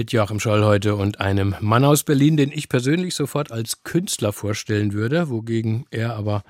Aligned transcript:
Mit 0.00 0.12
Joachim 0.12 0.40
Scholl 0.40 0.64
heute 0.64 0.94
und 0.94 1.20
einem 1.20 1.54
Mann 1.60 1.84
aus 1.84 2.04
Berlin, 2.04 2.38
den 2.38 2.50
ich 2.52 2.70
persönlich 2.70 3.14
sofort 3.14 3.52
als 3.52 3.84
Künstler 3.84 4.32
vorstellen 4.32 4.94
würde, 4.94 5.28
wogegen 5.28 5.84
er 5.90 6.16
aber 6.16 6.42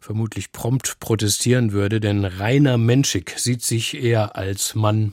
vermutlich 0.00 0.52
prompt 0.52 0.98
protestieren 0.98 1.72
würde, 1.72 2.00
denn 2.00 2.24
Rainer 2.24 2.78
Menschig 2.78 3.34
sieht 3.36 3.62
sich 3.62 4.02
eher 4.02 4.36
als 4.36 4.74
Mann 4.74 5.12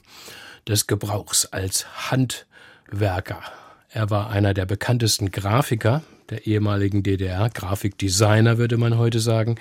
des 0.66 0.88
Gebrauchs, 0.88 1.48
als 1.48 2.10
Handwerker. 2.10 3.42
Er 3.90 4.10
war 4.10 4.30
einer 4.30 4.54
der 4.54 4.66
bekanntesten 4.66 5.32
Grafiker 5.32 6.02
der 6.30 6.48
ehemaligen 6.48 7.04
DDR, 7.04 7.50
Grafikdesigner 7.50 8.58
würde 8.58 8.78
man 8.78 8.98
heute 8.98 9.20
sagen, 9.20 9.58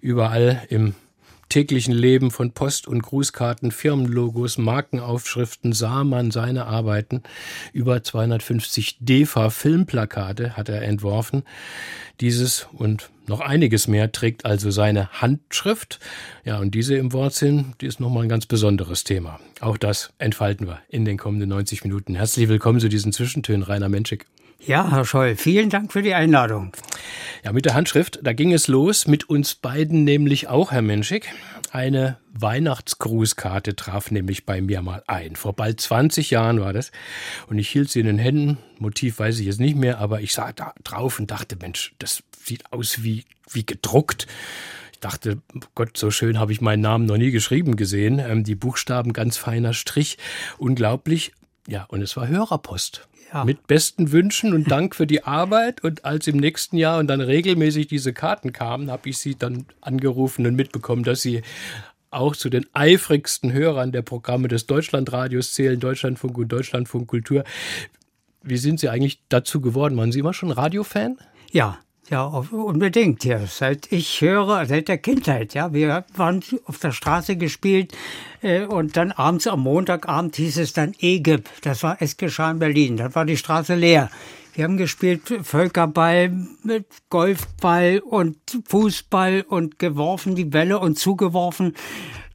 überall 0.00 0.62
im 0.68 0.94
täglichen 1.48 1.94
Leben 1.94 2.30
von 2.30 2.52
Post- 2.52 2.86
und 2.88 3.02
Grußkarten, 3.02 3.70
Firmenlogos, 3.70 4.58
Markenaufschriften 4.58 5.72
sah 5.72 6.04
man 6.04 6.30
seine 6.30 6.66
Arbeiten. 6.66 7.22
Über 7.72 8.02
250 8.02 8.98
DEFA-Filmplakate 9.00 10.56
hat 10.56 10.68
er 10.68 10.82
entworfen. 10.82 11.44
Dieses 12.20 12.66
und 12.72 13.10
noch 13.26 13.40
einiges 13.40 13.88
mehr 13.88 14.12
trägt 14.12 14.44
also 14.44 14.70
seine 14.70 15.08
Handschrift. 15.20 15.98
Ja, 16.44 16.58
und 16.58 16.74
diese 16.74 16.96
im 16.96 17.12
Wortsinn, 17.12 17.74
die 17.80 17.86
ist 17.86 18.00
nochmal 18.00 18.24
ein 18.24 18.28
ganz 18.28 18.46
besonderes 18.46 19.04
Thema. 19.04 19.40
Auch 19.60 19.76
das 19.76 20.12
entfalten 20.18 20.66
wir 20.66 20.80
in 20.88 21.04
den 21.04 21.18
kommenden 21.18 21.48
90 21.48 21.84
Minuten. 21.84 22.14
Herzlich 22.14 22.48
willkommen 22.48 22.80
zu 22.80 22.88
diesen 22.88 23.12
Zwischentönen, 23.12 23.62
Rainer 23.62 23.88
Menschik. 23.88 24.26
Ja, 24.58 24.90
Herr 24.90 25.04
Scholl, 25.04 25.36
vielen 25.36 25.70
Dank 25.70 25.92
für 25.92 26.02
die 26.02 26.14
Einladung. 26.14 26.72
Ja, 27.44 27.52
mit 27.52 27.64
der 27.66 27.74
Handschrift, 27.74 28.18
da 28.22 28.32
ging 28.32 28.52
es 28.52 28.66
los, 28.68 29.06
mit 29.06 29.28
uns 29.28 29.54
beiden 29.54 30.02
nämlich 30.04 30.48
auch, 30.48 30.72
Herr 30.72 30.82
Menschik. 30.82 31.28
Eine 31.70 32.18
Weihnachtsgrußkarte 32.32 33.76
traf 33.76 34.10
nämlich 34.10 34.46
bei 34.46 34.60
mir 34.60 34.82
mal 34.82 35.02
ein. 35.06 35.36
Vor 35.36 35.52
bald 35.52 35.80
20 35.80 36.30
Jahren 36.30 36.60
war 36.60 36.72
das. 36.72 36.90
Und 37.48 37.58
ich 37.58 37.68
hielt 37.68 37.90
sie 37.90 38.00
in 38.00 38.06
den 38.06 38.18
Händen. 38.18 38.58
Motiv 38.78 39.18
weiß 39.18 39.38
ich 39.38 39.46
jetzt 39.46 39.60
nicht 39.60 39.76
mehr, 39.76 39.98
aber 39.98 40.20
ich 40.20 40.32
sah 40.32 40.52
da 40.52 40.72
drauf 40.82 41.20
und 41.20 41.30
dachte, 41.30 41.56
Mensch, 41.60 41.94
das 41.98 42.22
sieht 42.42 42.72
aus 42.72 43.02
wie, 43.02 43.24
wie 43.50 43.66
gedruckt. 43.66 44.26
Ich 44.92 45.00
dachte, 45.00 45.42
Gott, 45.74 45.96
so 45.96 46.10
schön 46.10 46.38
habe 46.38 46.52
ich 46.52 46.60
meinen 46.60 46.80
Namen 46.80 47.04
noch 47.06 47.18
nie 47.18 47.30
geschrieben 47.30 47.76
gesehen. 47.76 48.18
Ähm, 48.18 48.42
die 48.42 48.54
Buchstaben 48.54 49.12
ganz 49.12 49.36
feiner 49.36 49.74
Strich. 49.74 50.16
Unglaublich. 50.56 51.32
Ja, 51.68 51.84
und 51.84 52.00
es 52.00 52.16
war 52.16 52.26
Hörerpost. 52.26 53.06
Ja. 53.32 53.44
Mit 53.44 53.66
besten 53.66 54.12
Wünschen 54.12 54.54
und 54.54 54.70
Dank 54.70 54.94
für 54.94 55.06
die 55.06 55.24
Arbeit. 55.24 55.82
Und 55.82 56.04
als 56.04 56.26
im 56.26 56.36
nächsten 56.36 56.76
Jahr 56.76 56.98
und 56.98 57.08
dann 57.08 57.20
regelmäßig 57.20 57.88
diese 57.88 58.12
Karten 58.12 58.52
kamen, 58.52 58.90
habe 58.90 59.08
ich 59.08 59.18
sie 59.18 59.34
dann 59.34 59.66
angerufen 59.80 60.46
und 60.46 60.54
mitbekommen, 60.54 61.02
dass 61.02 61.22
sie 61.22 61.42
auch 62.10 62.36
zu 62.36 62.48
den 62.48 62.66
eifrigsten 62.72 63.52
Hörern 63.52 63.92
der 63.92 64.02
Programme 64.02 64.48
des 64.48 64.66
Deutschlandradios 64.66 65.52
zählen, 65.52 65.78
Deutschlandfunk 65.78 66.38
und 66.38 66.48
Deutschlandfunk 66.48 67.08
Kultur. 67.08 67.44
Wie 68.42 68.56
sind 68.56 68.78
Sie 68.78 68.88
eigentlich 68.88 69.20
dazu 69.28 69.60
geworden? 69.60 69.96
Waren 69.96 70.12
Sie 70.12 70.20
immer 70.20 70.32
schon 70.32 70.52
Radiofan? 70.52 71.18
Ja, 71.50 71.78
ja, 72.08 72.24
unbedingt. 72.24 73.24
Ja. 73.24 73.46
Seit 73.46 73.90
ich 73.90 74.20
höre, 74.20 74.64
seit 74.66 74.88
der 74.88 74.98
Kindheit. 74.98 75.54
Ja, 75.54 75.72
wir 75.72 76.04
waren 76.14 76.42
auf 76.64 76.78
der 76.78 76.92
Straße 76.92 77.36
gespielt 77.36 77.92
äh, 78.42 78.64
und 78.64 78.96
dann 78.96 79.12
abends 79.12 79.46
am 79.46 79.60
Montagabend 79.60 80.36
hieß 80.36 80.58
es 80.58 80.72
dann 80.72 80.94
EGIP. 80.98 81.48
Das 81.62 81.82
war 81.82 81.96
es 82.00 82.16
geschah 82.16 82.50
in 82.50 82.58
Berlin. 82.58 82.96
Dann 82.96 83.14
war 83.14 83.24
die 83.24 83.36
Straße 83.36 83.74
leer. 83.74 84.10
Wir 84.54 84.64
haben 84.64 84.78
gespielt 84.78 85.22
Völkerball 85.42 86.30
mit 86.62 86.86
Golfball 87.10 87.98
und 87.98 88.38
Fußball 88.66 89.44
und 89.46 89.78
geworfen 89.78 90.34
die 90.34 90.46
Bälle 90.46 90.78
und 90.78 90.98
zugeworfen. 90.98 91.74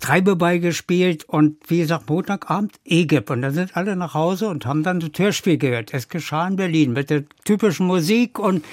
Treibeball 0.01 0.59
gespielt 0.59 1.23
und 1.23 1.57
wie 1.69 1.79
gesagt, 1.79 2.09
Montagabend 2.09 2.73
EGIP. 2.83 3.29
Und 3.29 3.43
dann 3.43 3.53
sind 3.53 3.77
alle 3.77 3.95
nach 3.95 4.13
Hause 4.13 4.49
und 4.49 4.65
haben 4.65 4.83
dann 4.83 4.99
das 4.99 5.11
Hörspiel 5.17 5.57
gehört. 5.57 5.93
Es 5.93 6.09
geschah 6.09 6.47
in 6.47 6.57
Berlin 6.57 6.93
mit 6.93 7.09
der 7.09 7.23
typischen 7.45 7.87
Musik 7.87 8.39
und 8.39 8.65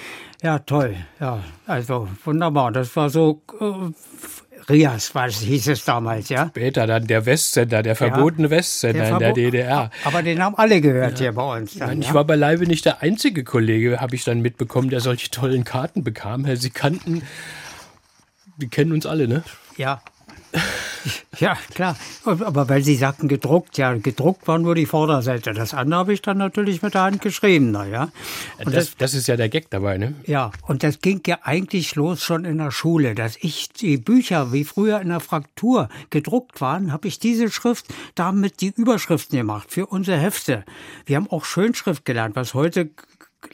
ja, 0.43 0.61
toll. 0.61 0.97
Ja, 1.21 1.41
also 1.67 2.09
wunderbar. 2.25 2.73
Das 2.73 2.95
war 2.97 3.11
so 3.11 3.43
äh, 3.61 4.71
Rias, 4.71 5.15
was 5.15 5.41
hieß 5.41 5.69
es 5.69 5.85
damals, 5.85 6.29
ja? 6.29 6.49
Später 6.49 6.87
dann 6.87 7.07
der 7.07 7.27
Westsender, 7.27 7.83
der 7.83 7.97
verbotene 7.97 8.49
ja, 8.49 8.51
Westsender 8.51 9.05
der 9.05 9.13
in 9.13 9.19
der 9.19 9.33
DDR. 9.33 9.91
Aber 10.05 10.23
den 10.23 10.43
haben 10.43 10.55
alle 10.57 10.81
gehört 10.81 11.19
ja. 11.19 11.25
hier 11.25 11.33
bei 11.33 11.59
uns. 11.59 11.75
Dann, 11.77 12.01
ich 12.01 12.09
ja? 12.09 12.15
war 12.15 12.25
beileibe 12.25 12.67
nicht 12.67 12.85
der 12.85 13.03
einzige 13.03 13.45
Kollege, 13.45 14.01
habe 14.01 14.15
ich 14.15 14.25
dann 14.25 14.41
mitbekommen, 14.41 14.91
der 14.91 15.01
solche 15.01 15.31
tollen 15.31 15.65
Karten 15.65 16.05
bekam. 16.05 16.47
Sie 16.57 16.71
kannten, 16.71 17.23
wir 18.57 18.69
kennen 18.69 18.93
uns 18.93 19.07
alle, 19.07 19.27
ne? 19.27 19.43
Ja, 19.77 20.03
ja, 21.39 21.57
klar. 21.75 21.97
Aber 22.25 22.69
weil 22.69 22.83
Sie 22.83 22.97
sagten 22.97 23.29
gedruckt, 23.29 23.79
ja, 23.79 23.95
gedruckt 23.95 24.49
war 24.49 24.59
nur 24.59 24.75
die 24.75 24.87
Vorderseite. 24.87 25.53
Das 25.53 25.75
andere 25.75 26.01
habe 26.01 26.13
ich 26.13 26.23
dann 26.23 26.39
natürlich 26.39 26.83
mit 26.83 26.95
der 26.95 27.03
Hand 27.03 27.23
geschrieben, 27.23 27.71
naja. 27.71 28.09
Das, 28.59 28.73
das, 28.73 28.97
das, 28.97 29.15
ist 29.15 29.29
ja 29.29 29.37
der 29.37 29.49
Gag 29.49 29.71
dabei, 29.71 29.99
ne? 29.99 30.15
Ja, 30.27 30.51
und 30.63 30.83
das 30.83 31.01
ging 31.01 31.21
ja 31.27 31.39
eigentlich 31.43 31.95
los 31.95 32.23
schon 32.23 32.45
in 32.45 32.59
der 32.59 32.71
Schule, 32.71 33.15
dass 33.15 33.37
ich 33.41 33.69
die 33.71 33.99
Bücher, 33.99 34.53
wie 34.53 34.65
früher 34.65 35.01
in 35.01 35.09
der 35.09 35.21
Fraktur 35.21 35.89
gedruckt 36.11 36.61
waren, 36.61 36.93
habe 36.93 37.09
ich 37.09 37.19
diese 37.19 37.51
Schrift 37.51 37.87
damit 38.15 38.61
die 38.61 38.73
Überschriften 38.75 39.39
gemacht 39.39 39.71
für 39.71 39.87
unsere 39.87 40.19
Hefte. 40.19 40.65
Wir 41.07 41.17
haben 41.17 41.29
auch 41.31 41.45
Schönschrift 41.45 42.05
gelernt, 42.05 42.37
was 42.37 42.55
heute 42.55 42.91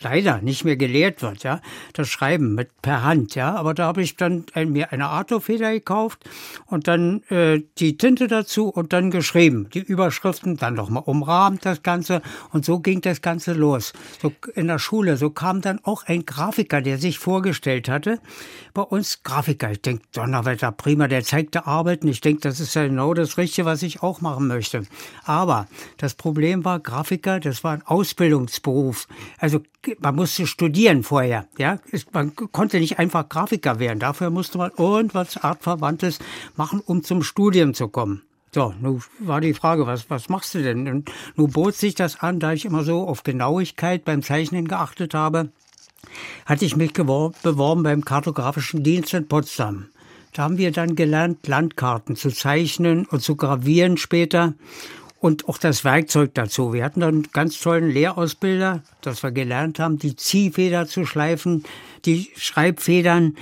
leider 0.01 0.41
nicht 0.41 0.65
mehr 0.65 0.77
gelehrt 0.77 1.23
wird, 1.23 1.43
ja, 1.45 1.61
das 1.93 2.09
Schreiben 2.09 2.55
mit 2.55 2.71
per 2.81 3.05
Hand, 3.05 3.35
ja, 3.35 3.55
aber 3.55 3.75
da 3.75 3.87
habe 3.87 4.03
ich 4.03 4.17
dann 4.17 4.45
ein, 4.55 4.73
mir 4.73 4.93
eine 4.93 5.09
Artofeder 5.09 5.73
gekauft 5.73 6.25
und 6.67 6.89
dann 6.89 7.23
äh, 7.29 7.63
die 7.79 7.99
Tinte 7.99 8.27
dazu 8.27 8.69
und 8.69 8.93
dann 8.93 9.11
geschrieben, 9.11 9.69
die 9.75 9.81
Überschriften, 9.81 10.57
dann 10.57 10.75
nochmal 10.75 11.03
umrahmt 11.05 11.67
das 11.67 11.83
Ganze 11.83 12.23
und 12.51 12.65
so 12.65 12.81
ging 12.81 13.03
das 13.03 13.21
Ganze 13.21 13.53
los. 13.53 13.93
So 14.23 14.33
in 14.55 14.69
der 14.69 14.79
Schule, 14.79 15.17
so 15.19 15.31
kam 15.31 15.61
dann 15.61 15.81
auch 15.83 16.05
ein 16.05 16.25
Grafiker, 16.25 16.81
der 16.81 16.99
sich 16.99 17.19
vorgestellt 17.19 17.89
hatte, 17.89 18.21
bei 18.73 18.83
uns 18.83 19.23
Grafiker, 19.23 19.71
ich 19.71 19.83
denke, 19.83 20.05
Donnerwetter, 20.13 20.73
prima, 20.73 21.09
der 21.09 21.25
zeigte 21.25 21.67
Arbeiten, 21.67 22.09
ich 22.09 22.21
denke, 22.21 22.41
das 22.41 22.59
ist 22.59 22.75
ja 22.75 22.87
genau 22.87 23.13
das 23.13 23.37
Richtige, 23.37 23.67
was 23.67 23.83
ich 23.83 24.03
auch 24.03 24.21
machen 24.21 24.47
möchte. 24.47 24.85
Aber 25.25 25.69
das 25.99 26.15
Problem 26.15 26.65
war, 26.65 26.81
Grafiker, 26.81 27.39
das 27.39 27.63
war 27.63 27.73
ein 27.73 27.83
Ausbildungsberuf, 27.83 29.07
also 29.39 29.61
man 30.01 30.15
musste 30.15 30.47
studieren 30.47 31.03
vorher. 31.03 31.47
Ja, 31.59 31.79
man 32.13 32.35
konnte 32.35 32.81
nicht 32.81 32.99
einfach 32.99 33.29
Grafiker 33.29 33.79
werden. 33.79 33.99
Dafür 33.99 34.31
musste 34.31 34.59
man 34.59 34.71
irgendwas 34.77 35.37
Artverwandtes 35.37 36.19
machen, 36.57 36.83
um 36.85 37.03
zum 37.03 37.23
Studium 37.23 37.75
zu 37.75 37.89
kommen. 37.89 38.23
So, 38.53 38.73
nun 38.81 39.03
war 39.19 39.41
die 39.41 39.55
Frage, 39.55 39.87
was, 39.87 40.09
was 40.11 40.29
machst 40.29 40.55
du 40.55 40.63
denn? 40.63 40.87
Und 40.87 41.11
nun 41.35 41.51
bot 41.51 41.75
sich 41.75 41.97
das 41.97 42.21
an, 42.21 42.39
da 42.39 42.53
ich 42.53 42.65
immer 42.65 42.85
so 42.85 43.09
auf 43.09 43.25
Genauigkeit 43.25 44.05
beim 44.05 44.23
Zeichnen 44.23 44.69
geachtet 44.69 45.13
habe, 45.13 45.51
hatte 46.47 46.65
ich 46.65 46.77
mich 46.77 46.93
beworben 46.93 47.83
beim 47.83 48.05
Kartografischen 48.05 48.85
Dienst 48.85 49.13
in 49.13 49.27
Potsdam. 49.27 49.87
Da 50.33 50.43
haben 50.43 50.59
wir 50.59 50.73
dann 50.73 50.95
gelernt, 50.95 51.47
Landkarten 51.47 52.17
zu 52.17 52.31
zeichnen 52.31 53.07
und 53.07 53.23
zu 53.23 53.37
gravieren 53.37 53.97
später 53.97 54.55
und 55.25 55.49
auch 55.49 55.57
das 55.57 55.85
Werkzeug 55.85 56.35
dazu. 56.35 56.75
Wir 56.75 56.85
hatten 56.85 57.01
dann 57.01 57.15
einen 57.15 57.33
ganz 57.33 57.59
tollen 57.59 57.89
Lehrausbilder, 57.89 58.83
dass 59.01 59.23
wir 59.23 59.31
gelernt 59.31 59.79
haben, 59.79 59.99
die 59.99 60.17
Ziehfeder 60.17 60.87
zu 60.87 61.07
schleifen, 61.07 61.65
die 62.05 62.29
Schreibfedern 62.37 63.35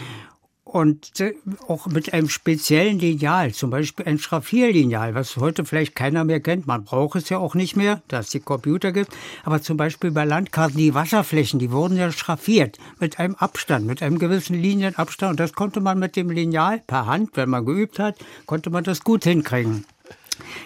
und 0.62 1.19
äh, 1.19 1.35
auch 1.67 1.89
mit 1.89 2.12
einem 2.15 2.29
speziellen 2.29 3.01
Lineal, 3.01 3.53
zum 3.53 3.71
Beispiel 3.71 4.06
ein 4.06 4.21
Schraffierlineal, 4.21 5.17
was 5.17 5.37
heute 5.39 5.65
vielleicht 5.65 5.97
keiner 5.97 6.23
mehr 6.23 6.39
kennt. 6.39 6.69
Man 6.69 6.85
braucht 6.85 7.17
es 7.19 7.29
ja 7.31 7.39
auch 7.39 7.56
nicht 7.56 7.75
mehr, 7.75 8.01
da 8.06 8.21
es 8.21 8.31
die 8.31 8.39
Computer 8.39 8.93
gibt. 8.93 9.11
Aber 9.43 9.61
zum 9.61 9.77
Beispiel 9.77 10.12
bei 10.12 10.25
Landkarten, 10.25 10.77
die 10.77 10.95
Wasserflächen, 10.95 11.59
die 11.59 11.73
wurden 11.73 11.97
ja 11.97 12.12
schraffiert 12.12 12.79
mit 13.01 13.19
einem 13.19 13.35
Abstand, 13.35 13.89
mit 13.89 14.05
einem 14.05 14.21
gewissen 14.21 14.55
Linienabstand. 14.55 15.33
Und 15.33 15.41
das 15.41 15.53
konnte 15.53 15.81
man 15.81 15.99
mit 15.99 16.15
dem 16.15 16.31
Lineal 16.31 16.81
per 16.87 17.06
Hand, 17.06 17.31
wenn 17.35 17.51
man 17.51 17.67
geübt 17.67 17.99
hat, 17.99 18.15
konnte 18.47 18.71
man 18.71 18.85
das 18.85 19.03
gut 19.03 19.25
hinkriegen. 19.25 19.85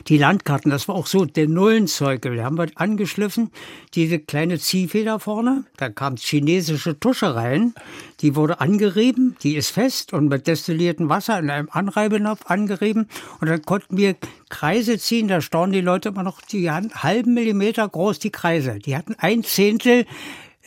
Die 0.09 0.19
Landkarten, 0.19 0.71
das 0.71 0.89
war 0.89 0.95
auch 0.95 1.07
so 1.07 1.25
der 1.25 1.49
Nullenzeuge. 1.49 2.35
Da 2.35 2.45
haben 2.45 2.59
wir 2.59 2.67
angeschliffen, 2.75 3.51
diese 3.95 4.19
kleine 4.19 4.59
Ziehfeder 4.59 5.21
vorne, 5.21 5.65
da 5.77 5.89
kam 5.89 6.17
chinesische 6.17 6.99
Tusche 6.99 7.35
rein, 7.35 7.75
die 8.21 8.35
wurde 8.37 8.61
angerieben, 8.61 9.37
die 9.43 9.57
ist 9.57 9.71
fest 9.71 10.13
und 10.13 10.29
mit 10.29 10.47
destilliertem 10.47 11.09
Wasser 11.09 11.39
in 11.39 11.51
einem 11.51 11.69
Anreibenapf 11.71 12.47
angerieben 12.47 13.09
und 13.41 13.49
dann 13.49 13.63
konnten 13.63 13.97
wir 13.97 14.17
Kreise 14.49 14.99
ziehen, 14.99 15.29
da 15.29 15.41
staunen 15.41 15.73
die 15.73 15.81
Leute 15.81 16.11
immer 16.11 16.23
noch, 16.23 16.41
die 16.41 16.71
hatten 16.71 16.93
halben 16.95 17.35
Millimeter 17.35 17.89
groß 17.89 18.19
die 18.19 18.31
Kreise, 18.31 18.79
die 18.79 18.97
hatten 18.97 19.15
ein 19.19 19.43
Zehntel 19.43 20.07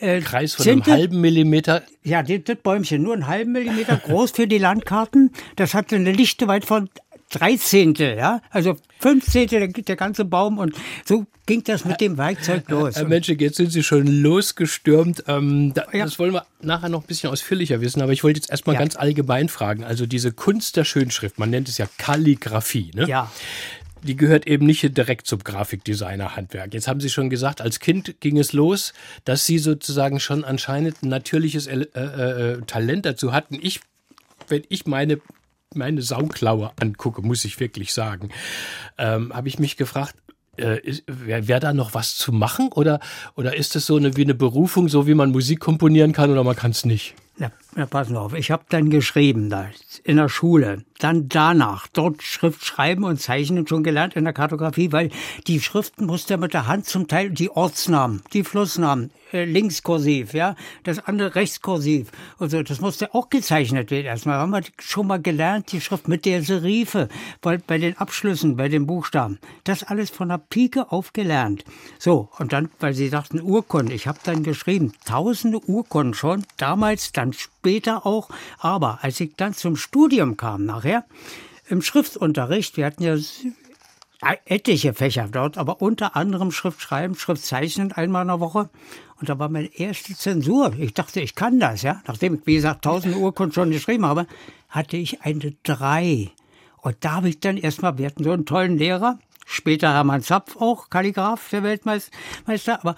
äh, 0.02 0.22
Kreis 0.22 0.54
von 0.54 0.64
Zehntel, 0.64 0.94
einem 0.94 1.02
halben 1.02 1.22
Millimeter. 1.22 1.84
Ja, 2.04 2.24
das, 2.24 2.40
das 2.46 2.58
Bäumchen, 2.58 3.04
nur 3.04 3.14
einen 3.14 3.28
halben 3.28 3.52
Millimeter 3.52 3.98
groß 3.98 4.32
für 4.32 4.48
die 4.48 4.58
Landkarten. 4.58 5.32
Das 5.56 5.74
hatte 5.74 5.96
eine 5.96 6.12
Lichte 6.12 6.48
weit 6.48 6.66
von 6.66 6.90
Dreizehntel, 7.30 8.18
ja, 8.18 8.42
also 8.50 8.76
Fünfzehntel 9.00 9.60
der, 9.60 9.84
der 9.84 9.96
ganze 9.96 10.26
Baum 10.26 10.58
und 10.58 10.76
so 11.06 11.26
ging 11.46 11.64
das 11.64 11.86
mit 11.86 12.02
dem 12.02 12.18
Werkzeug 12.18 12.70
los. 12.70 12.96
Herr 12.96 13.08
Mensch, 13.08 13.30
jetzt 13.30 13.58
sind 13.58 13.72
Sie 13.72 13.84
schon 13.84 14.08
losgestürmt. 14.08 15.24
Ähm, 15.28 15.74
da, 15.74 15.86
ja. 15.94 16.06
Das 16.06 16.20
wollen 16.20 16.34
wir 16.34 16.46
nachher 16.62 16.90
noch 16.90 17.02
ein 17.02 17.08
bisschen 17.08 17.30
ausführlicher 17.30 17.82
wissen, 17.82 18.02
aber 18.02 18.12
ich 18.12 18.24
wollte 18.24 18.40
jetzt 18.40 18.50
erstmal 18.50 18.76
ja. 18.76 18.80
ganz 18.80 18.96
allgemein 18.96 19.48
fragen. 19.48 19.84
Also 19.84 20.06
diese 20.06 20.32
Kunst 20.32 20.76
der 20.76 20.84
Schönschrift, 20.84 21.40
man 21.40 21.50
nennt 21.50 21.70
es 21.70 21.78
ja 21.78 21.88
Kalligraphie, 21.98 22.92
ne? 22.94 23.08
Ja 23.08 23.32
die 24.04 24.16
gehört 24.16 24.48
eben 24.48 24.66
nicht 24.66 24.98
direkt 24.98 25.28
zum 25.28 25.44
Grafikdesigner-Handwerk. 25.44 26.74
Jetzt 26.74 26.88
haben 26.88 27.00
Sie 27.00 27.10
schon 27.10 27.30
gesagt, 27.30 27.62
als 27.62 27.80
Kind 27.80 28.22
ging 28.22 28.38
es 28.38 28.54
los, 28.54 28.94
dass 29.26 29.46
Sie 29.46 29.58
sozusagen 29.58 30.20
schon 30.20 30.44
anscheinend 30.44 31.04
ein 31.04 31.10
natürliches 31.10 31.68
äh, 31.68 31.82
äh, 31.82 32.62
Talent 32.66 33.06
dazu 33.06 33.34
hatten. 33.34 33.58
Ich, 33.62 33.82
wenn 34.48 34.64
ich 34.70 34.86
meine 34.86 35.20
meine 35.76 36.02
Sauklaue 36.02 36.72
angucke, 36.80 37.22
muss 37.22 37.46
ich 37.46 37.60
wirklich 37.60 37.94
sagen, 37.94 38.30
ähm, 38.98 39.34
habe 39.34 39.48
ich 39.48 39.60
mich 39.60 39.78
gefragt, 39.78 40.16
äh, 40.58 40.80
wäre 41.08 41.48
wär 41.48 41.60
da 41.60 41.74
noch 41.74 41.94
was 41.94 42.18
zu 42.18 42.32
machen? 42.32 42.70
Oder, 42.74 43.00
oder 43.36 43.56
ist 43.56 43.76
es 43.76 43.86
so 43.86 43.96
eine, 43.96 44.18
wie 44.18 44.24
eine 44.24 44.36
Berufung, 44.36 44.90
so 44.90 45.08
wie 45.08 45.14
man 45.14 45.32
Musik 45.32 45.60
komponieren 45.60 46.12
kann 46.12 46.32
oder 46.32 46.44
man 46.44 46.56
kann 46.56 46.72
es 46.72 46.86
nicht? 46.86 47.16
Na, 47.80 47.86
passen 47.86 48.18
auf, 48.18 48.34
ich 48.34 48.52
habe 48.52 48.64
dann 48.68 48.90
geschrieben 48.90 49.50
da 49.50 49.70
in 50.04 50.18
der 50.18 50.28
Schule, 50.28 50.84
dann 50.98 51.30
danach 51.30 51.88
dort 51.88 52.22
Schrift 52.22 52.66
schreiben 52.66 53.06
und 53.06 53.22
zeichnen 53.22 53.66
schon 53.66 53.84
gelernt 53.84 54.18
in 54.18 54.26
der 54.26 54.34
Kartografie, 54.34 54.92
weil 54.92 55.12
die 55.48 55.62
Schriften 55.62 56.06
musste 56.06 56.36
mit 56.36 56.54
der 56.54 56.68
Hand 56.68 56.88
zum 56.88 57.08
Teil 57.08 57.30
die 57.30 57.50
Ortsnamen, 57.50 58.22
die 58.34 58.44
Flussnamen, 58.44 59.12
äh, 59.32 59.46
links 59.46 59.82
kursiv, 59.82 60.34
ja, 60.34 60.56
das 60.84 61.00
andere 61.00 61.36
rechts 61.36 61.62
kursiv 61.62 62.12
und 62.38 62.50
so, 62.50 62.62
das 62.62 62.82
musste 62.82 63.14
auch 63.14 63.30
gezeichnet 63.30 63.92
werden. 63.92 64.08
Erstmal 64.08 64.40
haben 64.40 64.52
wir 64.52 64.62
schon 64.80 65.08
mal 65.08 65.22
gelernt, 65.22 65.72
die 65.72 65.80
Schrift 65.80 66.10
mit 66.10 66.26
der 66.26 66.44
Serife, 66.44 67.08
weil 67.42 67.60
bei 67.60 67.78
den 67.78 67.98
Abschlüssen, 67.98 68.58
bei 68.58 68.68
den 68.68 68.88
Buchstaben, 68.88 69.40
das 69.64 69.84
alles 69.84 70.10
von 70.10 70.28
der 70.28 70.40
Pike 70.40 70.92
auf 70.92 71.14
gelernt. 71.14 71.64
So, 71.98 72.28
und 72.40 72.52
dann, 72.52 72.72
weil 72.82 72.94
sie 72.94 73.08
sagten 73.08 73.42
Urkunden, 73.42 73.96
ich 73.96 74.06
habe 74.06 74.20
dann 74.24 74.44
geschrieben, 74.44 74.92
tausende 75.06 75.60
Urkunden 75.60 76.14
schon, 76.14 76.44
damals, 76.58 77.14
dann 77.14 77.32
später 77.32 77.69
auch. 78.06 78.30
Aber 78.58 79.00
als 79.02 79.20
ich 79.20 79.36
dann 79.36 79.54
zum 79.54 79.76
Studium 79.76 80.38
kam 80.38 80.66
nachher, 80.66 81.06
im 81.70 81.82
Schriftunterricht, 81.82 82.78
wir 82.78 82.86
hatten 82.86 83.04
ja 83.04 83.16
etliche 84.46 84.94
Fächer 84.94 85.30
dort, 85.32 85.58
aber 85.58 85.82
unter 85.82 86.16
anderem 86.16 86.52
Schriftschreiben, 86.52 87.16
Schriftzeichnen 87.16 87.92
einmal 87.92 88.24
in 88.24 88.28
der 88.30 88.40
Woche. 88.40 88.70
Und 89.20 89.30
da 89.30 89.40
war 89.40 89.50
meine 89.50 89.74
erste 89.78 90.16
Zensur. 90.16 90.74
Ich 90.78 90.94
dachte, 90.94 91.22
ich 91.22 91.36
kann 91.36 91.60
das, 91.60 91.82
ja. 91.84 92.02
Nachdem 92.08 92.36
ich, 92.36 92.42
wie 92.46 92.56
gesagt, 92.56 92.84
tausend 92.84 93.16
Urkunden 93.16 93.54
schon 93.54 93.72
geschrieben 93.72 94.06
habe, 94.06 94.28
hatte 94.70 94.98
ich 94.98 95.22
eine 95.22 95.54
drei. 95.64 96.32
Und 96.82 96.98
da 97.02 97.14
habe 97.14 97.30
ich 97.30 97.40
dann 97.40 97.58
erstmal, 97.58 97.98
wir 97.98 98.08
hatten 98.08 98.24
so 98.24 98.32
einen 98.32 98.46
tollen 98.46 98.78
Lehrer, 98.78 99.20
später 99.46 99.94
Hermann 99.94 100.22
Zapf 100.22 100.58
auch, 100.58 100.90
Kalligraph, 100.90 101.50
der 101.50 101.64
Weltmeister, 101.64 102.80
aber 102.82 102.96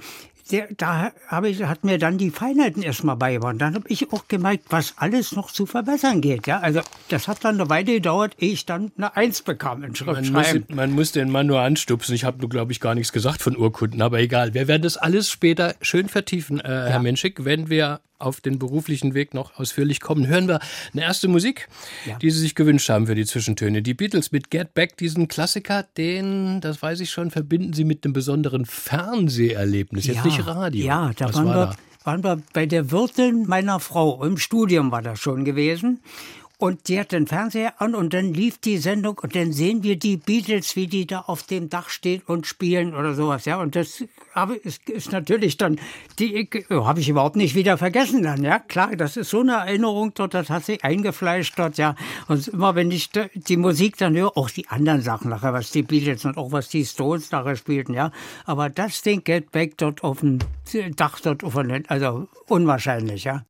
der, 0.51 0.67
da 0.77 1.11
habe 1.27 1.49
ich, 1.49 1.63
hat 1.63 1.83
mir 1.83 1.97
dann 1.97 2.17
die 2.17 2.31
Feinheiten 2.31 2.81
erstmal 2.83 3.15
beigebracht. 3.15 3.55
Dann 3.59 3.75
habe 3.75 3.87
ich 3.87 4.11
auch 4.11 4.27
gemerkt, 4.27 4.65
was 4.69 4.93
alles 4.97 5.33
noch 5.33 5.51
zu 5.51 5.65
verbessern 5.65 6.21
geht. 6.21 6.47
Ja? 6.47 6.59
Also 6.59 6.81
das 7.09 7.27
hat 7.27 7.43
dann 7.43 7.59
eine 7.59 7.69
Weile 7.69 7.93
gedauert, 7.93 8.35
ehe 8.39 8.53
ich 8.53 8.65
dann 8.65 8.91
eine 8.97 9.15
Eins 9.15 9.41
bekam 9.41 9.83
in 9.83 9.95
Schriftschreiben. 9.95 10.33
Man 10.33 10.67
muss, 10.67 10.75
man 10.75 10.91
muss 10.91 11.11
den 11.11 11.31
Mann 11.31 11.47
nur 11.47 11.61
anstupsen. 11.61 12.15
Ich 12.15 12.23
habe 12.23 12.39
nur, 12.39 12.49
glaube 12.49 12.71
ich, 12.71 12.79
gar 12.79 12.95
nichts 12.95 13.11
gesagt 13.11 13.41
von 13.41 13.57
Urkunden, 13.57 14.01
aber 14.01 14.19
egal. 14.19 14.53
Wir 14.53 14.67
werden 14.67 14.83
das 14.83 14.97
alles 14.97 15.29
später 15.29 15.75
schön 15.81 16.07
vertiefen, 16.07 16.59
äh, 16.59 16.69
ja. 16.69 16.85
Herr 16.87 16.99
Menschik, 16.99 17.45
wenn 17.45 17.69
wir 17.69 18.01
auf 18.21 18.41
den 18.41 18.59
beruflichen 18.59 19.13
Weg 19.13 19.33
noch 19.33 19.57
ausführlich 19.59 19.99
kommen, 19.99 20.27
hören 20.27 20.47
wir 20.47 20.59
eine 20.93 21.01
erste 21.01 21.27
Musik, 21.27 21.67
ja. 22.05 22.17
die 22.17 22.29
Sie 22.29 22.39
sich 22.39 22.55
gewünscht 22.55 22.89
haben 22.89 23.07
für 23.07 23.15
die 23.15 23.25
Zwischentöne. 23.25 23.81
Die 23.81 23.93
Beatles 23.93 24.31
mit 24.31 24.49
Get 24.49 24.73
Back, 24.73 24.97
diesen 24.97 25.27
Klassiker, 25.27 25.83
den, 25.97 26.61
das 26.61 26.81
weiß 26.81 26.99
ich 26.99 27.09
schon, 27.09 27.31
verbinden 27.31 27.73
Sie 27.73 27.83
mit 27.83 28.05
einem 28.05 28.13
besonderen 28.13 28.65
Fernseherlebnis, 28.65 30.05
jetzt 30.05 30.17
ja, 30.17 30.25
nicht 30.25 30.45
Radio. 30.45 30.85
Ja, 30.85 31.11
da 31.15 31.33
waren, 31.33 31.45
war 31.45 31.55
wir, 31.55 31.65
da? 31.67 32.05
waren 32.05 32.23
wir 32.23 32.41
bei 32.53 32.65
der 32.65 32.91
Wirtin 32.91 33.45
meiner 33.47 33.79
Frau. 33.79 34.23
Im 34.23 34.37
Studium 34.37 34.91
war 34.91 35.01
das 35.01 35.19
schon 35.19 35.45
gewesen. 35.45 36.01
Und 36.61 36.89
die 36.89 36.99
hat 36.99 37.11
den 37.11 37.25
Fernseher 37.25 37.81
an 37.81 37.95
und 37.95 38.13
dann 38.13 38.35
lief 38.35 38.59
die 38.59 38.77
Sendung 38.77 39.17
und 39.17 39.35
dann 39.35 39.51
sehen 39.51 39.81
wir 39.81 39.97
die 39.97 40.15
Beatles, 40.15 40.75
wie 40.75 40.85
die 40.85 41.07
da 41.07 41.21
auf 41.21 41.41
dem 41.41 41.69
Dach 41.69 41.89
stehen 41.89 42.21
und 42.27 42.45
spielen 42.45 42.93
oder 42.93 43.15
sowas. 43.15 43.45
Ja, 43.45 43.59
und 43.59 43.75
das 43.75 44.03
ist, 44.85 45.11
natürlich 45.11 45.57
dann, 45.57 45.79
die 46.19 46.47
habe 46.69 46.99
ich 46.99 47.09
überhaupt 47.09 47.35
nicht 47.35 47.55
wieder 47.55 47.79
vergessen 47.79 48.21
dann. 48.21 48.43
Ja, 48.43 48.59
klar, 48.59 48.95
das 48.95 49.17
ist 49.17 49.31
so 49.31 49.39
eine 49.39 49.53
Erinnerung 49.53 50.13
dort, 50.13 50.35
das 50.35 50.51
hat 50.51 50.63
sich 50.63 50.83
eingefleischt 50.83 51.57
dort. 51.57 51.79
Ja, 51.79 51.95
und 52.27 52.47
immer 52.49 52.75
wenn 52.75 52.91
ich 52.91 53.09
die 53.33 53.57
Musik 53.57 53.97
dann 53.97 54.15
höre, 54.15 54.37
auch 54.37 54.51
die 54.51 54.67
anderen 54.67 55.01
Sachen 55.01 55.31
nachher, 55.31 55.53
was 55.53 55.71
die 55.71 55.81
Beatles 55.81 56.25
und 56.25 56.37
auch 56.37 56.51
was 56.51 56.69
die 56.69 56.85
Stones 56.85 57.31
nachher 57.31 57.55
spielten. 57.55 57.95
Ja, 57.95 58.11
aber 58.45 58.69
das 58.69 59.01
Ding 59.01 59.23
Get 59.23 59.51
Back 59.51 59.79
dort 59.79 60.03
auf 60.03 60.19
dem 60.19 60.37
Dach 60.95 61.19
dort, 61.21 61.43
also 61.87 62.27
unwahrscheinlich. 62.47 63.23
Ja. 63.23 63.45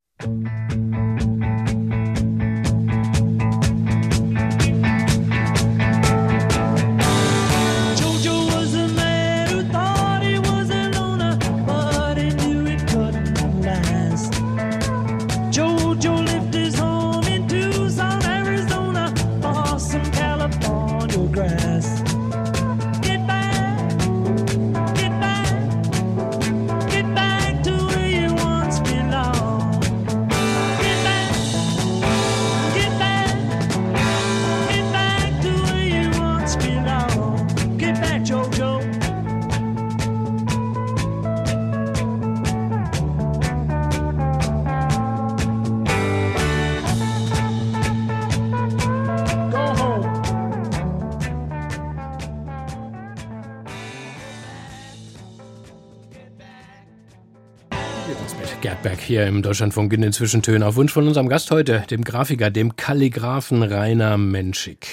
Hier 59.11 59.27
im 59.27 59.41
Deutschlandfunk 59.41 59.91
in 59.91 59.99
den 59.99 60.13
Zwischentönen 60.13 60.63
auf 60.63 60.77
Wunsch 60.77 60.93
von 60.93 61.05
unserem 61.05 61.27
Gast 61.27 61.51
heute, 61.51 61.83
dem 61.91 62.05
Grafiker, 62.05 62.49
dem 62.49 62.77
Kalligraphen 62.77 63.61
Rainer 63.61 64.17
Menschik. 64.17 64.87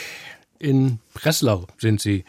In 0.58 0.98
Breslau 1.14 1.68
sind 1.78 2.00
Sie 2.00 2.24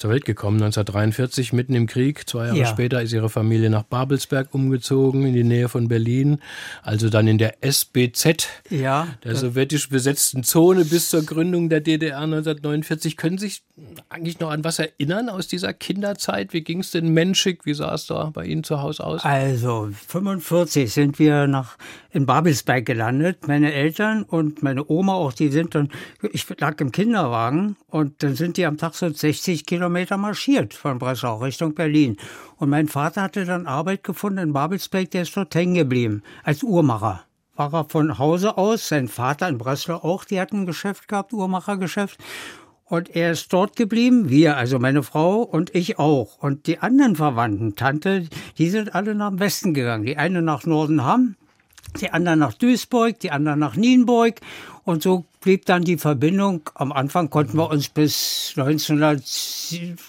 zur 0.00 0.08
Welt 0.08 0.24
gekommen, 0.24 0.56
1943, 0.56 1.52
mitten 1.52 1.74
im 1.74 1.86
Krieg. 1.86 2.26
Zwei 2.26 2.46
Jahre 2.46 2.58
ja. 2.58 2.66
später 2.66 3.02
ist 3.02 3.12
ihre 3.12 3.28
Familie 3.28 3.68
nach 3.68 3.82
Babelsberg 3.82 4.54
umgezogen, 4.54 5.26
in 5.26 5.34
die 5.34 5.44
Nähe 5.44 5.68
von 5.68 5.88
Berlin. 5.88 6.40
Also 6.82 7.10
dann 7.10 7.28
in 7.28 7.36
der 7.36 7.62
SBZ, 7.62 8.48
ja, 8.70 9.08
der 9.22 9.36
sowjetisch 9.36 9.90
besetzten 9.90 10.42
Zone 10.42 10.86
bis 10.86 11.10
zur 11.10 11.22
Gründung 11.22 11.68
der 11.68 11.82
DDR 11.82 12.20
1949. 12.20 13.18
Können 13.18 13.36
Sie 13.36 13.48
sich 13.48 13.62
eigentlich 14.08 14.40
noch 14.40 14.50
an 14.50 14.64
was 14.64 14.78
erinnern 14.78 15.28
aus 15.28 15.48
dieser 15.48 15.74
Kinderzeit? 15.74 16.54
Wie 16.54 16.62
ging 16.62 16.80
es 16.80 16.92
denn 16.92 17.12
menschig? 17.12 17.60
Wie 17.64 17.74
sah 17.74 17.92
es 17.92 18.06
da 18.06 18.30
bei 18.32 18.46
Ihnen 18.46 18.64
zu 18.64 18.80
Hause 18.80 19.04
aus? 19.04 19.22
Also 19.22 19.90
45 20.08 20.90
sind 20.90 21.18
wir 21.18 21.46
nach 21.46 21.76
in 22.12 22.24
Babelsberg 22.24 22.86
gelandet. 22.86 23.46
Meine 23.46 23.72
Eltern 23.72 24.22
und 24.22 24.62
meine 24.62 24.88
Oma 24.88 25.12
auch, 25.12 25.34
die 25.34 25.48
sind 25.50 25.74
dann, 25.74 25.90
ich 26.32 26.46
lag 26.58 26.80
im 26.80 26.90
Kinderwagen 26.90 27.76
und 27.88 28.22
dann 28.22 28.34
sind 28.34 28.56
die 28.56 28.64
am 28.64 28.78
Tag 28.78 28.94
so 28.94 29.08
60 29.08 29.66
Kilometer 29.66 29.89
marschiert 29.90 30.74
von 30.74 30.98
Breslau 30.98 31.38
Richtung 31.38 31.74
Berlin. 31.74 32.16
Und 32.56 32.70
mein 32.70 32.88
Vater 32.88 33.22
hatte 33.22 33.44
dann 33.44 33.66
Arbeit 33.66 34.04
gefunden 34.04 34.38
in 34.38 34.52
Babelsberg, 34.52 35.10
der 35.10 35.22
ist 35.22 35.36
dort 35.36 35.54
hängen 35.54 35.74
geblieben, 35.74 36.22
als 36.44 36.62
Uhrmacher. 36.62 37.24
War 37.56 37.74
er 37.74 37.84
von 37.84 38.18
Hause 38.18 38.56
aus, 38.56 38.88
sein 38.88 39.08
Vater 39.08 39.48
in 39.48 39.58
Breslau 39.58 39.96
auch, 39.96 40.24
die 40.24 40.40
hatten 40.40 40.60
ein 40.60 40.66
Geschäft 40.66 41.08
gehabt, 41.08 41.32
Uhrmachergeschäft. 41.32 42.18
Und 42.90 43.14
er 43.14 43.30
ist 43.30 43.52
dort 43.52 43.76
geblieben, 43.76 44.30
wir, 44.30 44.56
also 44.56 44.80
meine 44.80 45.04
Frau 45.04 45.42
und 45.42 45.72
ich 45.76 46.00
auch. 46.00 46.38
Und 46.38 46.66
die 46.66 46.80
anderen 46.80 47.14
Verwandten, 47.14 47.76
Tante, 47.76 48.26
die 48.58 48.68
sind 48.68 48.96
alle 48.96 49.14
nach 49.14 49.38
Westen 49.38 49.74
gegangen. 49.74 50.04
Die 50.04 50.16
eine 50.16 50.42
nach 50.42 50.66
Nordenham, 50.66 51.36
die 52.00 52.10
anderen 52.10 52.40
nach 52.40 52.54
Duisburg, 52.54 53.20
die 53.20 53.30
anderen 53.30 53.60
nach 53.60 53.76
Nienburg. 53.76 54.40
Und 54.82 55.04
so 55.04 55.24
blieb 55.40 55.66
dann 55.66 55.82
die 55.82 55.96
Verbindung. 55.96 56.68
Am 56.74 56.92
Anfang 56.92 57.30
konnten 57.30 57.56
wir 57.56 57.70
uns 57.70 57.88
bis 57.88 58.52
1900, 58.56 59.22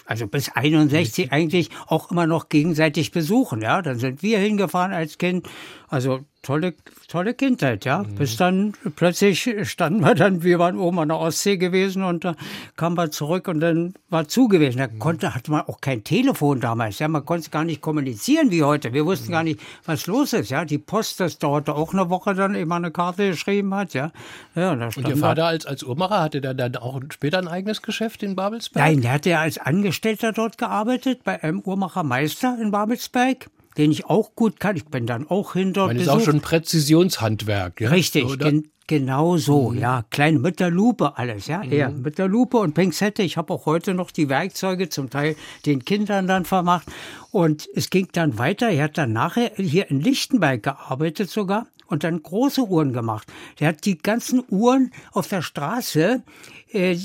also 0.06 0.26
bis 0.26 0.50
61 0.50 1.32
eigentlich 1.32 1.70
auch 1.86 2.10
immer 2.10 2.26
noch 2.26 2.48
gegenseitig 2.48 3.10
besuchen. 3.12 3.62
Ja, 3.62 3.82
dann 3.82 3.98
sind 3.98 4.22
wir 4.22 4.38
hingefahren 4.38 4.92
als 4.92 5.18
Kind. 5.18 5.48
Also 5.88 6.20
tolle, 6.42 6.74
tolle 7.08 7.34
Kindheit, 7.34 7.84
ja. 7.84 8.02
Mhm. 8.02 8.14
Bis 8.16 8.36
dann 8.36 8.72
plötzlich 8.96 9.48
standen 9.64 10.00
wir 10.00 10.14
dann, 10.14 10.42
wir 10.42 10.58
waren 10.58 10.78
oben 10.78 10.98
an 11.00 11.08
der 11.08 11.18
Ostsee 11.18 11.56
gewesen 11.56 12.02
und 12.02 12.24
da 12.24 12.34
kamen 12.76 12.96
wir 12.96 13.10
zurück 13.10 13.46
und 13.48 13.60
dann 13.60 13.94
war 14.08 14.26
zu 14.26 14.48
gewesen. 14.48 14.78
Da 14.78 14.88
mhm. 14.88 14.98
konnte, 14.98 15.34
hatte 15.34 15.50
man 15.50 15.62
auch 15.62 15.80
kein 15.80 16.02
Telefon 16.02 16.60
damals, 16.60 16.98
ja. 16.98 17.08
Man 17.08 17.24
konnte 17.24 17.50
gar 17.50 17.64
nicht 17.64 17.80
kommunizieren 17.80 18.50
wie 18.50 18.62
heute. 18.62 18.92
Wir 18.92 19.06
wussten 19.06 19.28
mhm. 19.28 19.32
gar 19.32 19.42
nicht, 19.44 19.60
was 19.84 20.06
los 20.06 20.32
ist, 20.32 20.50
ja. 20.50 20.64
Die 20.64 20.78
Post, 20.78 21.20
das 21.20 21.38
dauerte 21.38 21.74
auch 21.74 21.92
eine 21.92 22.10
Woche 22.10 22.34
dann, 22.34 22.54
ehe 22.54 22.66
man 22.66 22.84
eine 22.84 22.92
Karte 22.92 23.30
geschrieben 23.30 23.74
hat, 23.74 23.94
ja. 23.94 24.10
ja 24.54 24.74
da 24.74 24.86
und 24.86 25.08
Ihr 25.08 25.16
Vater 25.22 25.46
als, 25.46 25.66
als 25.66 25.82
Uhrmacher, 25.82 26.20
hatte 26.20 26.40
der 26.40 26.54
dann 26.54 26.76
auch 26.76 27.00
später 27.12 27.38
ein 27.38 27.48
eigenes 27.48 27.82
Geschäft 27.82 28.22
in 28.22 28.36
Babelsberg? 28.36 28.84
Nein, 28.84 29.00
der 29.02 29.12
hatte 29.12 29.30
ja 29.30 29.40
als 29.40 29.58
Angestellter 29.58 30.32
dort 30.32 30.58
gearbeitet, 30.58 31.24
bei 31.24 31.42
einem 31.42 31.60
Uhrmachermeister 31.60 32.58
in 32.60 32.70
Babelsberg 32.70 33.48
den 33.76 33.90
ich 33.90 34.06
auch 34.06 34.34
gut 34.34 34.60
kann. 34.60 34.76
Ich 34.76 34.84
bin 34.86 35.06
dann 35.06 35.28
auch 35.28 35.54
hinter. 35.54 35.88
Das 35.88 36.02
ist 36.02 36.08
auch 36.08 36.20
schon 36.20 36.40
Präzisionshandwerk, 36.40 37.80
ja? 37.80 37.90
Richtig, 37.90 38.38
gen 38.38 38.68
genau 38.86 39.36
so, 39.38 39.70
mhm. 39.70 39.78
ja. 39.78 40.04
Kleine 40.10 40.38
mit 40.38 40.60
der 40.60 40.70
Lupe 40.70 41.16
alles, 41.16 41.46
ja. 41.46 41.62
Mhm. 41.62 41.72
Ja, 41.72 41.88
mit 41.88 42.18
der 42.18 42.28
Lupe 42.28 42.58
und 42.58 42.74
Pinzette. 42.74 43.22
Ich 43.22 43.36
habe 43.36 43.52
auch 43.54 43.66
heute 43.66 43.94
noch 43.94 44.10
die 44.10 44.28
Werkzeuge 44.28 44.88
zum 44.88 45.08
Teil 45.08 45.36
den 45.64 45.84
Kindern 45.84 46.26
dann 46.26 46.44
vermacht. 46.44 46.86
Und 47.30 47.68
es 47.74 47.88
ging 47.88 48.08
dann 48.12 48.38
weiter. 48.38 48.68
Er 48.68 48.84
hat 48.84 48.98
dann 48.98 49.12
nachher 49.12 49.52
hier 49.56 49.90
in 49.90 50.00
Lichtenberg 50.00 50.62
gearbeitet 50.62 51.30
sogar 51.30 51.66
und 51.92 52.04
dann 52.04 52.22
große 52.22 52.62
Uhren 52.62 52.92
gemacht. 52.94 53.30
Der 53.60 53.68
hat 53.68 53.84
die 53.84 53.98
ganzen 53.98 54.42
Uhren 54.48 54.90
auf 55.12 55.28
der 55.28 55.42
Straße 55.42 56.22
äh, 56.72 56.96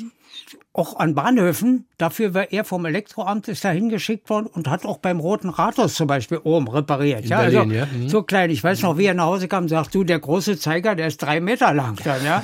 auch 0.72 0.98
an 0.98 1.14
Bahnhöfen. 1.14 1.88
Dafür 1.98 2.34
war 2.34 2.52
er 2.52 2.64
vom 2.64 2.86
Elektroamt 2.86 3.48
ist 3.48 3.66
da 3.66 3.72
hingeschickt 3.72 4.30
worden 4.30 4.48
und 4.48 4.70
hat 4.70 4.86
auch 4.86 5.00
beim 5.00 5.20
Roten 5.20 5.50
Rathaus 5.50 5.96
zum 5.96 6.08
Beispiel 6.08 6.38
oben 6.38 6.70
repariert. 6.70 7.24
In 7.24 7.30
ja, 7.30 7.42
Berlin, 7.42 7.60
also, 7.60 7.74
ja. 7.74 7.86
Mhm. 7.88 8.08
So 8.08 8.24
klein. 8.24 8.50
Ich 8.50 8.64
weiß 8.64 8.84
noch, 8.84 8.98
wie 8.98 9.06
er 9.06 9.14
nach 9.14 9.26
Hause 9.26 9.48
kam, 9.48 9.68
sagt 9.68 9.94
du, 9.94 10.06
der 10.06 10.20
große 10.20 10.58
Zeiger, 10.58 10.96
der 10.96 11.08
ist 11.08 11.18
drei 11.18 11.42
Meter 11.42 11.74
lang 11.74 11.98
dann, 12.04 12.24
ja. 12.24 12.44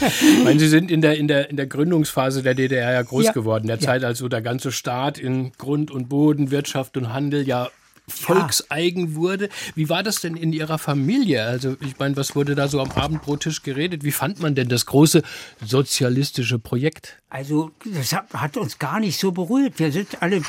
ich 0.00 0.44
meine, 0.44 0.58
Sie 0.58 0.68
sind 0.68 0.90
in 0.90 1.00
der, 1.00 1.16
in 1.16 1.28
der, 1.28 1.50
in 1.50 1.56
der 1.56 1.66
Gründungsphase 1.66 2.42
der 2.42 2.54
DDR 2.54 2.92
ja 2.92 3.02
groß 3.02 3.26
ja. 3.26 3.32
geworden. 3.32 3.68
Der 3.68 3.76
ja. 3.76 3.82
Zeit, 3.82 4.02
als 4.02 4.18
so 4.18 4.28
der 4.28 4.42
ganze 4.42 4.72
Staat 4.72 5.18
in 5.18 5.52
Grund 5.58 5.92
und 5.92 6.08
Boden, 6.08 6.50
Wirtschaft 6.50 6.96
und 6.96 7.12
Handel 7.12 7.46
ja 7.46 7.68
volkseigen 8.08 9.14
wurde. 9.14 9.48
Wie 9.74 9.88
war 9.88 10.02
das 10.02 10.20
denn 10.20 10.36
in 10.36 10.52
Ihrer 10.52 10.78
Familie? 10.78 11.44
Also 11.44 11.76
ich 11.80 11.98
meine, 11.98 12.16
was 12.16 12.34
wurde 12.34 12.54
da 12.54 12.68
so 12.68 12.80
am 12.80 12.90
Abendbrottisch 12.90 13.62
geredet? 13.62 14.04
Wie 14.04 14.12
fand 14.12 14.40
man 14.40 14.54
denn 14.54 14.68
das 14.68 14.86
große 14.86 15.22
sozialistische 15.64 16.58
Projekt? 16.58 17.18
Also 17.30 17.72
das 17.84 18.14
hat 18.14 18.56
uns 18.56 18.78
gar 18.78 19.00
nicht 19.00 19.20
so 19.20 19.32
berührt. 19.32 19.78
Wir 19.78 19.92
sind 19.92 20.22
alle, 20.22 20.40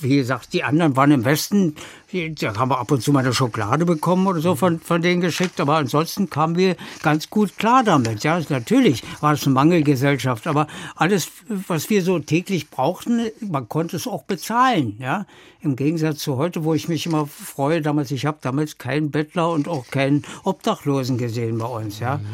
wie 0.00 0.16
gesagt, 0.16 0.52
die 0.52 0.62
anderen 0.62 0.96
waren 0.96 1.10
im 1.10 1.24
Westen, 1.24 1.74
da 2.12 2.54
haben 2.54 2.70
wir 2.70 2.78
ab 2.78 2.92
und 2.92 3.02
zu 3.02 3.10
mal 3.10 3.20
eine 3.20 3.34
Schokolade 3.34 3.84
bekommen 3.84 4.28
oder 4.28 4.40
so 4.40 4.54
von, 4.54 4.78
von 4.78 5.02
denen 5.02 5.20
geschickt, 5.20 5.58
aber 5.60 5.78
ansonsten 5.78 6.30
kamen 6.30 6.56
wir 6.56 6.76
ganz 7.02 7.30
gut 7.30 7.58
klar 7.58 7.82
damit. 7.82 8.22
Ja, 8.22 8.40
natürlich 8.48 9.02
war 9.20 9.32
es 9.32 9.44
eine 9.44 9.54
Mangelgesellschaft, 9.54 10.46
aber 10.46 10.68
alles, 10.94 11.28
was 11.48 11.90
wir 11.90 12.02
so 12.04 12.20
täglich 12.20 12.70
brauchten, 12.70 13.30
man 13.40 13.68
konnte 13.68 13.96
es 13.96 14.06
auch 14.06 14.22
bezahlen. 14.22 14.98
Ja, 15.00 15.26
im 15.62 15.76
Gegensatz 15.76 16.18
zu 16.18 16.36
heute, 16.36 16.64
wo 16.64 16.74
ich 16.74 16.88
mich 16.88 17.06
immer 17.06 17.26
freue, 17.26 17.82
damals, 17.82 18.10
ich 18.10 18.26
habe 18.26 18.38
damals 18.40 18.78
keinen 18.78 19.10
Bettler 19.10 19.50
und 19.50 19.68
auch 19.68 19.86
keinen 19.88 20.24
Obdachlosen 20.44 21.18
gesehen 21.18 21.58
bei 21.58 21.66
uns. 21.66 22.00
Ja. 22.00 22.18
Mhm. 22.18 22.26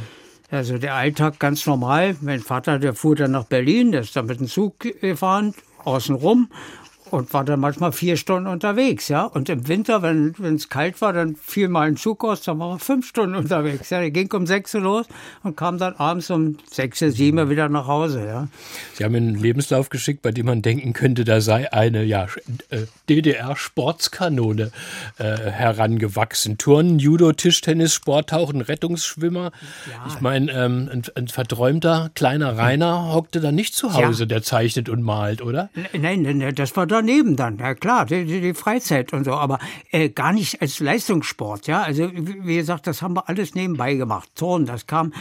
Also 0.50 0.78
der 0.78 0.94
Alltag 0.94 1.38
ganz 1.38 1.66
normal. 1.66 2.16
Mein 2.23 2.40
Vater, 2.40 2.78
der 2.78 2.94
fuhr 2.94 3.16
dann 3.16 3.32
nach 3.32 3.44
Berlin, 3.44 3.92
der 3.92 4.00
ist 4.00 4.16
dann 4.16 4.26
mit 4.26 4.40
dem 4.40 4.49
Zug 4.49 4.78
gefahren, 4.78 5.54
außenrum 5.85 6.49
und 7.11 7.33
war 7.33 7.45
dann 7.45 7.61
manchmal 7.61 7.93
vier 7.93 8.17
Stunden 8.17 8.49
unterwegs, 8.49 9.09
ja. 9.09 9.25
Und 9.25 9.49
im 9.49 9.69
Winter, 9.69 10.03
wenn 10.03 10.35
es 10.55 10.69
kalt 10.69 11.00
war, 11.00 11.12
dann 11.12 11.37
fiel 11.37 11.69
mal 11.69 11.88
ein 11.88 11.97
Zug 11.97 12.25
aus, 12.25 12.43
dann 12.43 12.59
war 12.59 12.73
er 12.73 12.79
fünf 12.79 13.07
Stunden 13.07 13.35
unterwegs. 13.35 13.91
Ja, 13.91 14.00
der 14.00 14.11
ging 14.11 14.33
um 14.33 14.47
sechs 14.47 14.75
Uhr 14.75 14.81
los 14.81 15.07
und 15.43 15.57
kam 15.57 15.79
dann 15.79 15.95
abends 15.97 16.31
um 16.31 16.57
sechs, 16.71 16.99
sieben 16.99 17.38
Uhr 17.38 17.50
wieder 17.50 17.69
nach 17.69 17.87
Hause, 17.87 18.27
ja. 18.27 18.49
Sie 18.95 19.05
haben 19.05 19.15
einen 19.15 19.35
Lebenslauf 19.35 19.88
geschickt, 19.88 20.23
bei 20.23 20.31
dem 20.31 20.47
man 20.47 20.62
denken 20.62 20.93
könnte, 20.93 21.25
da 21.25 21.41
sei 21.41 21.73
eine 21.73 22.05
ja, 22.05 22.27
äh, 22.71 22.87
DDR-Sportskanone 23.09 24.71
äh, 25.19 25.25
herangewachsen. 25.25 26.59
Turnen, 26.59 26.99
Judo, 26.99 27.33
Tischtennis, 27.33 27.95
Sporttauchen, 27.95 28.61
Rettungsschwimmer. 28.61 29.53
Ja. 29.91 30.07
Ich 30.09 30.21
meine, 30.21 30.53
ähm, 30.53 30.88
ein, 30.93 31.03
ein, 31.15 31.29
verträumter 31.29 32.11
kleiner 32.15 32.57
Rainer 32.57 33.12
hockte 33.12 33.41
da 33.41 33.53
nicht 33.53 33.75
zu 33.75 33.95
Hause, 33.95 34.25
ja. 34.25 34.27
der 34.27 34.43
zeichnet 34.43 34.88
und 34.88 35.03
malt, 35.03 35.43
oder? 35.43 35.71
Nein, 35.93 36.23
nein, 36.23 36.55
das 36.55 36.77
war 36.77 36.87
da 36.87 36.98
daneben 36.99 37.37
dann, 37.37 37.59
ja 37.59 37.75
klar, 37.75 38.07
die, 38.07 38.25
die 38.25 38.55
Freizeit 38.55 39.12
und 39.12 39.25
so, 39.25 39.33
aber 39.33 39.59
äh, 39.90 40.09
gar 40.09 40.33
nicht 40.33 40.61
als 40.61 40.81
Leistungssport, 40.81 41.67
ja. 41.67 41.83
Also 41.83 42.11
wie 42.12 42.57
gesagt, 42.57 42.87
das 42.87 43.02
haben 43.02 43.14
wir 43.14 43.28
alles 43.28 43.55
nebenbei 43.55 43.95
gemacht. 43.95 44.31
Turnen, 44.35 44.67
das 44.67 44.87
kam 44.87 45.12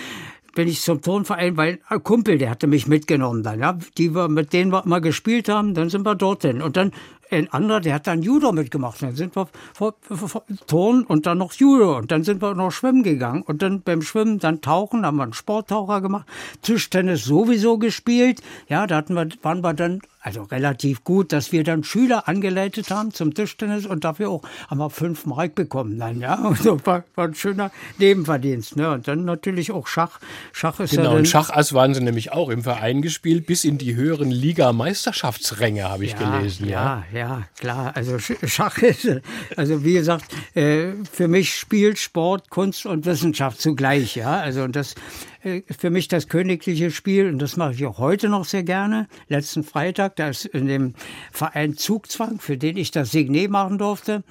bin 0.57 0.67
ich 0.67 0.81
zum 0.81 1.03
Turnverein, 1.03 1.55
weil 1.55 1.77
ein 1.88 2.03
Kumpel, 2.03 2.39
der 2.39 2.50
hatte 2.50 2.65
mich 2.65 2.88
mitgenommen 2.88 3.43
dann, 3.43 3.60
ja, 3.60 3.77
die 4.00 4.15
wir, 4.15 4.27
mit 4.27 4.53
denen 4.53 4.72
wir 4.72 4.84
immer 4.84 5.01
gespielt 5.01 5.50
haben, 5.50 5.75
dann 5.75 5.91
sind 5.91 6.03
wir 6.03 6.15
dorthin. 6.15 6.63
Und 6.63 6.77
dann 6.77 6.93
ein 7.31 7.51
anderer, 7.51 7.79
der 7.79 7.96
hat 7.96 8.07
dann 8.07 8.22
Judo 8.22 8.51
mitgemacht. 8.51 9.01
Dann 9.01 9.15
sind 9.15 9.36
wir 9.36 9.48
vor, 9.74 9.96
vor, 10.01 10.27
vor, 10.27 10.43
Turn 10.67 11.03
und 11.03 11.25
dann 11.25 11.38
noch 11.38 11.53
Judo. 11.53 11.98
Und 11.98 12.12
dann 12.12 12.24
sind 12.24 12.41
wir 12.41 12.53
noch 12.53 12.72
schwimmen 12.72 13.03
gegangen. 13.03 13.41
Und 13.41 13.62
dann 13.62 13.81
beim 13.81 14.01
Schwimmen 14.01 14.39
dann 14.39 14.62
tauchen, 14.62 15.05
haben 15.05 15.17
wir 15.17 15.24
einen 15.24 15.34
Sporttaucher 15.34 16.01
gemacht. 16.01 16.27
Tischtennis 16.62 17.24
sowieso 17.24 17.77
gespielt. 17.77 18.41
Ja, 18.67 18.88
da 18.88 18.98
hatten 18.98 19.13
wir, 19.13 19.27
waren 19.41 19.62
wir 19.62 19.74
dann 19.74 20.01
also 20.27 20.43
relativ 20.43 21.05
gut, 21.05 21.31
dass 21.31 21.53
wir 21.53 21.63
dann 21.63 21.86
Schüler 21.86 22.27
angeleitet 22.27 22.91
haben 22.91 23.13
zum 23.13 23.34
Tischtennis 23.34 23.86
und 23.86 24.03
dafür 24.03 24.29
auch 24.29 24.41
haben 24.67 24.79
wir 24.79 24.89
fünf 24.89 25.25
Mark 25.25 25.55
bekommen 25.55 25.98
dann, 25.98 26.19
ja. 26.19 26.36
Und 26.36 26.57
so 26.62 26.86
war, 26.86 27.05
war 27.15 27.29
ein 27.29 27.34
schöner 27.34 27.72
Nebenverdienst, 27.98 28.75
ne. 28.75 28.91
Und 28.91 29.07
dann 29.07 29.24
natürlich 29.24 29.72
auch 29.72 29.88
Schach. 29.88 30.19
Schach 30.51 30.81
ist 30.81 30.91
genau, 30.91 31.12
ja 31.12 31.17
und 31.17 31.29
Schachass 31.29 31.72
waren 31.72 31.93
sie 31.93 32.01
nämlich 32.01 32.34
auch 32.34 32.50
im 32.50 32.62
Verein 32.62 33.01
gespielt, 33.01 33.46
bis 33.46 33.63
in 33.63 33.77
die 33.77 33.96
höheren 33.96 34.29
Liga-Meisterschaftsränge, 34.29 35.86
habe 35.86 36.03
ich 36.03 36.12
ja, 36.12 36.38
gelesen. 36.39 36.67
Ja, 36.67 37.03
ja, 37.13 37.16
ja, 37.17 37.43
klar. 37.59 37.95
Also 37.95 38.19
Schach 38.19 38.77
ist, 38.79 39.09
also 39.55 39.83
wie 39.83 39.93
gesagt, 39.93 40.25
äh, 40.55 40.93
für 41.12 41.27
mich 41.27 41.55
spielt 41.55 41.97
Sport, 41.97 42.50
Kunst 42.50 42.86
und 42.86 43.05
Wissenschaft 43.05 43.59
zugleich, 43.59 44.15
ja. 44.15 44.39
Also 44.39 44.67
das 44.67 44.95
äh, 45.43 45.62
für 45.77 45.89
mich 45.89 46.07
das 46.07 46.27
königliche 46.27 46.91
Spiel 46.91 47.27
und 47.27 47.39
das 47.39 47.57
mache 47.57 47.74
ich 47.74 47.86
auch 47.86 47.97
heute 47.97 48.29
noch 48.29 48.45
sehr 48.45 48.63
gerne. 48.63 49.07
Letzten 49.27 49.63
Freitag, 49.63 50.15
da 50.15 50.29
ist 50.29 50.45
in 50.45 50.67
dem 50.67 50.93
Verein 51.31 51.75
Zugzwang, 51.75 52.39
für 52.39 52.57
den 52.57 52.77
ich 52.77 52.91
das 52.91 53.12
Signet 53.12 53.50
machen 53.50 53.77
durfte, 53.77 54.24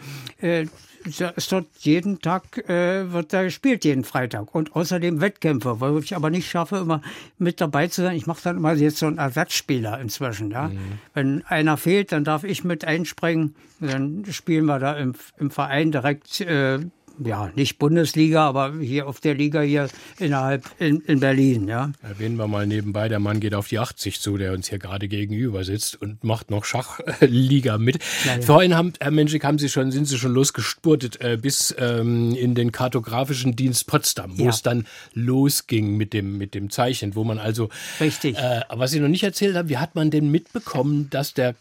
da 1.19 1.29
ist 1.31 1.53
dort 1.53 1.67
jeden 1.81 2.21
Tag, 2.21 2.59
äh, 2.69 3.13
wird 3.13 3.33
da 3.33 3.43
gespielt, 3.43 3.85
jeden 3.85 4.05
Freitag. 4.05 4.55
Und 4.55 4.75
außerdem 4.75 5.21
Wettkämpfe, 5.21 5.81
wo 5.81 5.99
ich 5.99 6.17
aber 6.17 6.31
nicht 6.31 6.51
schaffe, 6.51 6.77
immer 6.79 7.03
mit 7.39 7.61
dabei 7.61 7.89
zu 7.89 8.03
sein. 8.03 8.17
Ich 8.17 8.27
mache 8.27 8.43
dann 8.43 8.57
immer 8.57 8.75
jetzt 8.75 8.99
so 8.99 9.07
einen 9.07 9.19
Ersatzspieler 9.19 10.01
inzwischen. 10.01 10.51
Ja? 10.51 10.69
Mhm. 10.69 10.79
Wenn 11.15 11.47
einer 11.47 11.77
fehlt, 11.77 12.13
dann 12.13 12.25
darf 12.25 12.45
ich 12.45 12.65
mit 12.65 12.85
einspringen. 12.85 13.55
Dann 13.81 14.25
spielen 14.31 14.67
wir 14.67 14.79
da 14.79 14.95
im, 14.95 15.15
im 15.39 15.51
Verein 15.51 15.93
direkt 15.93 16.41
äh, 16.41 16.81
ja, 17.25 17.51
nicht 17.55 17.79
Bundesliga, 17.79 18.47
aber 18.47 18.75
hier 18.81 19.07
auf 19.07 19.21
der 19.21 19.35
Liga 19.35 19.61
hier 19.61 19.89
innerhalb 20.19 20.65
in, 20.79 21.01
in 21.01 21.21
Berlin, 21.21 21.69
ja. 21.69 21.93
Erwähnen 22.03 22.37
wir 22.37 22.47
mal 22.47 22.67
nebenbei, 22.67 23.09
der 23.09 23.19
Mann 23.19 23.41
geht 23.41 23.55
auf 23.55 23.69
die 23.69 23.79
80 23.79 24.21
zu, 24.21 24.37
der 24.37 24.53
uns 24.53 24.69
hier 24.69 24.79
gerade 24.79 25.09
gegenüber 25.09 25.65
sitzt 25.65 26.01
und 26.01 26.25
macht 26.25 26.51
noch 26.51 26.65
Schachliga 26.65 27.79
mit. 27.79 27.99
Ja, 28.25 28.41
Vorhin 28.43 28.75
haben, 28.75 28.93
Herr 29.01 29.11
Menschik, 29.11 29.45
haben 29.45 29.59
Sie 29.59 29.69
schon, 29.69 29.91
sind 29.91 30.07
Sie 30.07 30.19
schon 30.19 30.33
losgespurtet 30.33 31.21
äh, 31.21 31.39
bis 31.41 31.75
ähm, 31.79 32.35
in 32.35 32.55
den 32.55 32.73
kartografischen 32.73 33.57
Dienst 33.57 33.87
Potsdam, 33.87 34.39
wo 34.39 34.45
ja. 34.45 34.51
es 34.51 34.63
dann 34.63 34.87
losging 35.13 35.97
mit 35.97 36.13
dem, 36.13 36.39
mit 36.39 36.55
dem 36.55 36.71
Zeichen, 36.71 37.15
wo 37.15 37.25
man 37.25 37.39
also. 37.39 37.69
Richtig. 38.01 38.37
Äh, 38.37 38.63
was 38.71 38.91
Sie 38.91 39.01
noch 39.01 39.09
nicht 39.09 39.23
erzählt 39.23 39.57
haben, 39.57 39.69
wie 39.69 39.79
hat 39.79 39.95
man 39.95 40.11
denn 40.11 40.31
mitbekommen, 40.31 41.09
dass 41.11 41.35
der 41.35 41.55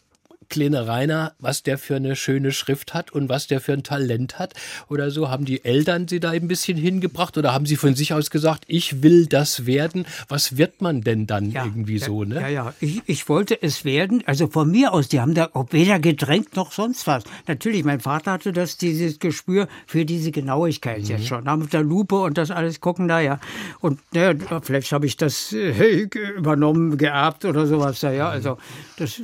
kleine 0.49 0.87
Rainer, 0.87 1.33
was 1.39 1.63
der 1.63 1.77
für 1.77 1.95
eine 1.95 2.15
schöne 2.15 2.51
Schrift 2.51 2.93
hat 2.93 3.11
und 3.11 3.29
was 3.29 3.47
der 3.47 3.61
für 3.61 3.73
ein 3.73 3.83
Talent 3.83 4.39
hat 4.39 4.53
oder 4.89 5.11
so? 5.11 5.29
Haben 5.29 5.45
die 5.45 5.63
Eltern 5.63 6.07
Sie 6.07 6.19
da 6.19 6.31
ein 6.31 6.47
bisschen 6.47 6.77
hingebracht 6.77 7.37
oder 7.37 7.53
haben 7.53 7.65
Sie 7.65 7.75
von 7.75 7.95
sich 7.95 8.13
aus 8.13 8.29
gesagt, 8.29 8.65
ich 8.67 9.03
will 9.03 9.25
das 9.25 9.65
werden? 9.65 10.05
Was 10.27 10.57
wird 10.57 10.81
man 10.81 11.01
denn 11.01 11.27
dann 11.27 11.51
ja, 11.51 11.65
irgendwie 11.65 11.99
so, 11.99 12.23
ne? 12.23 12.41
Ja, 12.41 12.47
ja, 12.47 12.73
ich, 12.79 13.01
ich 13.05 13.29
wollte 13.29 13.61
es 13.61 13.85
werden, 13.85 14.23
also 14.25 14.47
von 14.47 14.69
mir 14.69 14.93
aus, 14.93 15.07
die 15.07 15.19
haben 15.19 15.33
da 15.33 15.49
auch 15.53 15.67
weder 15.71 15.99
gedrängt 15.99 16.55
noch 16.55 16.71
sonst 16.71 17.07
was. 17.07 17.23
Natürlich, 17.47 17.83
mein 17.83 17.99
Vater 17.99 18.31
hatte 18.31 18.53
das, 18.53 18.77
dieses 18.77 19.19
Gespür 19.19 19.67
für 19.87 20.05
diese 20.05 20.31
Genauigkeit 20.31 21.03
mhm. 21.03 21.07
jetzt 21.07 21.27
schon. 21.27 21.45
Mit 21.57 21.73
der 21.73 21.83
Lupe 21.83 22.15
und 22.15 22.37
das 22.37 22.51
alles 22.51 22.81
gucken 22.81 23.07
da, 23.07 23.19
ja. 23.19 23.39
Und 23.79 23.99
ja, 24.13 24.33
vielleicht 24.61 24.91
habe 24.91 25.05
ich 25.05 25.17
das 25.17 25.53
äh, 25.53 26.07
übernommen, 26.37 26.97
geerbt 26.97 27.45
oder 27.45 27.65
sowas, 27.65 28.01
ja. 28.01 28.11
Mhm. 28.11 28.19
Also 28.19 28.57
das 28.97 29.21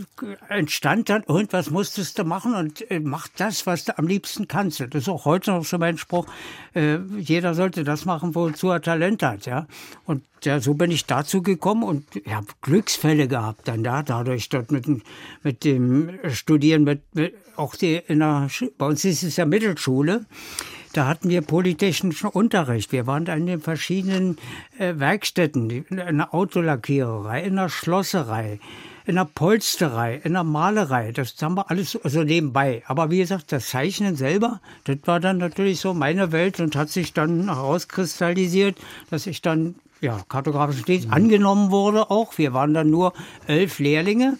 entstand 0.49 1.09
dann, 1.11 1.23
irgendwas 1.27 1.69
musstest 1.69 2.17
du 2.17 2.23
machen 2.23 2.55
und 2.55 2.89
äh, 2.89 2.99
mach 2.99 3.27
das, 3.35 3.67
was 3.67 3.85
du 3.85 3.97
am 3.97 4.07
liebsten 4.07 4.47
kannst. 4.47 4.79
Das 4.79 4.89
ist 4.93 5.09
auch 5.09 5.25
heute 5.25 5.51
noch 5.51 5.65
so 5.65 5.77
mein 5.77 5.97
Spruch. 5.97 6.25
Äh, 6.73 6.99
jeder 7.19 7.53
sollte 7.53 7.83
das 7.83 8.05
machen, 8.05 8.33
wozu 8.33 8.69
er 8.69 8.81
Talent 8.81 9.21
hat, 9.21 9.45
ja. 9.45 9.67
Und 10.05 10.23
ja, 10.43 10.61
so 10.61 10.73
bin 10.73 10.89
ich 10.89 11.05
dazu 11.05 11.43
gekommen 11.43 11.83
und 11.83 12.15
ich 12.15 12.33
habe 12.33 12.47
Glücksfälle 12.61 13.27
gehabt 13.27 13.67
dann 13.67 13.83
da, 13.83 14.03
dadurch 14.03 14.47
dort 14.49 14.71
mit, 14.71 14.85
mit 15.43 15.63
dem 15.65 16.17
Studieren, 16.29 16.85
mit, 16.85 17.01
mit 17.13 17.35
auch 17.57 17.75
die 17.75 18.01
in 18.07 18.19
der, 18.19 18.47
bei 18.77 18.85
uns 18.85 19.03
ist 19.03 19.23
es 19.23 19.35
ja 19.35 19.45
Mittelschule. 19.45 20.25
Da 20.93 21.07
hatten 21.07 21.29
wir 21.29 21.41
polytechnischen 21.41 22.29
Unterricht. 22.29 22.91
Wir 22.91 23.05
waren 23.05 23.25
da 23.25 23.33
in 23.35 23.45
den 23.45 23.61
verschiedenen 23.61 24.37
äh, 24.77 24.93
Werkstätten, 24.97 25.69
in 25.69 26.17
der 26.17 26.33
Autolackiererei, 26.33 27.43
in 27.43 27.55
der 27.57 27.69
Schlosserei, 27.69 28.59
in 29.05 29.15
der 29.15 29.25
Polsterei, 29.25 30.21
in 30.23 30.33
der 30.33 30.43
Malerei. 30.43 31.11
Das 31.11 31.35
haben 31.41 31.55
wir 31.55 31.69
alles 31.69 31.91
so 31.91 32.01
also 32.03 32.23
nebenbei. 32.23 32.83
Aber 32.87 33.09
wie 33.09 33.19
gesagt, 33.19 33.51
das 33.51 33.69
Zeichnen 33.69 34.15
selber, 34.15 34.59
das 34.85 34.97
war 35.05 35.19
dann 35.19 35.37
natürlich 35.37 35.79
so 35.79 35.93
meine 35.93 36.31
Welt 36.31 36.59
und 36.59 36.75
hat 36.75 36.89
sich 36.89 37.13
dann 37.13 37.45
herauskristallisiert, 37.45 38.77
dass 39.09 39.27
ich 39.27 39.41
dann 39.41 39.75
ja, 40.01 40.19
kartografischen 40.27 40.85
Dienst 40.85 41.07
mhm. 41.07 41.13
angenommen 41.13 41.71
wurde 41.71 42.09
auch. 42.09 42.37
Wir 42.37 42.53
waren 42.53 42.73
dann 42.73 42.89
nur 42.89 43.13
elf 43.47 43.79
Lehrlinge. 43.79 44.37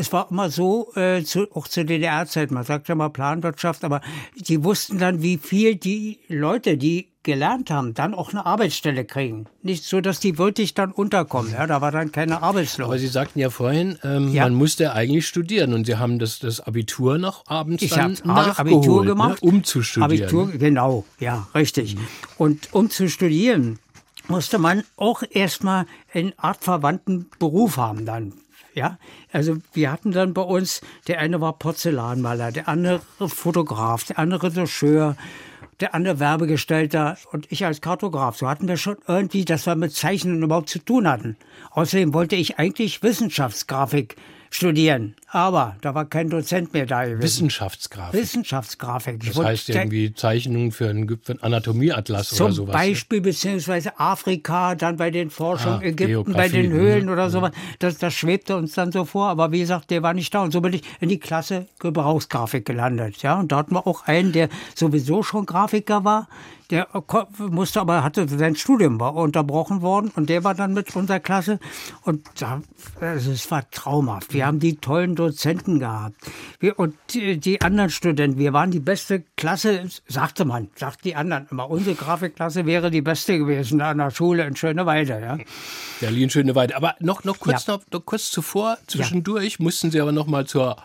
Es 0.00 0.14
war 0.14 0.28
immer 0.30 0.48
so, 0.48 0.90
äh, 0.94 1.22
zu, 1.24 1.46
auch 1.54 1.68
zur 1.68 1.84
DDR-Zeit, 1.84 2.50
man 2.50 2.64
sagt 2.64 2.88
ja 2.88 2.94
mal 2.94 3.10
Planwirtschaft, 3.10 3.84
aber 3.84 4.00
die 4.34 4.64
wussten 4.64 4.98
dann, 4.98 5.22
wie 5.22 5.36
viel 5.36 5.76
die 5.76 6.20
Leute, 6.26 6.78
die 6.78 7.08
gelernt 7.22 7.70
haben, 7.70 7.92
dann 7.92 8.14
auch 8.14 8.30
eine 8.32 8.46
Arbeitsstelle 8.46 9.04
kriegen. 9.04 9.44
Nicht 9.62 9.84
so, 9.84 10.00
dass 10.00 10.18
die 10.20 10.38
wirklich 10.38 10.72
dann 10.72 10.90
unterkommen. 10.90 11.52
Ja, 11.52 11.66
da 11.66 11.82
war 11.82 11.92
dann 11.92 12.12
keine 12.12 12.42
Arbeitslosigkeit. 12.42 12.86
Aber 12.86 12.98
Sie 12.98 13.08
sagten 13.08 13.40
ja 13.40 13.50
vorhin, 13.50 13.98
ähm, 14.02 14.32
ja. 14.32 14.44
man 14.44 14.54
musste 14.54 14.94
eigentlich 14.94 15.26
studieren 15.26 15.74
und 15.74 15.84
Sie 15.84 15.96
haben 15.96 16.18
das, 16.18 16.38
das 16.38 16.60
Abitur 16.60 17.18
noch 17.18 17.46
abends 17.46 17.82
ich 17.82 17.90
dann 17.90 18.16
nachgeholt, 18.24 18.58
Abitur 18.58 19.02
ne, 19.02 19.10
gemacht, 19.10 19.44
ne, 19.44 19.50
um 19.50 19.64
zu 19.64 19.82
studieren. 19.82 20.22
Abitur, 20.22 20.50
genau, 20.52 21.04
ja, 21.18 21.46
richtig. 21.54 21.96
Mhm. 21.96 22.08
Und 22.38 22.72
um 22.72 22.88
zu 22.88 23.06
studieren, 23.10 23.78
musste 24.28 24.58
man 24.58 24.82
auch 24.96 25.22
erstmal 25.30 25.84
einen 26.14 26.32
artverwandten 26.38 27.26
Beruf 27.38 27.76
haben 27.76 28.06
dann. 28.06 28.32
Ja, 28.74 28.98
also 29.32 29.56
wir 29.72 29.90
hatten 29.90 30.12
dann 30.12 30.32
bei 30.32 30.42
uns, 30.42 30.80
der 31.08 31.18
eine 31.18 31.40
war 31.40 31.58
Porzellanmaler, 31.58 32.52
der 32.52 32.68
andere 32.68 33.00
Fotograf, 33.26 34.04
der 34.04 34.18
andere 34.18 34.54
Regisseur, 34.54 35.16
der 35.80 35.94
andere 35.94 36.20
Werbegestalter 36.20 37.16
und 37.32 37.50
ich 37.50 37.64
als 37.64 37.80
Kartograf. 37.80 38.36
So 38.36 38.48
hatten 38.48 38.68
wir 38.68 38.76
schon 38.76 38.98
irgendwie, 39.08 39.44
dass 39.44 39.66
wir 39.66 39.74
mit 39.74 39.92
Zeichnen 39.92 40.42
überhaupt 40.42 40.68
zu 40.68 40.78
tun 40.78 41.08
hatten. 41.08 41.36
Außerdem 41.70 42.14
wollte 42.14 42.36
ich 42.36 42.58
eigentlich 42.58 43.02
Wissenschaftsgrafik 43.02 44.16
studieren. 44.50 45.14
Aber 45.28 45.76
da 45.80 45.94
war 45.94 46.04
kein 46.04 46.28
Dozent 46.28 46.72
mehr 46.72 46.84
da 46.84 47.04
gewesen. 47.04 47.22
Wissenschaftsgrafik. 47.22 48.20
Wissenschaftsgrafik. 48.20 49.24
Das 49.24 49.38
heißt 49.38 49.68
irgendwie 49.70 50.12
Zeichnungen 50.12 50.72
für 50.72 50.90
einen, 50.90 51.08
für 51.22 51.32
einen 51.32 51.42
Anatomieatlas 51.42 52.32
oder 52.40 52.52
sowas. 52.52 52.72
Zum 52.72 52.80
Beispiel, 52.80 53.20
beziehungsweise 53.20 53.98
Afrika, 53.98 54.74
dann 54.74 54.96
bei 54.96 55.10
den 55.10 55.30
Forschungen, 55.30 55.80
ah, 55.80 55.84
Ägypten, 55.84 56.06
Geografie, 56.06 56.36
bei 56.36 56.48
den 56.48 56.72
Höhlen 56.72 57.06
mh, 57.06 57.12
oder 57.12 57.24
mh. 57.26 57.30
sowas. 57.30 57.52
Das, 57.78 57.98
das 57.98 58.12
schwebte 58.12 58.56
uns 58.56 58.74
dann 58.74 58.90
so 58.90 59.04
vor. 59.04 59.28
Aber 59.28 59.52
wie 59.52 59.60
gesagt, 59.60 59.90
der 59.90 60.02
war 60.02 60.14
nicht 60.14 60.34
da. 60.34 60.42
Und 60.42 60.50
so 60.50 60.60
bin 60.60 60.72
ich 60.72 60.82
in 60.98 61.08
die 61.08 61.20
Klasse 61.20 61.66
Gebrauchsgrafik 61.78 62.66
gelandet. 62.66 63.22
Ja, 63.22 63.38
und 63.38 63.52
da 63.52 63.58
hatten 63.58 63.74
wir 63.74 63.86
auch 63.86 64.06
einen, 64.06 64.32
der 64.32 64.48
sowieso 64.74 65.22
schon 65.22 65.46
Grafiker 65.46 66.04
war 66.04 66.28
der 66.70 66.88
musste 67.38 67.80
aber, 67.80 68.04
hatte 68.04 68.28
sein 68.28 68.54
Studium 68.54 69.00
war 69.00 69.14
unterbrochen 69.14 69.82
worden 69.82 70.12
und 70.14 70.28
der 70.28 70.44
war 70.44 70.54
dann 70.54 70.72
mit 70.72 70.94
unserer 70.94 71.20
Klasse 71.20 71.58
und 72.02 72.26
da, 72.38 72.62
also 73.00 73.32
es 73.32 73.50
war 73.50 73.68
traumhaft. 73.70 74.32
Wir 74.32 74.46
haben 74.46 74.60
die 74.60 74.76
tollen 74.76 75.16
Dozenten 75.16 75.80
gehabt. 75.80 76.14
Wir, 76.60 76.78
und 76.78 76.94
die, 77.10 77.38
die, 77.38 77.60
anderen 77.60 77.90
Studenten, 77.90 78.38
wir 78.38 78.52
waren 78.52 78.70
die 78.70 78.80
beste 78.80 79.24
Klasse, 79.36 79.88
sagte 80.06 80.44
man, 80.44 80.68
sagt 80.76 81.04
die 81.04 81.16
anderen 81.16 81.48
immer. 81.50 81.68
Unsere 81.70 81.96
Grafikklasse 81.96 82.66
wäre 82.66 82.90
die 82.90 83.02
beste 83.02 83.38
gewesen 83.38 83.80
an 83.80 83.98
der 83.98 84.10
Schule 84.10 84.44
in 84.44 84.56
Schöneweide, 84.56 85.20
ja. 85.20 85.38
Berlin 86.00 86.30
Schöneweide. 86.30 86.76
Aber 86.76 86.94
noch, 87.00 87.24
noch 87.24 87.38
kurz, 87.38 87.66
ja. 87.66 87.74
noch, 87.74 87.82
noch 87.92 88.04
kurz 88.04 88.30
zuvor, 88.30 88.78
zwischendurch 88.86 89.56
ja. 89.58 89.64
mussten 89.64 89.90
Sie 89.90 90.00
aber 90.00 90.12
noch 90.12 90.26
mal 90.26 90.46
zur 90.46 90.76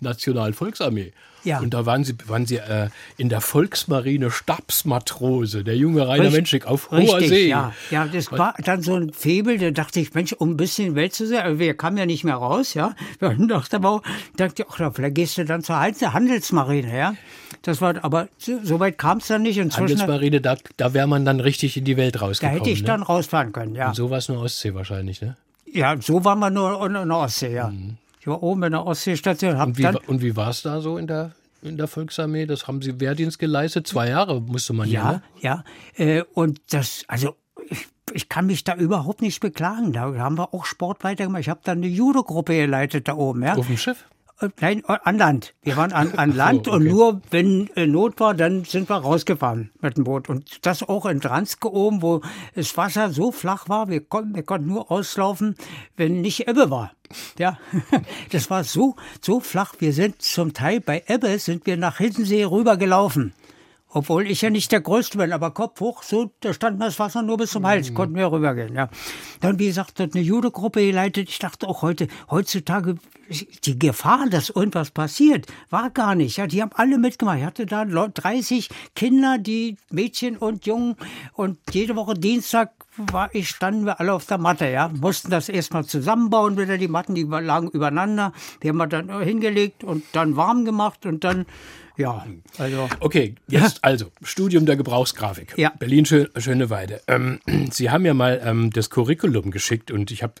Nationalen 0.00 0.54
Volksarmee. 0.54 1.12
Ja. 1.48 1.60
Und 1.60 1.72
da 1.72 1.86
waren 1.86 2.04
sie, 2.04 2.14
waren 2.26 2.44
sie 2.44 2.56
äh, 2.56 2.90
in 3.16 3.30
der 3.30 3.40
Volksmarine 3.40 4.30
Stabsmatrose, 4.30 5.64
der 5.64 5.76
junge 5.76 6.06
Rainer 6.06 6.24
Richtig, 6.24 6.36
Menschik 6.36 6.66
auf 6.66 6.90
hoher 6.90 6.98
Richtig, 6.98 7.28
See. 7.28 7.48
Ja. 7.48 7.72
ja, 7.90 8.06
das 8.06 8.30
war 8.30 8.54
dann 8.62 8.82
so 8.82 8.94
ein 8.96 9.12
Febel, 9.14 9.56
da 9.56 9.70
dachte 9.70 9.98
ich, 10.00 10.12
Mensch, 10.12 10.34
um 10.34 10.50
ein 10.50 10.56
bisschen 10.58 10.94
Welt 10.94 11.14
zu 11.14 11.26
sehen, 11.26 11.58
wir 11.58 11.74
kamen 11.74 11.96
ja 11.96 12.04
nicht 12.04 12.22
mehr 12.22 12.34
raus, 12.34 12.74
ja. 12.74 12.94
Dann 13.20 13.48
dachte 13.48 13.76
aber, 13.76 14.02
dachte 14.36 14.62
ich, 14.62 14.68
ach, 14.70 14.92
vielleicht 14.92 15.14
gehst 15.14 15.38
du 15.38 15.44
dann 15.46 15.62
zur 15.62 15.80
Handelsmarine, 15.80 16.96
ja. 16.96 17.14
Das 17.62 17.80
war, 17.80 17.94
aber 18.04 18.28
so 18.38 18.78
weit 18.78 18.98
kam 18.98 19.18
es 19.18 19.28
dann 19.28 19.42
nicht. 19.42 19.58
Handelsmarine, 19.58 20.42
da, 20.42 20.56
da 20.76 20.92
wäre 20.92 21.06
man 21.06 21.24
dann 21.24 21.40
richtig 21.40 21.78
in 21.78 21.84
die 21.84 21.96
Welt 21.96 22.20
rausgekommen. 22.20 22.58
Da 22.58 22.64
hätte 22.64 22.70
ich 22.70 22.82
ne? 22.82 22.88
dann 22.88 23.02
rausfahren 23.02 23.52
können, 23.52 23.74
ja. 23.74 23.88
Und 23.88 23.96
so 23.96 24.10
war 24.10 24.18
es 24.18 24.28
nur 24.28 24.42
Ostsee 24.42 24.74
wahrscheinlich, 24.74 25.22
ne? 25.22 25.36
Ja, 25.72 25.96
so 26.00 26.24
waren 26.24 26.38
wir 26.38 26.50
nur 26.50 26.86
in 26.86 26.92
der 26.92 27.16
Ostsee, 27.16 27.54
ja. 27.54 27.68
Mhm. 27.68 27.96
Ich 28.20 28.26
war 28.26 28.42
oben 28.42 28.64
in 28.64 28.72
der 28.72 28.86
Ostseestation. 28.86 29.56
Und 29.60 29.78
wie, 29.78 29.86
und 29.86 30.22
wie 30.22 30.36
war 30.36 30.50
es 30.50 30.62
da 30.62 30.80
so 30.80 30.98
in 30.98 31.06
der, 31.06 31.32
in 31.62 31.76
der 31.76 31.88
Volksarmee? 31.88 32.46
Das 32.46 32.66
haben 32.66 32.82
Sie 32.82 33.00
Wehrdienst 33.00 33.38
geleistet? 33.38 33.86
Zwei 33.86 34.08
Jahre 34.08 34.40
musste 34.40 34.72
man 34.72 34.88
ja. 34.88 35.22
Ja, 35.40 35.64
ja. 35.98 36.04
Äh, 36.04 36.24
und 36.34 36.60
das, 36.70 37.04
also 37.08 37.36
ich, 37.68 37.86
ich, 38.12 38.28
kann 38.28 38.46
mich 38.46 38.64
da 38.64 38.74
überhaupt 38.74 39.22
nicht 39.22 39.40
beklagen. 39.40 39.92
Da 39.92 40.14
haben 40.14 40.38
wir 40.38 40.54
auch 40.54 40.64
Sport 40.64 41.04
weitergemacht. 41.04 41.42
Ich 41.42 41.48
habe 41.48 41.60
dann 41.64 41.78
eine 41.78 41.88
Judo-Gruppe 41.88 42.56
geleitet 42.56 43.08
da 43.08 43.14
oben. 43.14 43.42
Ja. 43.42 43.54
Auf 43.54 43.66
dem 43.66 43.76
Schiff? 43.76 44.04
Nein, 44.60 44.84
an 44.84 45.18
Land. 45.18 45.54
Wir 45.62 45.76
waren 45.76 45.92
an, 45.92 46.12
an 46.12 46.34
Land 46.34 46.66
so, 46.66 46.72
okay. 46.72 46.80
und 46.80 46.88
nur 46.88 47.20
wenn 47.30 47.70
äh, 47.74 47.86
Not 47.88 48.20
war, 48.20 48.34
dann 48.34 48.64
sind 48.64 48.88
wir 48.88 48.96
rausgefahren 48.96 49.72
mit 49.80 49.96
dem 49.96 50.04
Boot. 50.04 50.28
Und 50.28 50.64
das 50.64 50.84
auch 50.84 51.06
in 51.06 51.18
Dranske 51.18 51.72
oben, 51.72 52.02
wo 52.02 52.20
das 52.54 52.76
Wasser 52.76 53.10
so 53.10 53.32
flach 53.32 53.68
war, 53.68 53.88
wir 53.88 54.00
konnten, 54.00 54.36
wir 54.36 54.44
konnten 54.44 54.68
nur 54.68 54.92
auslaufen, 54.92 55.56
wenn 55.96 56.20
nicht 56.20 56.46
Ebbe 56.46 56.70
war. 56.70 56.92
Ja, 57.38 57.58
das 58.30 58.48
war 58.48 58.62
so, 58.62 58.94
so 59.20 59.40
flach. 59.40 59.74
Wir 59.80 59.92
sind 59.92 60.22
zum 60.22 60.52
Teil 60.52 60.80
bei 60.80 61.02
Ebbe 61.08 61.38
sind 61.40 61.66
wir 61.66 61.76
nach 61.76 61.98
Hiddensee 61.98 62.44
rübergelaufen. 62.44 63.32
Obwohl 63.90 64.30
ich 64.30 64.42
ja 64.42 64.50
nicht 64.50 64.70
der 64.70 64.82
Größte 64.82 65.16
bin, 65.16 65.32
aber 65.32 65.50
Kopf 65.52 65.80
hoch, 65.80 66.02
so, 66.02 66.30
da 66.40 66.52
stand 66.52 66.78
mir 66.78 66.86
das 66.86 66.98
Wasser 66.98 67.22
nur 67.22 67.38
bis 67.38 67.52
zum 67.52 67.66
Hals, 67.66 67.90
mhm. 67.90 67.94
konnten 67.94 68.16
wir 68.16 68.30
rübergehen, 68.30 68.74
ja. 68.74 68.90
Dann, 69.40 69.58
wie 69.58 69.66
gesagt, 69.66 69.98
hat 69.98 70.14
eine 70.14 70.22
Jude-Gruppe 70.22 70.84
geleitet. 70.84 71.30
Ich 71.30 71.38
dachte 71.38 71.66
auch 71.66 71.80
heute, 71.80 72.06
heutzutage, 72.30 72.96
die 73.64 73.78
Gefahr, 73.78 74.28
dass 74.28 74.50
irgendwas 74.50 74.90
passiert, 74.90 75.46
war 75.70 75.90
gar 75.90 76.14
nicht. 76.14 76.36
Ja, 76.36 76.46
die 76.46 76.60
haben 76.60 76.72
alle 76.74 76.98
mitgemacht. 76.98 77.38
Ich 77.38 77.44
hatte 77.44 77.66
da 77.66 77.84
30 77.84 78.68
Kinder, 78.94 79.38
die 79.38 79.78
Mädchen 79.90 80.36
und 80.36 80.66
Jungen 80.66 80.96
und 81.32 81.58
jede 81.72 81.96
Woche 81.96 82.14
Dienstag 82.14 82.72
war 82.98 83.34
ich, 83.34 83.48
standen 83.48 83.86
wir 83.86 84.00
alle 84.00 84.12
auf 84.12 84.26
der 84.26 84.38
Matte, 84.38 84.68
ja. 84.68 84.88
Mussten 84.88 85.30
das 85.30 85.48
erstmal 85.48 85.84
zusammenbauen, 85.84 86.58
wieder 86.58 86.78
die 86.78 86.88
Matten, 86.88 87.14
die 87.14 87.22
lagen 87.22 87.68
übereinander. 87.68 88.32
Die 88.62 88.68
haben 88.68 88.76
wir 88.76 88.86
dann 88.86 89.22
hingelegt 89.22 89.84
und 89.84 90.04
dann 90.12 90.36
warm 90.36 90.64
gemacht 90.64 91.06
und 91.06 91.24
dann 91.24 91.46
ja, 91.98 92.24
also. 92.58 92.88
Okay, 93.00 93.34
jetzt 93.48 93.82
also 93.82 94.12
Studium 94.22 94.66
der 94.66 94.76
Gebrauchsgrafik. 94.76 95.54
Ja. 95.56 95.72
Berlin 95.78 96.06
Schöneweide. 96.06 97.00
Ähm, 97.08 97.40
Sie 97.72 97.90
haben 97.90 98.06
ja 98.06 98.14
mal 98.14 98.40
ähm, 98.44 98.70
das 98.70 98.88
Curriculum 98.88 99.50
geschickt 99.50 99.90
und 99.90 100.12
ich 100.12 100.22
habe, 100.22 100.34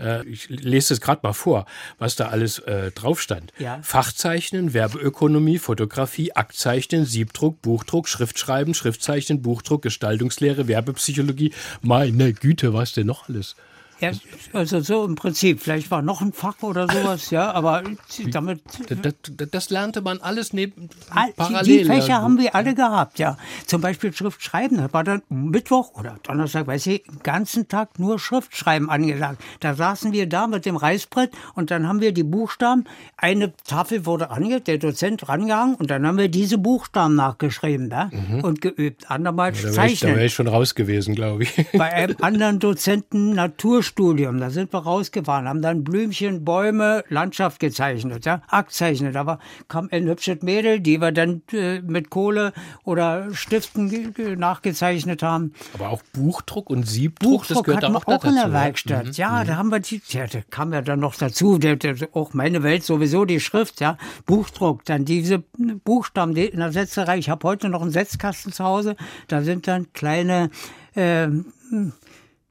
äh, 0.00 0.26
ich 0.26 0.48
lese 0.48 0.94
es 0.94 1.00
gerade 1.00 1.20
mal 1.22 1.32
vor, 1.32 1.64
was 1.98 2.16
da 2.16 2.26
alles 2.26 2.58
äh, 2.58 2.90
drauf 2.90 3.20
stand. 3.20 3.52
Ja. 3.58 3.78
Fachzeichnen, 3.82 4.74
Werbeökonomie, 4.74 5.58
Fotografie, 5.58 6.32
Aktzeichnen, 6.32 7.04
Siebdruck, 7.04 7.62
Buchdruck, 7.62 8.08
Schriftschreiben, 8.08 8.74
Schriftzeichnen, 8.74 9.42
Buchdruck, 9.42 9.82
Gestaltungslehre, 9.82 10.66
Werbepsychologie. 10.66 11.52
Meine 11.82 12.32
Güte, 12.32 12.74
was 12.74 12.94
denn 12.94 13.06
noch 13.06 13.28
alles? 13.28 13.54
Ja, 14.00 14.10
also 14.52 14.80
so 14.80 15.04
im 15.04 15.14
Prinzip. 15.14 15.60
Vielleicht 15.60 15.90
war 15.90 16.02
noch 16.02 16.20
ein 16.20 16.32
Fach 16.32 16.62
oder 16.62 16.86
sowas, 16.86 17.30
ja, 17.30 17.50
aber 17.52 17.82
damit. 18.30 18.60
Das, 18.88 18.98
das, 19.00 19.48
das 19.50 19.70
lernte 19.70 20.02
man 20.02 20.20
alles 20.20 20.52
neben 20.52 20.90
parallel. 21.36 21.64
Die, 21.64 21.84
Fächer 21.84 22.08
ja. 22.08 22.22
haben 22.22 22.38
wir 22.38 22.54
alle 22.54 22.74
gehabt, 22.74 23.18
ja. 23.18 23.38
Zum 23.66 23.80
Beispiel 23.80 24.12
Schriftschreiben. 24.12 24.76
Da 24.78 24.92
war 24.92 25.02
dann 25.02 25.22
Mittwoch 25.28 25.94
oder 25.94 26.18
Donnerstag, 26.22 26.66
weiß 26.66 26.86
ich, 26.88 27.04
den 27.04 27.20
ganzen 27.22 27.68
Tag 27.68 27.98
nur 27.98 28.18
Schriftschreiben 28.18 28.90
angesagt. 28.90 29.42
Da 29.60 29.74
saßen 29.74 30.12
wir 30.12 30.28
da 30.28 30.46
mit 30.46 30.66
dem 30.66 30.76
Reißbrett 30.76 31.30
und 31.54 31.70
dann 31.70 31.88
haben 31.88 32.00
wir 32.00 32.12
die 32.12 32.22
Buchstaben. 32.22 32.84
Eine 33.16 33.54
Tafel 33.64 34.04
wurde 34.04 34.30
ange, 34.30 34.60
der 34.60 34.76
Dozent 34.76 35.28
rangegangen 35.28 35.74
und 35.76 35.90
dann 35.90 36.06
haben 36.06 36.18
wir 36.18 36.28
diese 36.28 36.58
Buchstaben 36.58 37.14
nachgeschrieben 37.14 37.88
da 37.88 38.10
mhm. 38.12 38.40
und 38.40 38.60
geübt. 38.60 39.10
Andermals 39.10 39.62
ja, 39.62 39.68
da 39.68 39.74
zeichnen. 39.74 40.10
da 40.10 40.16
wäre 40.16 40.26
ich 40.26 40.34
schon 40.34 40.48
raus 40.48 40.74
gewesen, 40.74 41.14
glaube 41.14 41.44
ich. 41.44 41.66
Bei 41.72 41.92
einem 41.92 42.16
anderen 42.20 42.58
Dozenten 42.58 43.30
Natur 43.32 43.82
Naturstudium, 43.86 44.40
da 44.40 44.50
sind 44.50 44.72
wir 44.72 44.80
rausgefahren, 44.80 45.48
haben 45.48 45.62
dann 45.62 45.84
Blümchen, 45.84 46.44
Bäume, 46.44 47.04
Landschaft 47.08 47.60
gezeichnet, 47.60 48.24
ja, 48.26 48.42
Aktzeichnet. 48.48 49.14
Da 49.14 49.38
kam 49.68 49.88
ein 49.92 50.06
hübsches 50.06 50.42
Mädel, 50.42 50.80
die 50.80 51.00
wir 51.00 51.12
dann 51.12 51.42
äh, 51.52 51.80
mit 51.82 52.10
Kohle 52.10 52.52
oder 52.84 53.32
Stiften 53.32 54.14
nachgezeichnet 54.36 55.22
haben. 55.22 55.52
Aber 55.74 55.90
auch 55.90 56.02
Buchdruck 56.12 56.68
und 56.68 56.84
Siebdruck, 56.84 57.42
Buchdruck 57.42 57.56
das 57.56 57.64
gehört 57.64 57.84
hatten 57.84 57.96
auch, 57.96 58.06
auch 58.06 58.18
dazu, 58.18 58.28
in 58.28 58.34
der 58.34 58.52
Werkstatt. 58.52 59.06
Mhm. 59.06 59.12
Ja, 59.12 59.42
mhm. 59.42 59.46
da 59.46 59.56
haben 59.56 59.68
wir 59.68 59.80
die, 59.80 60.02
ja, 60.08 60.26
da 60.26 60.40
kam 60.50 60.72
ja 60.72 60.82
dann 60.82 61.00
noch 61.00 61.14
dazu, 61.14 61.58
der, 61.58 61.76
der, 61.76 61.96
auch 62.12 62.34
meine 62.34 62.62
Welt 62.62 62.84
sowieso 62.84 63.24
die 63.24 63.40
Schrift, 63.40 63.80
ja, 63.80 63.96
Buchdruck, 64.26 64.84
dann 64.84 65.04
diese 65.04 65.38
Buchstaben 65.84 66.34
die 66.34 66.46
in 66.46 66.58
der 66.58 66.72
Setzerei. 66.72 67.18
Ich 67.18 67.30
habe 67.30 67.46
heute 67.46 67.68
noch 67.68 67.82
einen 67.82 67.92
Setzkasten 67.92 68.52
zu 68.52 68.64
Hause, 68.64 68.96
da 69.28 69.42
sind 69.42 69.68
dann 69.68 69.92
kleine 69.92 70.50
ähm, 70.96 71.46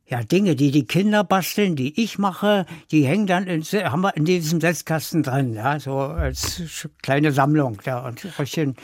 ja, 0.07 0.23
Dinge, 0.23 0.55
die 0.55 0.71
die 0.71 0.85
Kinder 0.85 1.23
basteln, 1.23 1.75
die 1.75 2.01
ich 2.01 2.17
mache, 2.17 2.65
die 2.91 3.05
hängen 3.05 3.27
dann 3.27 3.47
in, 3.47 3.63
haben 3.63 4.01
wir 4.01 4.15
in 4.15 4.25
diesem 4.25 4.61
Setzkasten 4.61 5.23
drin, 5.23 5.53
ja, 5.53 5.79
so 5.79 5.97
als 5.97 6.87
kleine 7.01 7.31
Sammlung, 7.31 7.81
ja, 7.85 8.05
und 8.05 8.21
bisschen 8.37 8.75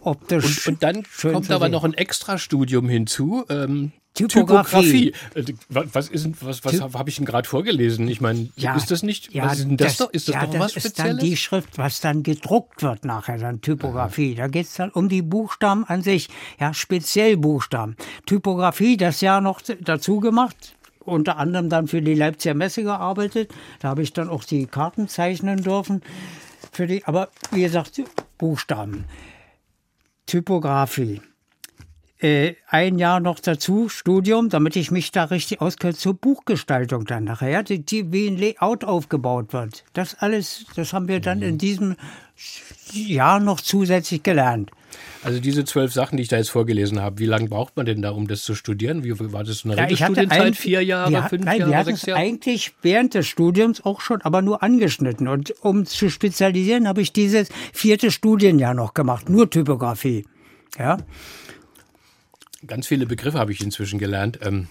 optisch. 0.00 0.66
Und, 0.66 0.74
und 0.74 0.82
dann 0.82 1.04
kommt 1.20 1.50
aber 1.50 1.68
noch 1.68 1.84
ein 1.84 1.94
Extrastudium 1.94 2.88
hinzu, 2.88 3.44
ähm, 3.50 3.92
Typografie. 4.14 5.10
Typografie. 5.10 5.52
Äh, 5.52 5.54
was 5.68 6.08
ist 6.08 6.28
was, 6.40 6.64
was 6.64 6.80
habe 6.80 7.10
ich 7.10 7.16
denn 7.16 7.24
gerade 7.24 7.48
vorgelesen? 7.48 8.06
Ich 8.06 8.20
meine, 8.20 8.48
ja, 8.54 8.76
ist 8.76 8.92
das 8.92 9.02
nicht? 9.02 9.34
Ja, 9.34 9.46
was 9.46 9.58
ist 9.58 9.68
denn 9.68 9.76
das, 9.76 9.96
das 9.96 10.06
doch? 10.06 10.12
Ist 10.12 10.28
das 10.28 10.34
ja, 10.36 10.46
doch 10.46 10.58
was 10.60 10.70
Spezielles? 10.70 10.94
Das 10.94 11.06
ist 11.06 11.18
dann 11.18 11.18
die 11.18 11.36
Schrift, 11.36 11.78
was 11.78 12.00
dann 12.00 12.22
gedruckt 12.22 12.84
wird 12.84 13.04
nachher, 13.04 13.38
dann 13.38 13.60
Typografie. 13.60 14.36
Da 14.36 14.46
geht 14.46 14.66
es 14.66 14.74
dann 14.74 14.90
um 14.90 15.08
die 15.08 15.22
Buchstaben 15.22 15.84
an 15.84 16.02
sich. 16.02 16.28
Ja, 16.60 16.72
speziell 16.72 17.36
Buchstaben. 17.36 17.96
Typografie, 18.24 18.96
das 18.96 19.20
Jahr 19.20 19.40
noch 19.40 19.60
dazu 19.80 20.20
gemacht. 20.20 20.76
Unter 21.00 21.36
anderem 21.36 21.68
dann 21.68 21.88
für 21.88 22.00
die 22.00 22.14
Leipziger 22.14 22.54
Messe 22.54 22.84
gearbeitet. 22.84 23.50
Da 23.80 23.88
habe 23.88 24.02
ich 24.02 24.12
dann 24.12 24.28
auch 24.28 24.44
die 24.44 24.66
Karten 24.66 25.08
zeichnen 25.08 25.62
dürfen. 25.62 26.02
Für 26.70 26.86
die, 26.86 27.04
aber 27.04 27.30
wie 27.50 27.62
gesagt, 27.62 28.00
Buchstaben. 28.38 29.06
Typografie 30.26 31.20
äh, 32.24 32.56
ein 32.68 32.98
Jahr 32.98 33.20
noch 33.20 33.38
dazu, 33.38 33.90
Studium, 33.90 34.48
damit 34.48 34.76
ich 34.76 34.90
mich 34.90 35.10
da 35.10 35.24
richtig 35.24 35.60
auskenne 35.60 35.94
zur 35.94 36.14
Buchgestaltung 36.14 37.04
dann 37.04 37.24
nachher, 37.24 37.62
die, 37.62 37.84
die, 37.84 38.12
wie 38.12 38.28
ein 38.28 38.38
Layout 38.38 38.82
aufgebaut 38.82 39.52
wird. 39.52 39.84
Das 39.92 40.14
alles, 40.14 40.64
das 40.74 40.94
haben 40.94 41.06
wir 41.06 41.20
dann 41.20 41.42
in 41.42 41.58
diesem 41.58 41.96
Jahr 42.92 43.40
noch 43.40 43.60
zusätzlich 43.60 44.22
gelernt. 44.22 44.70
Also 45.22 45.38
diese 45.38 45.64
zwölf 45.64 45.92
Sachen, 45.92 46.16
die 46.16 46.22
ich 46.22 46.28
da 46.28 46.38
jetzt 46.38 46.50
vorgelesen 46.50 47.02
habe, 47.02 47.18
wie 47.18 47.26
lange 47.26 47.48
braucht 47.48 47.76
man 47.76 47.84
denn 47.84 48.00
da, 48.00 48.10
um 48.10 48.26
das 48.26 48.42
zu 48.42 48.54
studieren? 48.54 49.04
Wie 49.04 49.12
war 49.32 49.44
das 49.44 49.64
eine 49.64 49.76
ja, 49.76 49.82
Regelstudienzeit? 49.82 50.56
Vier 50.56 50.82
Jahre, 50.82 51.10
wir, 51.10 51.22
fünf 51.24 51.44
nein, 51.44 51.60
Jahre, 51.60 51.72
wir 51.72 51.84
sechs 51.84 52.06
Jahre? 52.06 52.20
eigentlich 52.20 52.72
während 52.80 53.12
des 53.12 53.26
Studiums 53.26 53.84
auch 53.84 54.00
schon, 54.00 54.22
aber 54.22 54.40
nur 54.40 54.62
angeschnitten. 54.62 55.28
Und 55.28 55.54
um 55.60 55.84
zu 55.84 56.08
spezialisieren, 56.08 56.88
habe 56.88 57.02
ich 57.02 57.12
dieses 57.12 57.48
vierte 57.74 58.10
Studienjahr 58.10 58.72
noch 58.72 58.94
gemacht, 58.94 59.28
nur 59.28 59.50
Typografie. 59.50 60.24
Ja. 60.78 60.98
Ganz 62.66 62.86
viele 62.86 63.06
Begriffe 63.06 63.38
habe 63.38 63.52
ich 63.52 63.60
inzwischen 63.62 63.98
gelernt. 63.98 64.38
Ähm, 64.42 64.68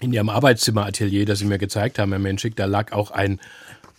in 0.00 0.12
Ihrem 0.12 0.28
Arbeitszimmeratelier, 0.28 1.26
das 1.26 1.40
Sie 1.40 1.44
mir 1.44 1.58
gezeigt 1.58 1.98
haben, 1.98 2.12
Herr 2.12 2.20
Menschik, 2.20 2.54
da 2.56 2.66
lag 2.66 2.92
auch 2.92 3.10
ein 3.10 3.40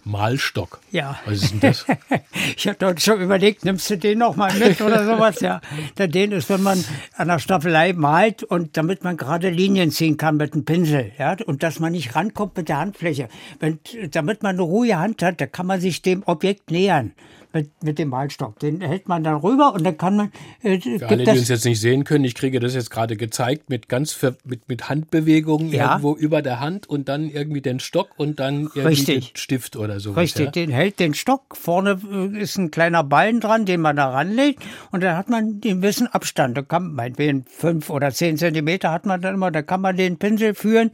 Malstock. 0.06 0.80
Ja. 0.92 1.20
Was 1.26 1.44
ist 1.44 1.52
denn 1.52 1.60
das? 1.60 1.86
ich 2.58 2.68
habe 2.68 2.78
dort 2.80 3.02
schon 3.02 3.22
überlegt, 3.22 3.66
nimmst 3.66 3.90
du 3.90 3.98
den 3.98 4.20
noch 4.20 4.36
mal 4.36 4.54
mit 4.54 4.80
oder 4.82 5.06
sowas? 5.06 5.42
Ja, 5.42 5.62
den 5.98 6.32
ist, 6.32 6.50
wenn 6.50 6.64
man 6.64 6.84
an 7.16 7.28
der 7.28 7.40
Staffelei 7.40 7.94
malt 7.94 8.44
und 8.44 8.78
damit 8.78 9.04
man 9.04 9.18
gerade 9.18 9.50
Linien 9.50 9.92
ziehen 9.92 10.18
kann 10.18 10.38
mit 10.38 10.54
einem 10.54 10.66
Pinsel, 10.66 11.12
ja, 11.20 11.36
und 11.46 11.64
dass 11.64 11.80
man 11.80 11.92
nicht 11.92 12.16
rankommt 12.16 12.56
mit 12.58 12.70
der 12.70 12.78
Handfläche. 12.78 13.28
Wenn, 13.60 13.80
damit 14.12 14.42
man 14.42 14.56
eine 14.56 14.62
ruhige 14.62 14.98
Hand 14.98 15.22
hat, 15.22 15.42
da 15.42 15.48
kann 15.48 15.68
man 15.68 15.82
sich 15.82 16.02
dem 16.02 16.24
Objekt 16.26 16.72
nähern 16.72 17.14
mit, 17.54 17.84
mit 17.84 18.00
dem 18.00 18.10
Malstock. 18.10 18.60
Den 18.60 18.82
hält 18.82 19.08
man 19.08 19.24
dann 19.24 19.38
rüber 19.38 19.74
und 19.74 19.84
dann 19.84 19.98
kann 19.98 20.16
man. 20.16 20.32
Äh, 20.62 20.80
Für 20.80 21.08
alle, 21.08 21.24
die 21.24 21.32
uns 21.32 21.48
jetzt 21.48 21.66
nicht 21.66 21.80
sehen 21.80 22.04
können, 22.04 22.24
ich 22.24 22.36
kriege 22.36 22.60
das 22.60 22.76
jetzt 22.76 22.92
gerade 22.92 23.18
gezeigt 23.18 23.70
mit 23.70 23.90
ganz 23.90 24.12
ver, 24.12 24.36
mit, 24.46 24.70
mit 24.70 24.90
Handbewegungen 24.90 25.70
ja. 25.70 25.92
irgendwo 25.92 26.16
über 26.16 26.42
der 26.42 26.60
Hand 26.60 26.88
und 26.88 27.10
dann 27.10 27.30
irgendwie 27.30 27.62
den 27.62 27.80
Stock 27.80 28.10
und 28.18 28.40
dann 28.40 28.62
irgendwie 28.62 28.82
Richtig. 28.82 29.32
den 29.32 29.38
Stift 29.38 29.76
oder 29.76 30.00
so. 30.00 30.12
Richtig, 30.12 30.46
ja? 30.46 30.52
den 30.52 30.70
hält 30.70 31.00
den 31.00 31.14
Stock. 31.14 31.58
Vorne 31.58 32.00
äh, 32.12 32.40
ist 32.40 32.58
ein 32.58 32.72
kleiner 32.72 33.04
Ballen 33.04 33.40
dran, 33.40 33.66
den 33.66 33.82
man 33.82 33.96
da 33.96 34.10
ranlegt 34.10 34.64
und 34.92 35.04
dann 35.04 35.18
hat 35.18 35.30
man 35.30 35.60
den 35.62 35.82
gewissen 35.82 36.08
Abstand. 36.08 36.58
Da 36.58 36.62
kann 36.62 36.94
meinetwegen 36.94 37.46
fünf 37.46 37.90
oder 37.90 38.12
zehn 38.12 38.38
Zentimeter 38.38 38.92
hat 38.92 39.06
man 39.06 39.22
dann 39.22 39.36
immer, 39.36 39.52
da 39.52 39.62
kann 39.62 39.82
man 39.82 39.98
den 39.98 40.18
Pinsel 40.18 40.54
führen, 40.54 40.92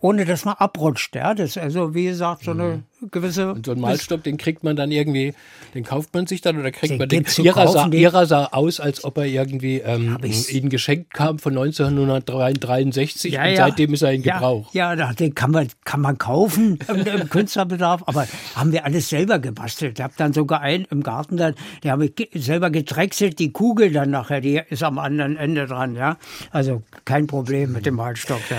ohne 0.00 0.24
dass 0.24 0.44
man 0.44 0.54
abrutscht. 0.54 1.14
Ja, 1.16 1.34
das 1.34 1.50
ist 1.50 1.58
also 1.58 1.94
wie 1.94 2.06
gesagt 2.06 2.44
so 2.44 2.52
eine 2.52 2.82
gewisse. 3.10 3.52
Und 3.52 3.66
so 3.66 3.72
ein 3.72 3.80
Malstock, 3.80 4.22
den 4.22 4.36
kriegt 4.36 4.64
man 4.64 4.76
dann 4.76 4.90
irgendwie, 4.90 5.34
den 5.74 5.84
kauft 5.84 6.14
man 6.14 6.26
sich 6.26 6.40
dann 6.40 6.58
oder 6.58 6.70
kriegt 6.70 6.90
den 6.90 6.98
man 6.98 7.08
den? 7.08 7.24
Ihrer 7.38 7.68
sah, 7.68 7.88
ihrer 7.88 8.26
sah 8.26 8.46
aus, 8.46 8.80
als 8.80 9.04
ob 9.04 9.18
er 9.18 9.26
irgendwie 9.26 9.78
ähm, 9.78 10.18
Ihnen 10.50 10.68
geschenkt 10.68 11.14
kam 11.14 11.38
von 11.38 11.56
1963 11.56 13.32
ja, 13.32 13.42
und 13.42 13.50
ja. 13.50 13.56
seitdem 13.56 13.94
ist 13.94 14.02
er 14.02 14.12
in 14.12 14.22
Gebrauch. 14.22 14.72
Ja, 14.74 14.94
ja 14.94 15.12
den 15.12 15.34
kann 15.34 15.50
man, 15.50 15.68
kann 15.84 16.00
man 16.00 16.18
kaufen 16.18 16.78
im, 16.88 17.06
im 17.06 17.28
Künstlerbedarf, 17.30 18.02
aber 18.06 18.26
haben 18.54 18.72
wir 18.72 18.84
alles 18.84 19.08
selber 19.08 19.38
gebastelt. 19.38 19.98
Ich 19.98 20.02
habe 20.02 20.14
dann 20.16 20.32
sogar 20.32 20.60
einen 20.60 20.86
im 20.90 21.02
Garten, 21.02 21.36
dann, 21.36 21.54
der 21.82 21.92
habe 21.92 22.06
ich 22.06 22.28
selber 22.34 22.70
gedrechselt, 22.70 23.38
die 23.38 23.52
Kugel 23.52 23.92
dann 23.92 24.10
nachher, 24.10 24.40
die 24.40 24.60
ist 24.68 24.82
am 24.82 24.98
anderen 24.98 25.36
Ende 25.36 25.66
dran, 25.66 25.94
ja. 25.94 26.16
Also 26.50 26.82
kein 27.04 27.26
Problem 27.26 27.72
mit 27.72 27.86
dem 27.86 27.94
Malstock 27.94 28.40
da 28.48 28.56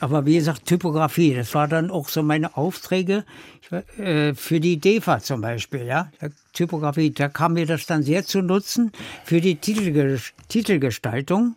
aber 0.00 0.26
wie 0.26 0.34
gesagt, 0.34 0.66
Typografie, 0.66 1.34
das 1.34 1.54
war 1.54 1.68
dann 1.68 1.90
auch 1.90 2.08
so 2.08 2.22
meine 2.22 2.56
Aufträge 2.56 3.24
äh, 3.98 4.34
für 4.34 4.60
die 4.60 4.78
DEFA 4.78 5.20
zum 5.20 5.40
Beispiel, 5.40 5.84
ja. 5.84 6.10
Typografie, 6.52 7.10
da 7.10 7.28
kam 7.28 7.54
mir 7.54 7.66
das 7.66 7.86
dann 7.86 8.02
sehr 8.02 8.24
zu 8.24 8.42
nutzen 8.42 8.92
für 9.24 9.40
die 9.40 9.56
Titelgestaltung. 9.56 11.56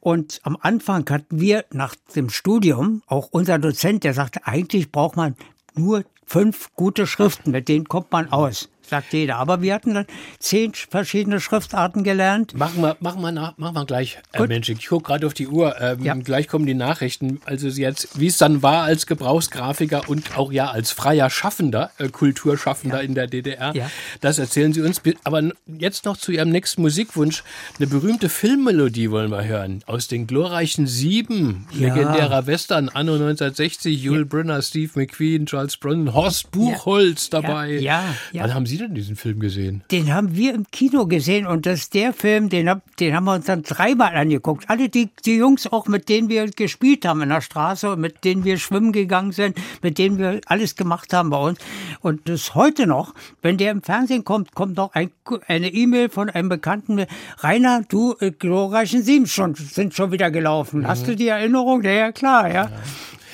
Und 0.00 0.40
am 0.42 0.56
Anfang 0.60 1.08
hatten 1.10 1.40
wir 1.40 1.64
nach 1.72 1.94
dem 2.16 2.28
Studium 2.28 3.02
auch 3.06 3.28
unser 3.30 3.58
Dozent, 3.58 4.04
der 4.04 4.14
sagte, 4.14 4.46
eigentlich 4.46 4.90
braucht 4.90 5.16
man 5.16 5.36
nur 5.74 6.04
fünf 6.24 6.70
gute 6.74 7.06
Schriften, 7.06 7.52
mit 7.52 7.68
denen 7.68 7.88
kommt 7.88 8.10
man 8.10 8.32
aus 8.32 8.68
sagt 8.86 9.12
jeder. 9.12 9.36
Aber 9.36 9.62
wir 9.62 9.74
hatten 9.74 9.94
dann 9.94 10.06
zehn 10.38 10.72
verschiedene 10.74 11.40
Schriftarten 11.40 12.04
gelernt. 12.04 12.54
Machen 12.54 12.82
wir, 12.82 12.96
machen 13.00 13.22
wir, 13.22 13.32
nach, 13.32 13.56
machen 13.58 13.74
wir 13.74 13.84
gleich, 13.86 14.18
Herr 14.32 14.46
Menschik. 14.46 14.78
Ich 14.78 14.88
gucke 14.88 15.06
gerade 15.06 15.26
auf 15.26 15.34
die 15.34 15.48
Uhr. 15.48 15.80
Ähm, 15.80 16.02
ja. 16.02 16.14
Gleich 16.14 16.48
kommen 16.48 16.66
die 16.66 16.74
Nachrichten. 16.74 17.40
Also 17.44 17.68
jetzt, 17.68 18.18
wie 18.18 18.26
es 18.26 18.38
dann 18.38 18.62
war 18.62 18.84
als 18.84 19.06
Gebrauchsgrafiker 19.06 20.08
und 20.08 20.36
auch 20.36 20.52
ja 20.52 20.70
als 20.70 20.92
freier 20.92 21.30
Schaffender, 21.30 21.90
äh, 21.98 22.08
Kulturschaffender 22.08 22.98
ja. 22.98 23.02
in 23.02 23.14
der 23.14 23.26
DDR. 23.26 23.74
Ja. 23.74 23.90
Das 24.20 24.38
erzählen 24.38 24.72
Sie 24.72 24.80
uns. 24.80 25.00
Aber 25.24 25.42
jetzt 25.66 26.04
noch 26.04 26.16
zu 26.16 26.32
Ihrem 26.32 26.50
nächsten 26.50 26.82
Musikwunsch. 26.82 27.42
Eine 27.78 27.86
berühmte 27.86 28.28
Filmmelodie 28.28 29.10
wollen 29.10 29.30
wir 29.30 29.44
hören. 29.44 29.82
Aus 29.86 30.08
den 30.08 30.26
glorreichen 30.26 30.86
Sieben. 30.86 31.66
Legendärer 31.72 32.46
Western, 32.46 32.88
Anno 32.88 33.14
1960. 33.14 34.02
Yul 34.02 34.24
Brynner, 34.24 34.62
Steve 34.62 34.92
McQueen, 34.94 35.46
Charles 35.46 35.76
Bronson, 35.76 36.14
Horst 36.14 36.50
Buchholz 36.50 37.30
dabei. 37.30 37.72
Ja, 37.72 38.04
ja. 38.32 38.42
Wann 38.42 38.54
haben 38.54 38.66
Sie 38.66 38.71
denn 38.78 38.94
diesen 38.94 39.16
Film 39.16 39.40
gesehen? 39.40 39.82
Den 39.90 40.12
haben 40.12 40.36
wir 40.36 40.54
im 40.54 40.66
Kino 40.70 41.06
gesehen 41.06 41.46
und 41.46 41.66
das 41.66 41.80
ist 41.80 41.94
der 41.94 42.12
Film, 42.12 42.48
den, 42.48 42.68
hab, 42.68 42.96
den 42.96 43.14
haben 43.14 43.24
wir 43.24 43.34
uns 43.34 43.46
dann 43.46 43.62
dreimal 43.62 44.14
angeguckt. 44.14 44.68
Alle 44.68 44.88
die, 44.88 45.10
die 45.24 45.36
Jungs 45.36 45.66
auch, 45.66 45.86
mit 45.86 46.08
denen 46.08 46.28
wir 46.28 46.48
gespielt 46.48 47.04
haben 47.04 47.22
in 47.22 47.28
der 47.28 47.40
Straße, 47.40 47.96
mit 47.96 48.24
denen 48.24 48.44
wir 48.44 48.58
schwimmen 48.58 48.92
gegangen 48.92 49.32
sind, 49.32 49.56
mit 49.82 49.98
denen 49.98 50.18
wir 50.18 50.40
alles 50.46 50.76
gemacht 50.76 51.12
haben 51.12 51.30
bei 51.30 51.38
uns. 51.38 51.58
Und 52.00 52.28
das 52.28 52.54
heute 52.54 52.86
noch, 52.86 53.14
wenn 53.42 53.58
der 53.58 53.70
im 53.72 53.82
Fernsehen 53.82 54.24
kommt, 54.24 54.54
kommt 54.54 54.76
noch 54.76 54.92
ein, 54.94 55.10
eine 55.46 55.68
E-Mail 55.68 56.08
von 56.08 56.30
einem 56.30 56.48
Bekannten, 56.48 57.06
Rainer, 57.38 57.84
du, 57.88 58.14
äh, 58.20 58.30
glorreichen 58.30 59.02
Sieben 59.02 59.26
schon, 59.26 59.54
sind 59.54 59.94
schon 59.94 60.12
wieder 60.12 60.30
gelaufen. 60.30 60.80
Mhm. 60.80 60.86
Hast 60.86 61.06
du 61.06 61.16
die 61.16 61.28
Erinnerung? 61.28 61.82
Ja, 61.82 62.12
klar, 62.12 62.48
ja. 62.48 62.64
ja. 62.64 62.70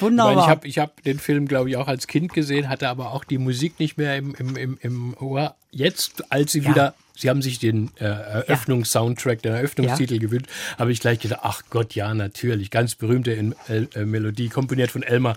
Wunderbar. 0.01 0.37
Ich, 0.37 0.43
ich 0.43 0.49
habe 0.49 0.69
ich 0.69 0.79
hab 0.79 1.03
den 1.03 1.19
Film, 1.19 1.47
glaube 1.47 1.71
ich, 1.71 1.77
auch 1.77 1.89
als 1.89 2.07
Kind 2.07 2.33
gesehen, 2.33 2.69
hatte 2.69 2.89
aber 2.89 3.13
auch 3.13 3.25
die 3.25 3.39
Musik 3.39 3.79
nicht 3.79 3.99
mehr 3.99 4.17
im, 4.17 4.35
im, 4.35 4.57
im, 4.57 4.79
im 4.81 5.17
Ohr. 5.19 5.55
Jetzt, 5.71 6.33
als 6.33 6.53
sie 6.53 6.61
ja. 6.61 6.71
wieder 6.71 6.95
Sie 7.19 7.29
haben 7.29 7.43
sich 7.43 7.59
den 7.59 7.91
äh, 7.99 8.05
Eröffnungssoundtrack, 8.05 9.43
den 9.43 9.53
Eröffnungstitel 9.53 10.15
ja. 10.15 10.21
gewünscht, 10.21 10.47
habe 10.79 10.93
ich 10.93 11.01
gleich 11.01 11.19
gedacht, 11.19 11.41
ach 11.43 11.63
Gott, 11.69 11.97
ja, 11.97 12.15
natürlich. 12.15 12.71
Ganz 12.71 12.95
berühmte 12.95 13.33
in, 13.33 13.57
äh, 13.69 14.05
Melodie, 14.05 14.49
komponiert 14.49 14.93
von 14.93 15.03
Elmer 15.03 15.37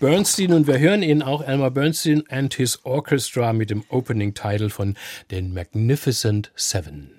Bernstein. 0.00 0.52
Und 0.52 0.66
wir 0.66 0.80
hören 0.80 1.04
ihn 1.04 1.22
auch, 1.22 1.46
Elmer 1.46 1.70
Bernstein 1.70 2.24
and 2.30 2.54
his 2.54 2.84
Orchestra 2.84 3.52
mit 3.52 3.70
dem 3.70 3.84
Opening 3.90 4.34
Title 4.34 4.70
von 4.70 4.96
den 5.30 5.54
Magnificent 5.54 6.50
Seven. 6.56 7.12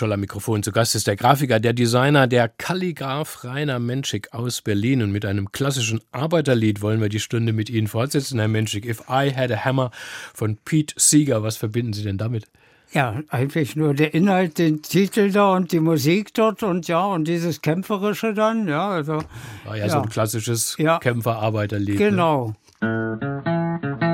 Scholler 0.00 0.16
Mikrofon 0.16 0.62
zu 0.62 0.72
Gast 0.72 0.94
ist 0.94 1.06
der 1.06 1.14
Grafiker, 1.14 1.60
der 1.60 1.74
Designer, 1.74 2.26
der 2.26 2.48
Kalligraph 2.48 3.44
Rainer 3.44 3.78
Menschik 3.78 4.32
aus 4.32 4.62
Berlin. 4.62 5.02
Und 5.02 5.12
mit 5.12 5.26
einem 5.26 5.52
klassischen 5.52 6.00
Arbeiterlied 6.10 6.80
wollen 6.80 7.02
wir 7.02 7.10
die 7.10 7.20
Stunde 7.20 7.52
mit 7.52 7.68
Ihnen 7.68 7.86
fortsetzen, 7.86 8.38
Herr 8.38 8.48
Menschik. 8.48 8.86
If 8.86 9.02
I 9.10 9.30
Had 9.36 9.52
a 9.52 9.62
Hammer 9.62 9.90
von 10.32 10.56
Pete 10.56 10.94
Seeger. 10.96 11.42
Was 11.42 11.58
verbinden 11.58 11.92
Sie 11.92 12.02
denn 12.02 12.16
damit? 12.16 12.46
Ja, 12.92 13.20
eigentlich 13.28 13.76
nur 13.76 13.92
der 13.92 14.14
Inhalt, 14.14 14.56
den 14.56 14.80
Titel 14.80 15.30
da 15.32 15.54
und 15.54 15.70
die 15.70 15.80
Musik 15.80 16.32
dort 16.32 16.62
und 16.62 16.88
ja, 16.88 17.04
und 17.04 17.28
dieses 17.28 17.60
Kämpferische 17.60 18.32
dann, 18.32 18.68
ja, 18.68 18.88
also. 18.88 19.22
War 19.66 19.76
ja, 19.76 19.84
ja. 19.84 19.90
so 19.90 20.00
ein 20.00 20.08
klassisches 20.08 20.76
ja. 20.78 20.98
Kämpfer-Arbeiterlied. 20.98 22.00
Ne? 22.00 22.10
Genau. 22.10 22.54
Ne? 22.80 24.09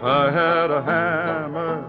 I 0.00 0.30
had 0.30 0.70
a 0.70 0.80
hammer, 0.80 1.84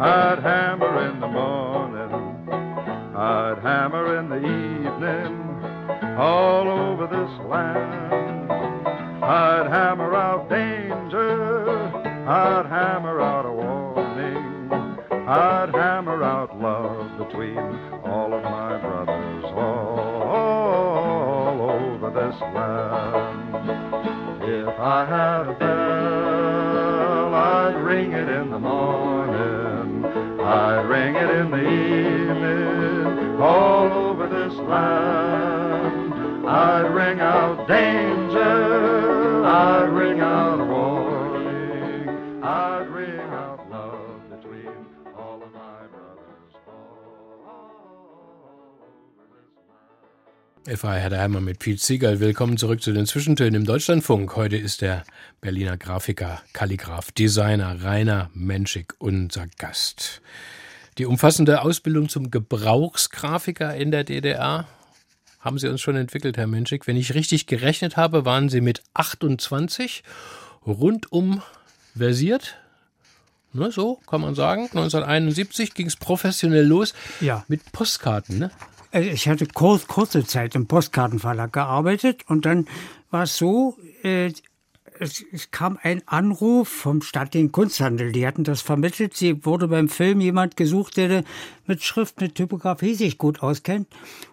I'd 0.00 0.38
hammer 0.40 1.10
in 1.10 1.18
the 1.18 1.26
morning, 1.26 2.46
I'd 3.16 3.58
hammer 3.60 4.18
in 4.20 4.28
the 4.28 4.38
evening, 4.38 6.16
all 6.16 6.68
over 6.68 7.08
this 7.08 7.46
land. 7.50 8.52
I'd 9.24 9.66
hammer 9.68 10.14
out 10.14 10.48
danger, 10.48 11.88
I'd 12.28 12.66
hammer 12.66 13.20
out 13.20 13.46
a 13.46 13.52
warning, 13.52 15.00
I'd 15.28 15.74
hammer 15.74 16.22
out 16.22 16.56
love 16.60 17.18
between 17.18 17.58
all 18.04 18.32
of 18.32 18.44
my 18.44 18.78
brothers 18.78 19.44
all, 19.46 20.22
all 20.22 21.70
over 21.70 22.10
this 22.10 22.40
land. 22.40 23.64
If 24.40 24.78
I 24.78 25.04
had 25.04 25.48
a 25.48 25.58
I'd 25.58 26.33
ring 27.84 28.12
it 28.12 28.28
in 28.30 28.50
the 28.50 28.58
morning, 28.58 30.04
I'd 30.40 30.86
ring 30.88 31.16
it 31.16 31.30
in 31.30 31.50
the 31.50 31.60
evening, 31.60 33.40
all 33.40 33.92
over 33.92 34.26
this 34.26 34.54
land. 34.54 36.14
I'd 36.48 36.88
ring 36.94 37.20
out 37.20 37.68
danger, 37.68 39.44
I'd 39.44 39.90
ring 39.90 40.20
out 40.20 40.66
warning, 40.66 40.93
If 50.66 50.82
I 50.82 50.98
Had 50.98 51.12
a 51.12 51.18
Hammer 51.18 51.42
mit 51.42 51.58
Pete 51.58 51.78
Siegel. 51.78 52.20
Willkommen 52.20 52.56
zurück 52.56 52.82
zu 52.82 52.92
den 52.92 53.04
Zwischentönen 53.04 53.54
im 53.54 53.66
Deutschlandfunk. 53.66 54.34
Heute 54.34 54.56
ist 54.56 54.80
der 54.80 55.04
Berliner 55.42 55.76
Grafiker, 55.76 56.40
Kalligraph, 56.54 57.12
Designer 57.12 57.82
Rainer 57.82 58.30
Menschik 58.32 58.94
unser 58.98 59.46
Gast. 59.58 60.22
Die 60.96 61.04
umfassende 61.04 61.60
Ausbildung 61.60 62.08
zum 62.08 62.30
Gebrauchsgrafiker 62.30 63.74
in 63.74 63.90
der 63.90 64.04
DDR 64.04 64.66
haben 65.38 65.58
Sie 65.58 65.68
uns 65.68 65.82
schon 65.82 65.96
entwickelt, 65.96 66.38
Herr 66.38 66.46
Menschik. 66.46 66.86
Wenn 66.86 66.96
ich 66.96 67.12
richtig 67.12 67.46
gerechnet 67.46 67.98
habe, 67.98 68.24
waren 68.24 68.48
Sie 68.48 68.62
mit 68.62 68.82
28 68.94 70.02
rundum 70.66 71.42
versiert. 71.94 72.56
Ne, 73.52 73.70
so 73.70 74.00
kann 74.06 74.22
man 74.22 74.34
sagen. 74.34 74.62
1971 74.62 75.74
ging 75.74 75.88
es 75.88 75.96
professionell 75.96 76.64
los 76.64 76.94
ja. 77.20 77.44
mit 77.48 77.70
Postkarten. 77.70 78.38
Ne? 78.38 78.50
Also 78.94 79.10
ich 79.10 79.28
hatte 79.28 79.48
kurz, 79.48 79.88
kurze 79.88 80.24
Zeit 80.24 80.54
im 80.54 80.68
Postkartenverlag 80.68 81.52
gearbeitet 81.52 82.22
und 82.28 82.46
dann 82.46 82.68
war 83.10 83.24
es 83.24 83.36
so, 83.36 83.76
äh, 84.04 84.30
es, 85.00 85.24
es, 85.32 85.50
kam 85.50 85.80
ein 85.82 86.02
Anruf 86.06 86.68
vom 86.68 87.02
staatlichen 87.02 87.50
Kunsthandel. 87.50 88.12
Die 88.12 88.24
hatten 88.24 88.44
das 88.44 88.62
vermittelt. 88.62 89.16
Sie 89.16 89.44
wurde 89.44 89.66
beim 89.66 89.88
Film 89.88 90.20
jemand 90.20 90.56
gesucht, 90.56 90.96
der 90.96 91.24
mit 91.66 91.82
Schrift, 91.82 92.20
mit 92.20 92.36
Typografie 92.36 92.94
sich 92.94 93.18
gut 93.18 93.42
auskennt. 93.42 93.88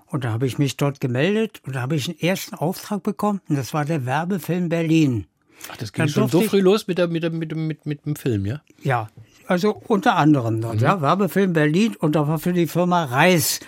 Und 0.05 0.25
da 0.25 0.31
habe 0.31 0.45
ich 0.45 0.59
mich 0.59 0.77
dort 0.77 1.01
gemeldet 1.01 1.59
und 1.65 1.75
da 1.75 1.81
habe 1.81 1.95
ich 1.95 2.07
einen 2.07 2.19
ersten 2.19 2.53
Auftrag 2.53 3.01
bekommen. 3.01 3.41
Und 3.49 3.57
das 3.57 3.73
war 3.73 3.83
der 3.83 4.05
Werbefilm 4.05 4.69
Berlin. 4.69 5.25
Ach, 5.71 5.77
das 5.77 5.91
ging 5.91 6.03
Dann 6.03 6.09
schon 6.09 6.29
so 6.29 6.41
früh 6.41 6.59
los 6.59 6.87
mit, 6.87 6.99
der, 6.99 7.07
mit, 7.07 7.23
der, 7.23 7.31
mit, 7.31 7.55
mit, 7.55 7.87
mit 7.87 8.05
dem 8.05 8.15
Film, 8.15 8.45
ja? 8.45 8.61
Ja, 8.83 9.09
also 9.47 9.81
unter 9.87 10.17
anderem 10.17 10.61
dort, 10.61 10.75
mhm. 10.75 10.81
ja. 10.81 11.01
Werbefilm 11.01 11.53
Berlin 11.53 11.95
und 11.95 12.15
da 12.15 12.27
war 12.27 12.37
für 12.37 12.53
die 12.53 12.67
Firma 12.67 13.05
Reis 13.05 13.59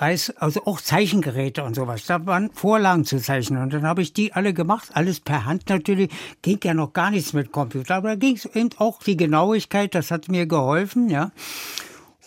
Reis, 0.00 0.30
also 0.36 0.64
auch 0.66 0.80
Zeichengeräte 0.80 1.64
und 1.64 1.74
sowas. 1.74 2.06
Da 2.06 2.24
waren 2.26 2.50
Vorlagen 2.52 3.04
zu 3.04 3.20
zeichnen. 3.20 3.62
Und 3.62 3.72
dann 3.72 3.82
habe 3.84 4.02
ich 4.02 4.12
die 4.12 4.32
alle 4.32 4.54
gemacht, 4.54 4.90
alles 4.94 5.20
per 5.20 5.44
Hand 5.44 5.68
natürlich. 5.68 6.10
Ging 6.42 6.58
ja 6.62 6.74
noch 6.74 6.92
gar 6.92 7.10
nichts 7.10 7.32
mit 7.32 7.52
Computer, 7.52 7.96
aber 7.96 8.10
da 8.10 8.14
ging 8.16 8.36
es 8.36 8.46
eben 8.46 8.70
auch 8.78 9.02
die 9.02 9.16
Genauigkeit, 9.16 9.94
das 9.94 10.10
hat 10.10 10.28
mir 10.28 10.46
geholfen, 10.46 11.10
ja. 11.10 11.30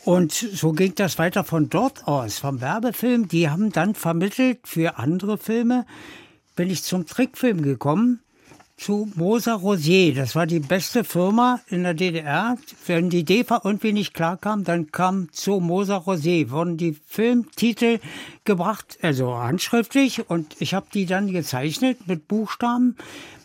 Und 0.04 0.32
so 0.32 0.72
ging 0.72 0.96
das 0.96 1.20
weiter 1.20 1.44
von 1.44 1.70
dort 1.70 2.08
aus, 2.08 2.40
vom 2.40 2.60
Werbefilm. 2.60 3.28
Die 3.28 3.50
haben 3.50 3.72
dann 3.72 3.94
vermittelt 3.94 4.60
für 4.64 4.98
andere 4.98 5.38
Filme. 5.38 5.86
Bin 6.56 6.72
ich 6.72 6.84
zum 6.84 7.06
Trickfilm 7.06 7.62
gekommen 7.62 8.20
zu 8.82 9.12
Moser 9.14 9.54
Rosier. 9.54 10.16
Das 10.16 10.36
war 10.36 10.48
die 10.48 10.60
beste 10.60 11.04
Firma 11.04 11.62
in 11.68 11.84
der 11.84 11.94
DDR. 11.94 12.58
Wenn 12.88 13.12
die 13.12 13.24
DEFA 13.24 13.62
irgendwie 13.64 13.94
nicht 13.94 14.16
klarkam, 14.16 14.64
dann 14.64 14.92
kam 14.92 15.32
zu 15.32 15.60
Moser 15.60 15.98
Rosier. 15.98 16.50
Wurden 16.50 16.78
die 16.78 16.98
Filmtitel 17.06 18.00
gebracht, 18.44 18.98
also 19.04 19.38
handschriftlich, 19.38 20.28
und 20.32 20.56
ich 20.60 20.74
habe 20.74 20.88
die 20.92 21.06
dann 21.06 21.32
gezeichnet 21.32 22.08
mit 22.08 22.28
Buchstaben, 22.28 22.96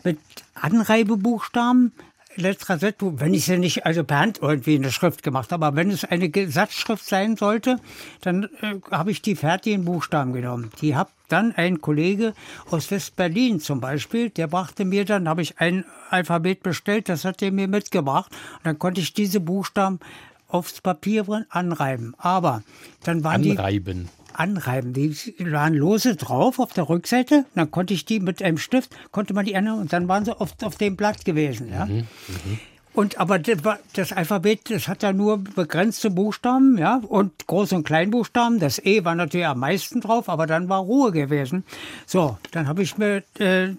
mit 0.03 0.17
Anreibebuchstaben. 0.55 1.91
Letzter 2.37 2.77
Setbuch, 2.77 3.13
wenn 3.17 3.33
ich 3.33 3.45
sie 3.45 3.57
nicht 3.57 3.85
also 3.85 4.03
per 4.03 4.19
Hand 4.19 4.39
irgendwie 4.41 4.75
in 4.75 4.83
der 4.83 4.91
Schrift 4.91 5.23
gemacht 5.23 5.51
habe, 5.51 5.65
aber 5.65 5.75
wenn 5.75 5.89
es 5.89 6.05
eine 6.05 6.31
Satzschrift 6.49 7.05
sein 7.05 7.35
sollte, 7.35 7.77
dann 8.21 8.43
äh, 8.61 8.75
habe 8.91 9.11
ich 9.11 9.21
die 9.21 9.35
fertigen 9.35 9.85
Buchstaben 9.85 10.33
genommen. 10.33 10.71
Die 10.81 10.95
habe 10.95 11.09
dann 11.27 11.53
ein 11.53 11.81
Kollege 11.81 12.33
aus 12.69 12.89
West-Berlin 12.91 13.59
zum 13.59 13.81
Beispiel, 13.81 14.29
der 14.29 14.47
brachte 14.47 14.85
mir 14.85 15.05
dann, 15.05 15.27
habe 15.27 15.41
ich 15.41 15.59
ein 15.59 15.83
Alphabet 16.09 16.63
bestellt, 16.63 17.09
das 17.09 17.25
hat 17.25 17.41
er 17.41 17.51
mir 17.51 17.67
mitgebracht. 17.67 18.31
Und 18.57 18.65
dann 18.65 18.79
konnte 18.79 19.01
ich 19.01 19.13
diese 19.13 19.39
Buchstaben 19.39 19.99
aufs 20.47 20.81
Papier 20.81 21.45
anreiben. 21.49 22.15
Aber 22.17 22.63
dann 23.03 23.23
waren 23.23 23.41
anreiben. 23.41 23.43
die 23.43 23.57
anreiben. 23.57 24.09
Die 24.37 25.51
waren 25.51 25.73
lose 25.73 26.15
drauf 26.15 26.59
auf 26.59 26.73
der 26.73 26.89
Rückseite. 26.89 27.45
Dann 27.55 27.71
konnte 27.71 27.93
ich 27.93 28.05
die 28.05 28.19
mit 28.19 28.41
einem 28.41 28.57
Stift, 28.57 28.95
konnte 29.11 29.33
man 29.33 29.45
die 29.45 29.53
ändern 29.53 29.79
und 29.79 29.93
dann 29.93 30.07
waren 30.07 30.25
sie 30.25 30.39
oft 30.39 30.63
auf 30.63 30.75
dem 30.75 30.95
Blatt 30.95 31.25
gewesen. 31.25 31.71
Ja? 31.71 31.85
Mhm, 31.85 32.07
mh. 32.27 32.57
Und 32.97 33.19
aber 33.19 33.37
das 33.37 34.11
Alphabet, 34.11 34.71
das 34.71 34.87
hat 34.87 35.03
ja 35.03 35.13
nur 35.13 35.37
begrenzte 35.37 36.09
Buchstaben, 36.09 36.79
ja, 36.79 36.99
und 37.07 37.31
Groß- 37.45 37.75
und 37.75 37.83
Kleinbuchstaben. 37.83 38.57
Das 38.57 38.83
E 38.83 39.05
war 39.05 39.13
natürlich 39.13 39.45
am 39.45 39.59
meisten 39.59 40.01
drauf, 40.01 40.29
aber 40.29 40.47
dann 40.47 40.67
war 40.67 40.79
Ruhe 40.79 41.11
gewesen. 41.11 41.63
So, 42.07 42.39
dann 42.53 42.67
habe 42.67 42.81
ich 42.81 42.97
mir 42.97 43.21
äh, 43.37 43.69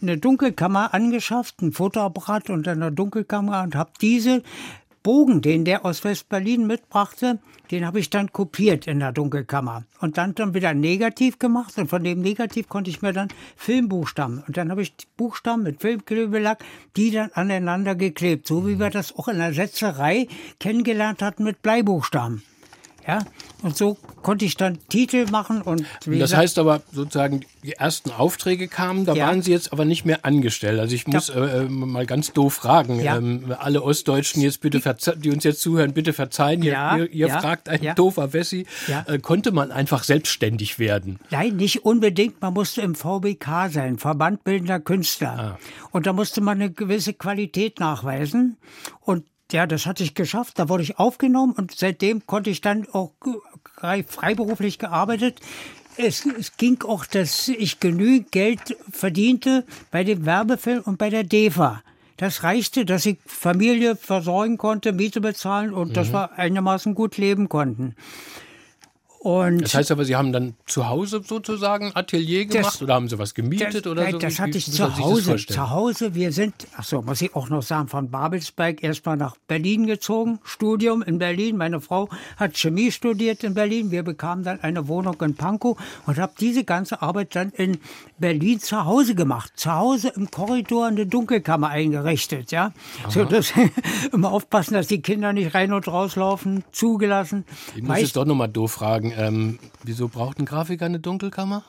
eine 0.00 0.16
Dunkelkammer 0.16 0.94
angeschafft, 0.94 1.60
ein 1.60 1.72
Fotoapparat 1.72 2.50
und 2.50 2.68
eine 2.68 2.92
Dunkelkammer 2.92 3.64
und 3.64 3.74
habe 3.74 3.90
diese 4.00 4.44
Bogen, 5.02 5.42
den 5.42 5.64
der 5.64 5.84
aus 5.84 6.04
West-Berlin 6.04 6.66
mitbrachte, 6.66 7.38
den 7.70 7.86
habe 7.86 7.98
ich 7.98 8.10
dann 8.10 8.32
kopiert 8.32 8.86
in 8.86 9.00
der 9.00 9.12
Dunkelkammer. 9.12 9.84
Und 10.00 10.18
dann 10.18 10.34
dann 10.34 10.54
wieder 10.54 10.74
negativ 10.74 11.38
gemacht. 11.38 11.76
Und 11.78 11.88
von 11.88 12.04
dem 12.04 12.20
Negativ 12.20 12.68
konnte 12.68 12.90
ich 12.90 13.02
mir 13.02 13.12
dann 13.12 13.28
Filmbuchstaben. 13.56 14.42
Und 14.46 14.56
dann 14.56 14.70
habe 14.70 14.82
ich 14.82 14.94
Buchstaben 15.16 15.62
mit 15.62 15.80
Filmklebelack, 15.80 16.64
die 16.96 17.10
dann 17.10 17.30
aneinander 17.32 17.94
geklebt, 17.94 18.46
so 18.46 18.66
wie 18.66 18.78
wir 18.78 18.90
das 18.90 19.16
auch 19.16 19.28
in 19.28 19.38
der 19.38 19.54
Setzerei 19.54 20.28
kennengelernt 20.60 21.22
hatten 21.22 21.44
mit 21.44 21.62
Bleibuchstaben. 21.62 22.42
Ja, 23.06 23.24
und 23.62 23.76
so 23.76 23.96
konnte 24.22 24.44
ich 24.44 24.56
dann 24.56 24.78
Titel 24.88 25.28
machen 25.30 25.62
und 25.62 25.80
das 25.80 26.06
gesagt, 26.06 26.36
heißt 26.36 26.58
aber 26.58 26.82
sozusagen 26.92 27.40
die 27.64 27.72
ersten 27.72 28.10
Aufträge 28.10 28.68
kamen, 28.68 29.04
da 29.04 29.14
ja. 29.14 29.26
waren 29.26 29.42
Sie 29.42 29.50
jetzt 29.50 29.72
aber 29.72 29.84
nicht 29.84 30.04
mehr 30.04 30.24
angestellt. 30.24 30.78
Also 30.78 30.94
ich 30.94 31.06
muss 31.06 31.28
äh, 31.28 31.64
mal 31.64 32.06
ganz 32.06 32.32
doof 32.32 32.54
fragen. 32.54 33.00
Ja. 33.00 33.16
Ähm, 33.16 33.54
alle 33.58 33.82
Ostdeutschen 33.82 34.42
jetzt 34.42 34.60
bitte, 34.60 34.80
die 35.16 35.30
uns 35.30 35.44
jetzt 35.44 35.60
zuhören, 35.60 35.92
bitte 35.92 36.12
verzeihen. 36.12 36.62
Ihr, 36.62 37.08
ihr 37.12 37.28
fragt 37.28 37.68
ein 37.68 37.94
doofer 37.94 38.32
Wessi. 38.32 38.66
Äh, 39.06 39.18
konnte 39.18 39.52
man 39.52 39.72
einfach 39.72 40.04
selbstständig 40.04 40.78
werden? 40.78 41.18
Nein, 41.30 41.56
nicht 41.56 41.84
unbedingt. 41.84 42.40
Man 42.40 42.54
musste 42.54 42.82
im 42.82 42.94
VBK 42.94 43.70
sein, 43.70 43.98
Verband 43.98 44.44
Bildender 44.44 44.80
Künstler. 44.80 45.38
Ah. 45.38 45.58
Und 45.90 46.06
da 46.06 46.12
musste 46.12 46.40
man 46.40 46.60
eine 46.60 46.70
gewisse 46.70 47.14
Qualität 47.14 47.80
nachweisen. 47.80 48.56
Und 49.00 49.24
ja, 49.52 49.66
das 49.66 49.86
hatte 49.86 50.02
ich 50.02 50.14
geschafft. 50.14 50.58
Da 50.58 50.68
wurde 50.68 50.82
ich 50.82 50.98
aufgenommen 50.98 51.52
und 51.52 51.76
seitdem 51.76 52.26
konnte 52.26 52.50
ich 52.50 52.60
dann 52.60 52.86
auch 52.92 53.12
freiberuflich 54.06 54.78
gearbeitet. 54.78 55.40
Es, 55.96 56.24
es 56.26 56.56
ging 56.56 56.82
auch, 56.82 57.04
dass 57.04 57.48
ich 57.48 57.80
genügend 57.80 58.32
Geld 58.32 58.76
verdiente 58.90 59.64
bei 59.90 60.04
dem 60.04 60.24
Werbefilm 60.24 60.82
und 60.84 60.98
bei 60.98 61.10
der 61.10 61.24
DEFA. 61.24 61.82
Das 62.16 62.44
reichte, 62.44 62.84
dass 62.84 63.04
ich 63.04 63.18
Familie 63.26 63.96
versorgen 63.96 64.56
konnte, 64.56 64.92
Miete 64.92 65.20
bezahlen 65.20 65.74
und 65.74 65.90
mhm. 65.90 65.92
dass 65.94 66.12
wir 66.12 66.32
einigermaßen 66.38 66.94
gut 66.94 67.16
leben 67.16 67.48
konnten. 67.48 67.96
Und 69.22 69.62
das 69.62 69.74
heißt 69.74 69.92
aber, 69.92 70.04
Sie 70.04 70.16
haben 70.16 70.32
dann 70.32 70.56
zu 70.66 70.88
Hause 70.88 71.22
sozusagen 71.24 71.92
Atelier 71.94 72.44
gemacht 72.44 72.74
das, 72.74 72.82
oder 72.82 72.94
haben 72.94 73.08
Sie 73.08 73.20
was 73.20 73.34
gemietet 73.34 73.72
das, 73.72 73.86
oder 73.86 74.02
nein, 74.02 74.12
so? 74.14 74.18
Das 74.18 74.40
hatte 74.40 74.58
ich 74.58 74.68
zu 74.68 74.98
Hause. 74.98 75.36
Zu 75.36 75.70
Hause, 75.70 76.16
wir 76.16 76.32
sind, 76.32 76.54
ach 76.76 76.82
so, 76.82 77.02
muss 77.02 77.22
ich 77.22 77.36
auch 77.36 77.48
noch 77.48 77.62
sagen, 77.62 77.86
von 77.86 78.10
Babelsberg 78.10 78.82
erstmal 78.82 79.16
nach 79.16 79.36
Berlin 79.46 79.86
gezogen, 79.86 80.40
Studium 80.42 81.02
in 81.02 81.18
Berlin. 81.18 81.56
Meine 81.56 81.80
Frau 81.80 82.08
hat 82.36 82.58
Chemie 82.58 82.90
studiert 82.90 83.44
in 83.44 83.54
Berlin. 83.54 83.92
Wir 83.92 84.02
bekamen 84.02 84.42
dann 84.42 84.58
eine 84.58 84.88
Wohnung 84.88 85.14
in 85.22 85.36
Pankow 85.36 85.78
und 86.04 86.18
habe 86.18 86.32
diese 86.40 86.64
ganze 86.64 87.00
Arbeit 87.00 87.36
dann 87.36 87.50
in 87.50 87.78
Berlin 88.18 88.58
zu 88.58 88.84
Hause 88.84 89.14
gemacht. 89.14 89.52
Zu 89.54 89.72
Hause 89.72 90.12
im 90.16 90.32
Korridor 90.32 90.86
eine 90.86 91.06
Dunkelkammer 91.06 91.68
eingerichtet, 91.68 92.50
ja. 92.50 92.72
Aha. 93.04 93.10
So, 93.12 93.24
das, 93.24 93.52
immer 94.12 94.32
aufpassen, 94.32 94.74
dass 94.74 94.88
die 94.88 95.00
Kinder 95.00 95.32
nicht 95.32 95.54
rein 95.54 95.72
und 95.72 95.86
rauslaufen, 95.86 96.64
zugelassen. 96.72 97.44
Ich 97.76 97.84
muss 97.84 98.00
jetzt 98.00 98.16
doch 98.16 98.24
nochmal 98.24 98.48
doof 98.48 98.72
fragen 98.72 99.11
ähm, 99.16 99.58
wieso 99.82 100.08
braucht 100.08 100.38
ein 100.38 100.44
Grafiker 100.44 100.86
eine 100.86 101.00
Dunkelkammer? 101.00 101.62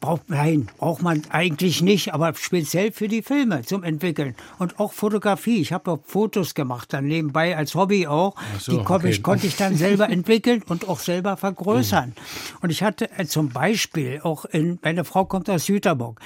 Braucht, 0.00 0.28
nein, 0.28 0.68
braucht 0.78 1.02
man 1.02 1.22
eigentlich 1.30 1.80
nicht, 1.80 2.12
aber 2.12 2.34
speziell 2.34 2.92
für 2.92 3.08
die 3.08 3.22
Filme 3.22 3.62
zum 3.62 3.84
Entwickeln. 3.84 4.34
Und 4.58 4.78
auch 4.78 4.92
Fotografie. 4.92 5.60
Ich 5.60 5.72
habe 5.72 5.98
Fotos 6.04 6.54
gemacht, 6.54 6.92
dann 6.92 7.06
nebenbei 7.06 7.56
als 7.56 7.74
Hobby 7.74 8.06
auch. 8.06 8.34
So, 8.58 8.72
die 8.72 8.78
okay. 8.78 9.08
ich, 9.08 9.22
konnte 9.22 9.46
ich 9.46 9.56
dann 9.56 9.76
selber 9.76 10.08
entwickeln 10.10 10.62
und 10.68 10.88
auch 10.88 10.98
selber 10.98 11.36
vergrößern. 11.36 12.10
Mhm. 12.10 12.56
Und 12.60 12.70
ich 12.70 12.82
hatte 12.82 13.10
äh, 13.16 13.26
zum 13.26 13.48
Beispiel 13.48 14.20
auch 14.22 14.44
in, 14.44 14.78
meine 14.82 15.04
Frau 15.04 15.24
kommt 15.24 15.48
aus 15.48 15.68
Jüterburg. 15.68 16.20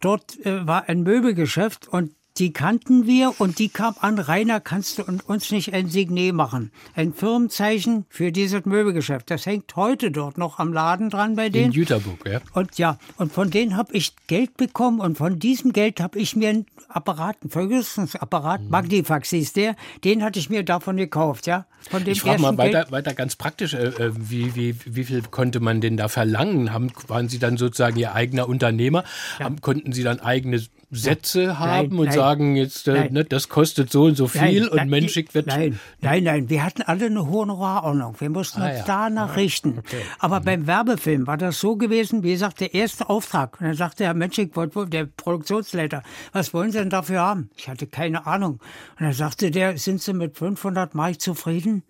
Dort 0.00 0.38
äh, 0.46 0.66
war 0.66 0.88
ein 0.88 1.02
Möbelgeschäft 1.02 1.88
und 1.88 2.12
die 2.38 2.52
kannten 2.52 3.06
wir 3.06 3.34
und 3.38 3.58
die 3.58 3.68
kam 3.68 3.94
an, 4.00 4.18
Rainer, 4.18 4.60
kannst 4.60 4.98
du 4.98 5.04
uns 5.26 5.50
nicht 5.50 5.72
ein 5.72 5.88
Signet 5.88 6.34
machen? 6.34 6.70
Ein 6.94 7.14
Firmenzeichen 7.14 8.04
für 8.08 8.32
dieses 8.32 8.64
Möbelgeschäft. 8.66 9.30
Das 9.30 9.46
hängt 9.46 9.74
heute 9.76 10.10
dort 10.10 10.36
noch 10.36 10.58
am 10.58 10.72
Laden 10.72 11.10
dran 11.10 11.36
bei 11.36 11.48
denen. 11.48 11.66
In 11.66 11.72
Jüterburg, 11.72 12.26
ja. 12.26 12.40
Und 12.52 12.78
ja, 12.78 12.98
und 13.16 13.32
von 13.32 13.50
denen 13.50 13.76
habe 13.76 13.92
ich 13.94 14.14
Geld 14.26 14.56
bekommen 14.56 15.00
und 15.00 15.18
von 15.18 15.38
diesem 15.38 15.72
Geld 15.72 16.00
habe 16.00 16.18
ich 16.18 16.36
mir 16.36 16.50
einen 16.50 16.66
Apparat, 16.88 17.36
einen 17.42 17.50
Vergrößerungsapparat, 17.50 18.62
mhm. 18.62 18.70
Magnifax 18.70 19.30
hieß 19.30 19.52
der, 19.54 19.76
den 20.04 20.22
hatte 20.22 20.38
ich 20.38 20.50
mir 20.50 20.62
davon 20.62 20.96
gekauft, 20.96 21.46
ja. 21.46 21.66
Von 21.90 22.04
dem 22.04 22.12
ich 22.12 22.20
frage 22.20 22.42
mal 22.42 22.58
weiter, 22.58 22.86
weiter 22.90 23.14
ganz 23.14 23.36
praktisch, 23.36 23.74
äh, 23.74 23.86
äh, 23.86 24.12
wie, 24.16 24.54
wie, 24.54 24.76
wie 24.84 25.04
viel 25.04 25.22
konnte 25.22 25.60
man 25.60 25.80
denn 25.80 25.96
da 25.96 26.08
verlangen? 26.08 26.72
Haben, 26.72 26.90
waren 27.06 27.28
Sie 27.28 27.38
dann 27.38 27.56
sozusagen 27.56 27.96
Ihr 27.96 28.14
eigener 28.14 28.48
Unternehmer? 28.48 29.04
Ja. 29.38 29.46
Haben, 29.46 29.60
konnten 29.60 29.92
Sie 29.92 30.02
dann 30.02 30.20
eigene 30.20 30.60
Sätze 30.90 31.58
haben 31.58 31.88
nein, 31.88 31.98
und 31.98 32.04
nein, 32.06 32.14
sagen 32.14 32.56
jetzt, 32.56 32.86
äh, 32.86 33.10
ne, 33.10 33.24
das 33.24 33.48
kostet 33.48 33.90
so 33.90 34.04
und 34.04 34.16
so 34.16 34.28
viel 34.28 34.68
und 34.68 34.88
Mensch 34.88 35.12
schickt 35.12 35.34
wird. 35.34 35.48
Nein, 35.48 35.80
nein, 36.00 36.22
nein, 36.22 36.48
wir 36.48 36.62
hatten 36.64 36.82
alle 36.82 37.06
eine 37.06 37.28
Honorarordnung. 37.28 38.14
Wir 38.20 38.30
mussten 38.30 38.62
ah, 38.62 38.68
uns 38.68 38.78
ja. 38.78 38.84
danach 38.86 39.30
ah, 39.30 39.34
richten. 39.34 39.78
Okay. 39.78 40.02
Aber 40.20 40.40
mhm. 40.40 40.44
beim 40.44 40.66
Werbefilm 40.68 41.26
war 41.26 41.36
das 41.36 41.58
so 41.58 41.76
gewesen, 41.76 42.22
wie 42.22 42.32
gesagt, 42.32 42.60
der 42.60 42.72
erste 42.72 43.08
Auftrag. 43.08 43.60
Und 43.60 43.66
dann 43.66 43.74
sagte 43.74 44.04
Herr 44.04 44.14
Menschik, 44.14 44.52
der 44.54 45.06
Produktionsleiter, 45.06 46.02
was 46.32 46.54
wollen 46.54 46.70
Sie 46.70 46.78
denn 46.78 46.90
dafür 46.90 47.20
haben? 47.20 47.50
Ich 47.56 47.68
hatte 47.68 47.88
keine 47.88 48.26
Ahnung. 48.26 48.60
Und 48.98 49.06
dann 49.06 49.12
sagte 49.12 49.50
der, 49.50 49.76
sind 49.78 50.00
Sie 50.00 50.12
mit 50.12 50.36
500 50.38 50.94
Mark 50.94 51.20
zufrieden? 51.20 51.82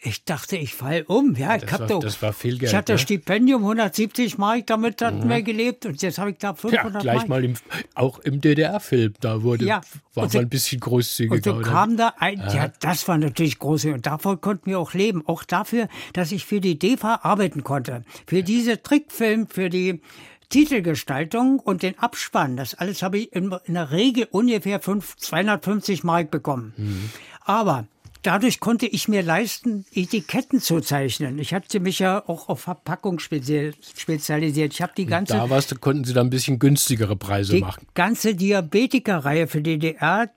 Ich 0.00 0.24
dachte, 0.24 0.56
ich 0.56 0.74
fall 0.74 1.04
um. 1.08 1.34
Ja, 1.34 1.56
ich, 1.56 1.62
das, 1.62 1.80
war, 1.80 1.86
doch, 1.88 2.00
das 2.00 2.22
war 2.22 2.32
viel 2.32 2.58
Geld. 2.58 2.70
Ich 2.70 2.76
hatte 2.76 2.92
ja? 2.92 2.98
Stipendium, 2.98 3.62
170 3.62 4.38
Mark, 4.38 4.66
damit 4.68 5.02
hatten 5.02 5.24
mhm. 5.24 5.28
wir 5.28 5.42
gelebt. 5.42 5.86
Und 5.86 6.00
jetzt 6.02 6.18
habe 6.18 6.30
ich 6.30 6.38
da 6.38 6.54
500 6.54 6.94
ja, 6.94 7.00
gleich 7.00 7.16
Mark. 7.16 7.28
mal 7.28 7.44
im, 7.44 7.54
auch 7.94 8.20
im 8.20 8.40
DDR-Film, 8.40 9.14
da 9.20 9.42
wurde, 9.42 9.64
ja, 9.64 9.80
war 10.14 10.28
man 10.28 10.36
ein 10.36 10.48
bisschen 10.48 10.78
großzügiger. 10.80 11.34
Und 11.34 11.44
so 11.44 11.54
oder? 11.54 11.68
kam 11.68 11.96
da 11.96 12.14
ein, 12.18 12.38
ja. 12.38 12.54
ja, 12.54 12.72
das 12.80 13.08
war 13.08 13.18
natürlich 13.18 13.58
große. 13.58 13.92
Und 13.92 14.06
davon 14.06 14.40
konnten 14.40 14.70
wir 14.70 14.78
auch 14.78 14.94
leben. 14.94 15.24
Auch 15.26 15.42
dafür, 15.42 15.88
dass 16.12 16.30
ich 16.30 16.44
für 16.44 16.60
die 16.60 16.78
DEFA 16.78 17.20
arbeiten 17.22 17.64
konnte. 17.64 18.04
Für 18.26 18.44
diese 18.44 18.80
Trickfilm, 18.80 19.48
für 19.48 19.68
die 19.68 20.00
Titelgestaltung 20.48 21.58
und 21.58 21.82
den 21.82 21.98
Abspann, 21.98 22.56
das 22.56 22.74
alles 22.74 23.02
habe 23.02 23.18
ich 23.18 23.32
in, 23.34 23.54
in 23.64 23.74
der 23.74 23.90
Regel 23.90 24.28
ungefähr 24.30 24.80
5, 24.80 25.16
250 25.16 26.04
Mark 26.04 26.30
bekommen. 26.30 26.72
Mhm. 26.76 27.10
Aber 27.44 27.86
dadurch 28.22 28.60
konnte 28.60 28.86
ich 28.86 29.08
mir 29.08 29.22
leisten, 29.22 29.84
Etiketten 29.92 30.60
zu 30.60 30.80
zeichnen. 30.80 31.38
Ich 31.38 31.54
hatte 31.54 31.80
mich 31.80 31.98
ja 31.98 32.22
auch 32.26 32.48
auf 32.48 32.60
Verpackung 32.60 33.18
spezialisiert. 33.18 34.72
Ich 34.72 34.82
habe 34.82 34.92
die 34.96 35.06
ganze. 35.06 35.34
Da 35.34 35.50
warst 35.50 35.70
du, 35.70 35.76
konnten 35.76 36.04
Sie 36.04 36.12
da 36.12 36.20
ein 36.20 36.30
bisschen 36.30 36.58
günstigere 36.58 37.16
Preise 37.16 37.54
die 37.54 37.60
machen. 37.60 37.80
Die 37.82 37.94
ganze 37.94 38.34
Diabetikerreihe 38.34 39.46
für 39.46 39.62
DDR, 39.62 40.30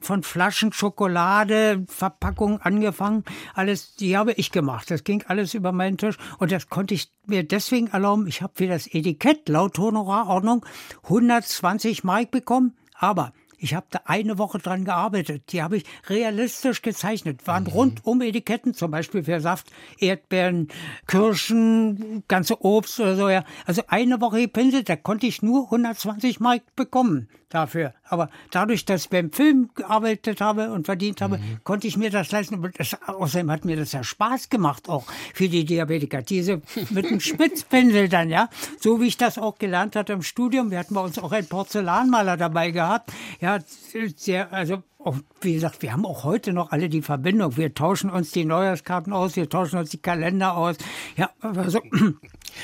von 0.00 0.22
Flaschen 0.22 0.72
Schokolade, 0.72 1.84
Verpackung 1.88 2.60
angefangen, 2.60 3.24
alles, 3.54 3.94
die 3.96 4.16
habe 4.16 4.32
ich 4.32 4.52
gemacht. 4.52 4.90
Das 4.90 5.04
ging 5.04 5.24
alles 5.26 5.54
über 5.54 5.72
meinen 5.72 5.98
Tisch 5.98 6.16
und 6.38 6.52
das 6.52 6.68
konnte 6.68 6.94
ich 6.94 7.10
mir 7.26 7.42
deswegen 7.44 7.88
erlauben. 7.88 8.26
Ich 8.26 8.42
habe 8.42 8.52
für 8.56 8.66
das 8.66 8.86
Etikett 8.86 9.48
laut 9.48 9.78
Honorarordnung 9.78 10.64
120 11.04 12.04
Mark 12.04 12.30
bekommen, 12.30 12.76
aber 12.94 13.32
ich 13.58 13.74
habe 13.74 13.86
da 13.90 14.00
eine 14.04 14.38
Woche 14.38 14.58
dran 14.58 14.84
gearbeitet. 14.84 15.52
Die 15.52 15.62
habe 15.62 15.78
ich 15.78 15.84
realistisch 16.08 16.82
gezeichnet. 16.82 17.46
Waren 17.46 17.64
mhm. 17.64 17.70
rundum 17.70 18.22
Etiketten, 18.22 18.74
zum 18.74 18.90
Beispiel 18.90 19.24
für 19.24 19.40
Saft, 19.40 19.70
Erdbeeren, 19.98 20.68
Kirschen, 21.06 22.24
ganze 22.28 22.62
Obst 22.62 23.00
oder 23.00 23.16
so. 23.16 23.28
Ja. 23.28 23.44
Also 23.64 23.82
eine 23.88 24.20
Woche 24.20 24.40
gepinselt, 24.40 24.88
da 24.88 24.96
konnte 24.96 25.26
ich 25.26 25.42
nur 25.42 25.64
120 25.64 26.40
Mark 26.40 26.62
bekommen 26.76 27.28
dafür. 27.48 27.94
Aber 28.04 28.28
dadurch, 28.50 28.84
dass 28.84 29.04
ich 29.04 29.10
beim 29.10 29.30
Film 29.30 29.70
gearbeitet 29.74 30.40
habe 30.40 30.72
und 30.72 30.86
verdient 30.86 31.20
habe, 31.20 31.38
mhm. 31.38 31.58
konnte 31.64 31.86
ich 31.86 31.96
mir 31.96 32.10
das 32.10 32.30
leisten. 32.32 32.60
Das, 32.76 32.96
außerdem 33.06 33.50
hat 33.50 33.64
mir 33.64 33.76
das 33.76 33.92
ja 33.92 34.02
Spaß 34.02 34.48
gemacht, 34.48 34.88
auch 34.88 35.04
für 35.34 35.48
die 35.48 35.64
Diabetiker. 35.64 36.22
Diese 36.22 36.60
mit 36.90 37.10
dem 37.10 37.20
Spitzpinsel 37.20 38.08
dann, 38.08 38.30
ja. 38.30 38.48
So 38.80 39.00
wie 39.00 39.06
ich 39.06 39.16
das 39.16 39.38
auch 39.38 39.58
gelernt 39.58 39.96
hatte 39.96 40.12
im 40.12 40.22
Studium. 40.22 40.70
Wir 40.70 40.78
hatten 40.78 40.94
bei 40.94 41.00
uns 41.00 41.18
auch 41.18 41.32
einen 41.32 41.48
Porzellanmaler 41.48 42.36
dabei 42.36 42.70
gehabt. 42.70 43.12
Ja, 43.40 43.58
sehr, 44.16 44.52
also 44.52 44.82
auch, 45.06 45.16
wie 45.40 45.54
gesagt, 45.54 45.82
wir 45.82 45.92
haben 45.92 46.04
auch 46.04 46.24
heute 46.24 46.52
noch 46.52 46.72
alle 46.72 46.88
die 46.88 47.02
Verbindung. 47.02 47.56
Wir 47.56 47.72
tauschen 47.72 48.10
uns 48.10 48.32
die 48.32 48.44
Neujahrskarten 48.44 49.12
aus, 49.12 49.36
wir 49.36 49.48
tauschen 49.48 49.78
uns 49.78 49.90
die 49.90 50.02
Kalender 50.02 50.56
aus. 50.56 50.76
Ja, 51.16 51.30
also 51.40 51.80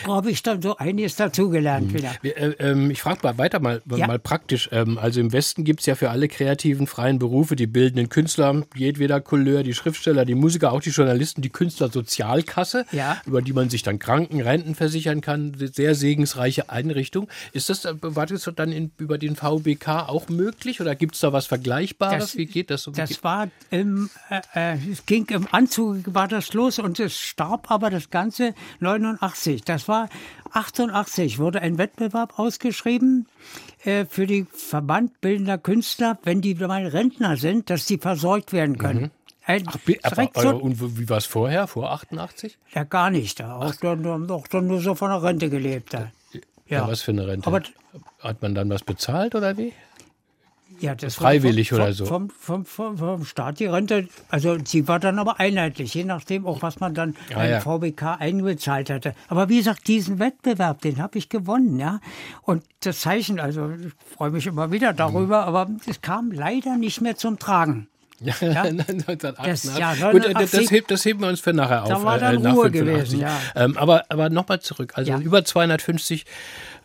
habe 0.07 0.31
ich 0.31 0.43
dann 0.43 0.63
so 0.63 0.77
einiges 0.77 1.17
dazugelernt 1.17 1.93
mhm. 1.93 1.95
wieder. 1.95 2.13
Äh, 2.23 2.73
äh, 2.73 2.93
ich 2.93 3.03
frage 3.03 3.21
mal 3.23 3.39
weiter 3.39 3.61
mal, 3.61 3.83
ja. 3.95 4.07
mal 4.07 4.19
praktisch. 4.19 4.69
Ähm, 4.73 4.99
also 4.99 5.21
im 5.21 5.33
Westen 5.33 5.65
gibt 5.65 5.81
es 5.81 5.87
ja 5.87 5.95
für 5.95 6.11
alle 6.11 6.29
kreativen 6.29 6.87
freien 6.87 7.19
Berufe, 7.19 7.57
die 7.57 7.67
bildenden 7.67 8.09
Künstler, 8.09 8.63
jedweder 8.75 9.21
Couleur, 9.21 9.63
die 9.63 9.75
Schriftsteller, 9.75 10.25
die 10.25 10.35
Musiker, 10.35 10.73
auch 10.73 10.81
die 10.81 10.91
Journalisten, 10.91 11.43
die 11.43 11.51
Künstlersozialkasse, 11.51 12.87
ja. 12.93 13.21
über 13.27 13.43
die 13.43 13.53
man 13.53 13.71
sich 13.71 13.83
dann 13.83 13.99
Kranken, 13.99 14.41
Renten 14.41 14.75
versichern 14.75 15.21
kann. 15.21 15.55
Sehr 15.57 15.95
segensreiche 15.95 16.71
Einrichtung. 16.71 17.29
Ist 17.53 17.69
das, 17.71 17.85
äh, 17.85 17.95
war 18.01 18.27
das 18.27 18.51
dann 18.57 18.73
in, 18.73 18.93
über 18.99 19.19
den 19.19 19.37
VBK 19.37 20.09
auch 20.09 20.29
möglich 20.29 20.81
oder 20.81 20.95
gibt 20.95 21.15
es 21.15 21.21
da 21.21 21.33
was 21.33 21.47
Vergleichbares? 21.47 22.19
Das, 22.19 22.37
Wie 22.37 22.47
geht 22.47 22.71
das? 22.71 22.89
Das 22.95 23.23
war 23.25 23.49
im, 23.71 24.11
äh, 24.55 24.77
es 24.91 25.07
ging 25.07 25.27
im 25.31 25.47
Anzug 25.51 26.03
war 26.07 26.29
das 26.29 26.53
los 26.53 26.79
und 26.79 27.01
es 27.01 27.19
starb 27.19 27.71
aber 27.71 27.91
das 27.91 28.11
Ganze 28.11 28.55
89. 28.81 29.65
Das 29.65 29.82
war 29.89 30.09
88 30.53 31.39
wurde 31.39 31.61
ein 31.61 31.79
Wettbewerb 31.79 32.39
ausgeschrieben 32.39 33.27
äh, 33.85 34.05
für 34.05 34.27
die 34.27 34.47
Verband 34.53 35.21
bildender 35.21 35.59
Künstler, 35.59 36.19
wenn 36.25 36.41
die 36.41 36.55
mal 36.55 36.87
Rentner 36.87 37.37
sind, 37.37 37.71
dass 37.71 37.87
sie 37.87 37.99
versorgt 37.99 38.53
werden 38.53 38.79
können. 38.79 39.01
Mhm. 39.01 39.11
Ein, 39.45 39.65
Ach, 39.67 39.77
aber, 40.03 40.31
aber, 40.35 40.63
und 40.63 40.99
wie 40.99 41.09
war 41.09 41.17
es 41.17 41.27
vorher, 41.27 41.67
vor 41.67 41.91
88? 41.91 42.59
Ja, 42.75 42.85
gar 42.85 43.11
nicht. 43.11 43.41
Da 43.41 43.57
auch, 43.57 43.75
dann, 43.75 44.31
auch 44.31 44.47
dann 44.47 44.69
nur 44.69 44.81
so 44.81 44.95
von 44.95 45.11
der 45.11 45.23
Rente 45.23 45.51
gelebt. 45.51 45.95
Da. 45.95 46.13
Ja. 46.33 46.41
ja. 46.79 46.89
was 46.89 47.03
für 47.03 47.11
eine 47.11 47.27
Rente? 47.27 47.49
Aber, 47.49 47.61
Hat 48.21 48.41
man 48.41 48.55
dann 48.55 48.71
was 48.71 48.85
bezahlt 48.85 49.35
oder 49.35 49.57
wie? 49.57 49.73
Ja, 50.83 50.97
das 50.97 51.15
freiwillig 51.15 51.69
vom, 51.69 51.79
oder 51.79 51.93
so. 51.93 52.05
Vom, 52.07 52.29
vom, 52.29 52.65
vom, 52.65 52.99
vom, 52.99 53.25
Staat 53.25 53.61
die 53.61 53.67
Rente, 53.67 54.09
also 54.29 54.59
sie 54.65 54.89
war 54.89 54.99
dann 54.99 55.21
aber 55.21 55.39
einheitlich, 55.39 55.95
je 55.95 56.03
nachdem 56.03 56.45
auch, 56.45 56.61
was 56.61 56.81
man 56.81 56.93
dann 56.93 57.15
ah, 57.35 57.45
ja. 57.45 57.61
VBK 57.61 58.17
eingezahlt 58.19 58.91
hatte. 58.91 59.15
Aber 59.29 59.49
wie 59.49 59.59
gesagt, 59.59 59.87
diesen 59.87 60.19
Wettbewerb, 60.19 60.81
den 60.81 61.01
habe 61.01 61.19
ich 61.19 61.29
gewonnen, 61.29 61.79
ja. 61.79 62.01
Und 62.43 62.65
das 62.81 63.01
Zeichen, 63.01 63.39
also 63.39 63.71
ich 63.71 63.93
freue 64.17 64.31
mich 64.31 64.45
immer 64.49 64.73
wieder 64.73 64.93
darüber, 64.93 65.43
mhm. 65.43 65.49
aber 65.49 65.71
es 65.87 66.01
kam 66.01 66.33
leider 66.33 66.77
nicht 66.77 67.01
mehr 67.01 67.17
zum 67.17 67.39
Tragen. 67.39 67.87
Ja, 68.23 68.35
ja? 68.41 68.71
Das, 68.71 69.77
ja, 69.77 70.11
Gut, 70.13 70.25
das, 70.33 70.53
das, 70.53 70.71
heb, 70.71 70.87
das 70.87 71.05
heben 71.05 71.23
wir 71.23 71.29
uns 71.29 71.41
für 71.41 71.53
nachher 71.53 71.83
auf. 71.83 71.89
Da 71.89 72.05
war 72.05 72.19
dann 72.19 72.45
äh, 72.45 72.51
Ruhe 72.51 72.71
gewesen, 72.71 73.19
ja. 73.19 73.37
Ähm, 73.57 73.77
aber 73.77 74.05
aber 74.11 74.31
nochmal 74.31 74.61
zurück. 74.61 74.93
Also 74.95 75.11
ja. 75.11 75.19
über 75.19 75.45
250 75.45 76.25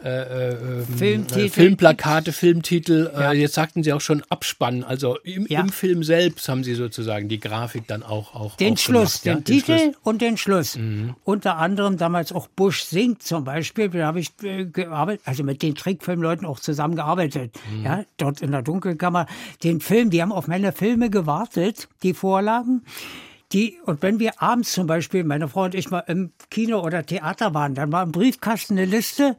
äh, 0.04 0.52
äh, 0.52 0.84
äh, 0.84 1.50
Filmplakate, 1.50 2.32
Filmtitel. 2.32 3.12
Äh, 3.16 3.20
ja. 3.20 3.34
jetzt 3.34 3.56
sagten 3.56 3.82
Sie 3.82 3.92
auch 3.94 4.02
schon 4.02 4.22
Abspannen. 4.30 4.84
Also 4.84 5.18
im, 5.24 5.48
ja. 5.48 5.62
im, 5.62 5.70
Film 5.70 6.04
selbst 6.04 6.48
haben 6.50 6.64
Sie 6.64 6.76
sozusagen 6.76 7.30
die 7.30 7.40
Grafik 7.40 7.88
dann 7.88 8.04
auch 8.04 8.36
auch 8.36 8.58
Den 8.58 8.78
Schluss, 8.78 9.22
den, 9.22 9.38
den 9.38 9.44
Titel 9.44 9.78
Schluss. 9.80 9.96
und 10.04 10.22
den 10.22 10.38
Schluss. 10.38 10.76
Mhm. 10.76 11.16
Unter 11.24 11.58
anderem 11.58 11.98
damals 11.98 12.32
auch 12.32 12.48
Bush 12.48 12.84
singt 12.84 13.24
zum 13.24 13.44
Beispiel. 13.44 13.90
Da 13.90 14.06
habe 14.06 14.20
ich 14.20 14.38
gearbeitet, 14.38 15.24
also 15.26 15.44
mit 15.44 15.64
den 15.64 15.74
Trickfilmleuten 15.74 16.46
auch 16.46 16.60
zusammengearbeitet. 16.60 17.56
Mhm. 17.72 17.84
Ja, 17.84 18.04
dort 18.18 18.42
in 18.42 18.52
der 18.52 18.62
Dunkelkammer. 18.62 19.26
Den 19.64 19.82
Film, 19.82 20.12
die 20.12 20.22
haben 20.22 20.32
auf 20.32 20.48
meine 20.48 20.74
Filme 20.74 21.10
gewartet, 21.10 21.90
die 22.04 22.14
Vorlagen. 22.14 22.84
Die, 23.54 23.78
und 23.86 24.02
wenn 24.02 24.20
wir 24.20 24.42
abends 24.42 24.74
zum 24.74 24.88
Beispiel, 24.88 25.24
meine 25.24 25.48
Frau 25.48 25.64
und 25.64 25.74
ich 25.74 25.90
mal 25.90 26.04
im 26.08 26.32
Kino 26.50 26.82
oder 26.82 27.06
Theater 27.06 27.54
waren, 27.54 27.76
dann 27.76 27.92
war 27.92 28.04
im 28.04 28.12
Briefkasten 28.12 28.78
eine 28.78 28.86
Liste, 28.86 29.38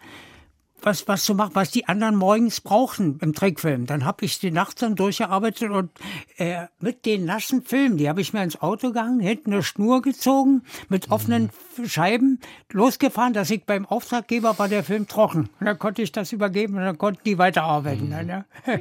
was, 0.83 1.07
was 1.09 1.25
zu 1.25 1.35
machen, 1.35 1.55
was 1.55 1.71
die 1.71 1.87
anderen 1.87 2.17
morgens 2.17 2.61
brauchen 2.61 3.19
im 3.21 3.35
Trickfilm. 3.35 3.87
Dann 3.87 4.05
habe 4.05 4.25
ich 4.25 4.39
die 4.39 4.51
Nacht 4.51 4.81
dann 4.83 4.95
durchgearbeitet 4.95 5.71
und 5.71 5.91
äh, 6.37 6.67
mit 6.81 7.07
den 7.07 7.25
nassen 7.25 7.63
Filmen, 7.63 7.97
die 7.97 8.09
habe 8.09 8.21
ich 8.21 8.33
mir 8.33 8.43
ins 8.43 8.61
Auto 8.61 8.93
gehangen, 8.93 9.21
hinten 9.21 9.53
eine 9.53 9.63
Schnur 9.63 10.03
gezogen, 10.03 10.63
mit 10.89 11.11
offenen 11.11 11.51
mhm. 11.77 11.89
Scheiben 11.89 12.41
losgefahren, 12.73 13.33
dass 13.33 13.51
ich 13.51 13.65
beim 13.65 13.87
Auftraggeber 13.87 14.59
war 14.59 14.69
der 14.69 14.85
Film 14.85 15.09
trocken. 15.09 15.49
Und 15.61 15.67
dann 15.67 15.79
konnte 15.79 16.03
ich 16.03 16.13
das 16.13 16.33
übergeben 16.33 16.75
und 16.75 16.83
dann 16.83 16.99
konnten 16.99 17.21
die 17.25 17.39
weiterarbeiten. 17.39 18.11
Mhm. 18.11 18.45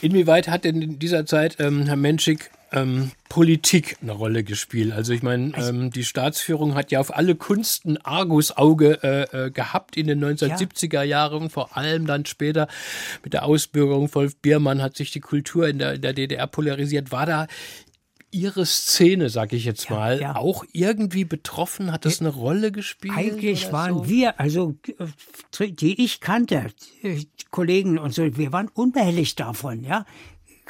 Inwieweit 0.00 0.48
hat 0.48 0.64
denn 0.64 0.82
in 0.82 0.98
dieser 0.98 1.26
Zeit 1.26 1.56
ähm, 1.58 1.86
Herr 1.86 1.96
Menschik 1.96 2.50
ähm, 2.72 3.10
Politik 3.28 3.96
eine 4.02 4.12
Rolle 4.12 4.44
gespielt. 4.44 4.92
Also 4.92 5.12
ich 5.12 5.22
meine, 5.22 5.54
also 5.54 5.70
ähm, 5.70 5.90
die 5.90 6.04
Staatsführung 6.04 6.74
hat 6.74 6.90
ja 6.90 7.00
auf 7.00 7.14
alle 7.14 7.34
Kunsten 7.34 7.96
Argusauge 7.98 9.02
äh, 9.02 9.46
äh, 9.46 9.50
gehabt 9.50 9.96
in 9.96 10.06
den 10.06 10.24
1970er 10.24 11.02
Jahren, 11.02 11.50
vor 11.50 11.76
allem 11.76 12.06
dann 12.06 12.26
später 12.26 12.68
mit 13.22 13.32
der 13.32 13.44
Ausbürgerung 13.44 14.12
Wolf 14.14 14.36
Biermann 14.36 14.82
hat 14.82 14.96
sich 14.96 15.10
die 15.10 15.20
Kultur 15.20 15.68
in 15.68 15.78
der, 15.78 15.94
in 15.94 16.02
der 16.02 16.12
DDR 16.12 16.46
polarisiert. 16.46 17.12
War 17.12 17.26
da 17.26 17.46
Ihre 18.32 18.64
Szene, 18.64 19.28
sag 19.28 19.52
ich 19.52 19.64
jetzt 19.64 19.90
mal, 19.90 20.20
ja. 20.20 20.36
auch 20.36 20.64
irgendwie 20.72 21.24
betroffen? 21.24 21.90
Hat 21.90 22.04
das 22.04 22.20
eine 22.20 22.28
Rolle 22.28 22.70
gespielt? 22.70 23.14
Eigentlich 23.16 23.72
waren 23.72 23.94
so? 23.94 24.08
wir, 24.08 24.38
also 24.38 24.76
die 25.58 26.04
ich 26.04 26.20
kannte, 26.20 26.66
Kollegen 27.50 27.98
und 27.98 28.14
so, 28.14 28.36
wir 28.36 28.52
waren 28.52 28.68
unbehelligt 28.68 29.40
davon, 29.40 29.82
ja. 29.82 30.06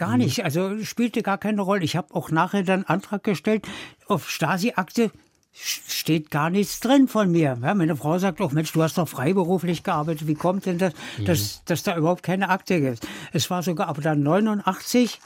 Gar 0.01 0.13
mhm. 0.13 0.25
nicht, 0.25 0.45
also 0.45 0.83
spielte 0.83 1.23
gar 1.23 1.37
keine 1.37 1.61
Rolle. 1.61 1.85
Ich 1.85 1.95
habe 1.95 2.15
auch 2.15 2.31
nachher 2.31 2.63
dann 2.63 2.85
Antrag 2.85 3.23
gestellt 3.23 3.67
auf 4.09 4.31
Stasi-Akte, 4.31 5.11
steht 5.53 6.31
gar 6.31 6.49
nichts 6.49 6.81
drin 6.81 7.07
von 7.07 7.31
mir. 7.31 7.59
Ja, 7.63 7.75
meine 7.75 7.95
Frau 7.97 8.19
sagt 8.19 8.41
auch, 8.41 8.51
Mensch, 8.53 8.73
du 8.73 8.83
hast 8.83 8.97
doch 8.97 9.07
freiberuflich 9.07 9.83
gearbeitet. 9.83 10.27
Wie 10.27 10.35
kommt 10.35 10.65
denn 10.65 10.79
das, 10.79 10.95
mhm. 11.19 11.27
dass, 11.27 11.63
dass 11.67 11.83
da 11.83 11.99
überhaupt 11.99 12.23
keine 12.23 12.49
Akte 12.49 12.81
gibt? 12.81 13.07
Es 13.35 13.51
war 13.51 13.63
sogar 13.63 13.89
aber 13.89 14.01
dann 14.01 14.23
89, 14.23 15.21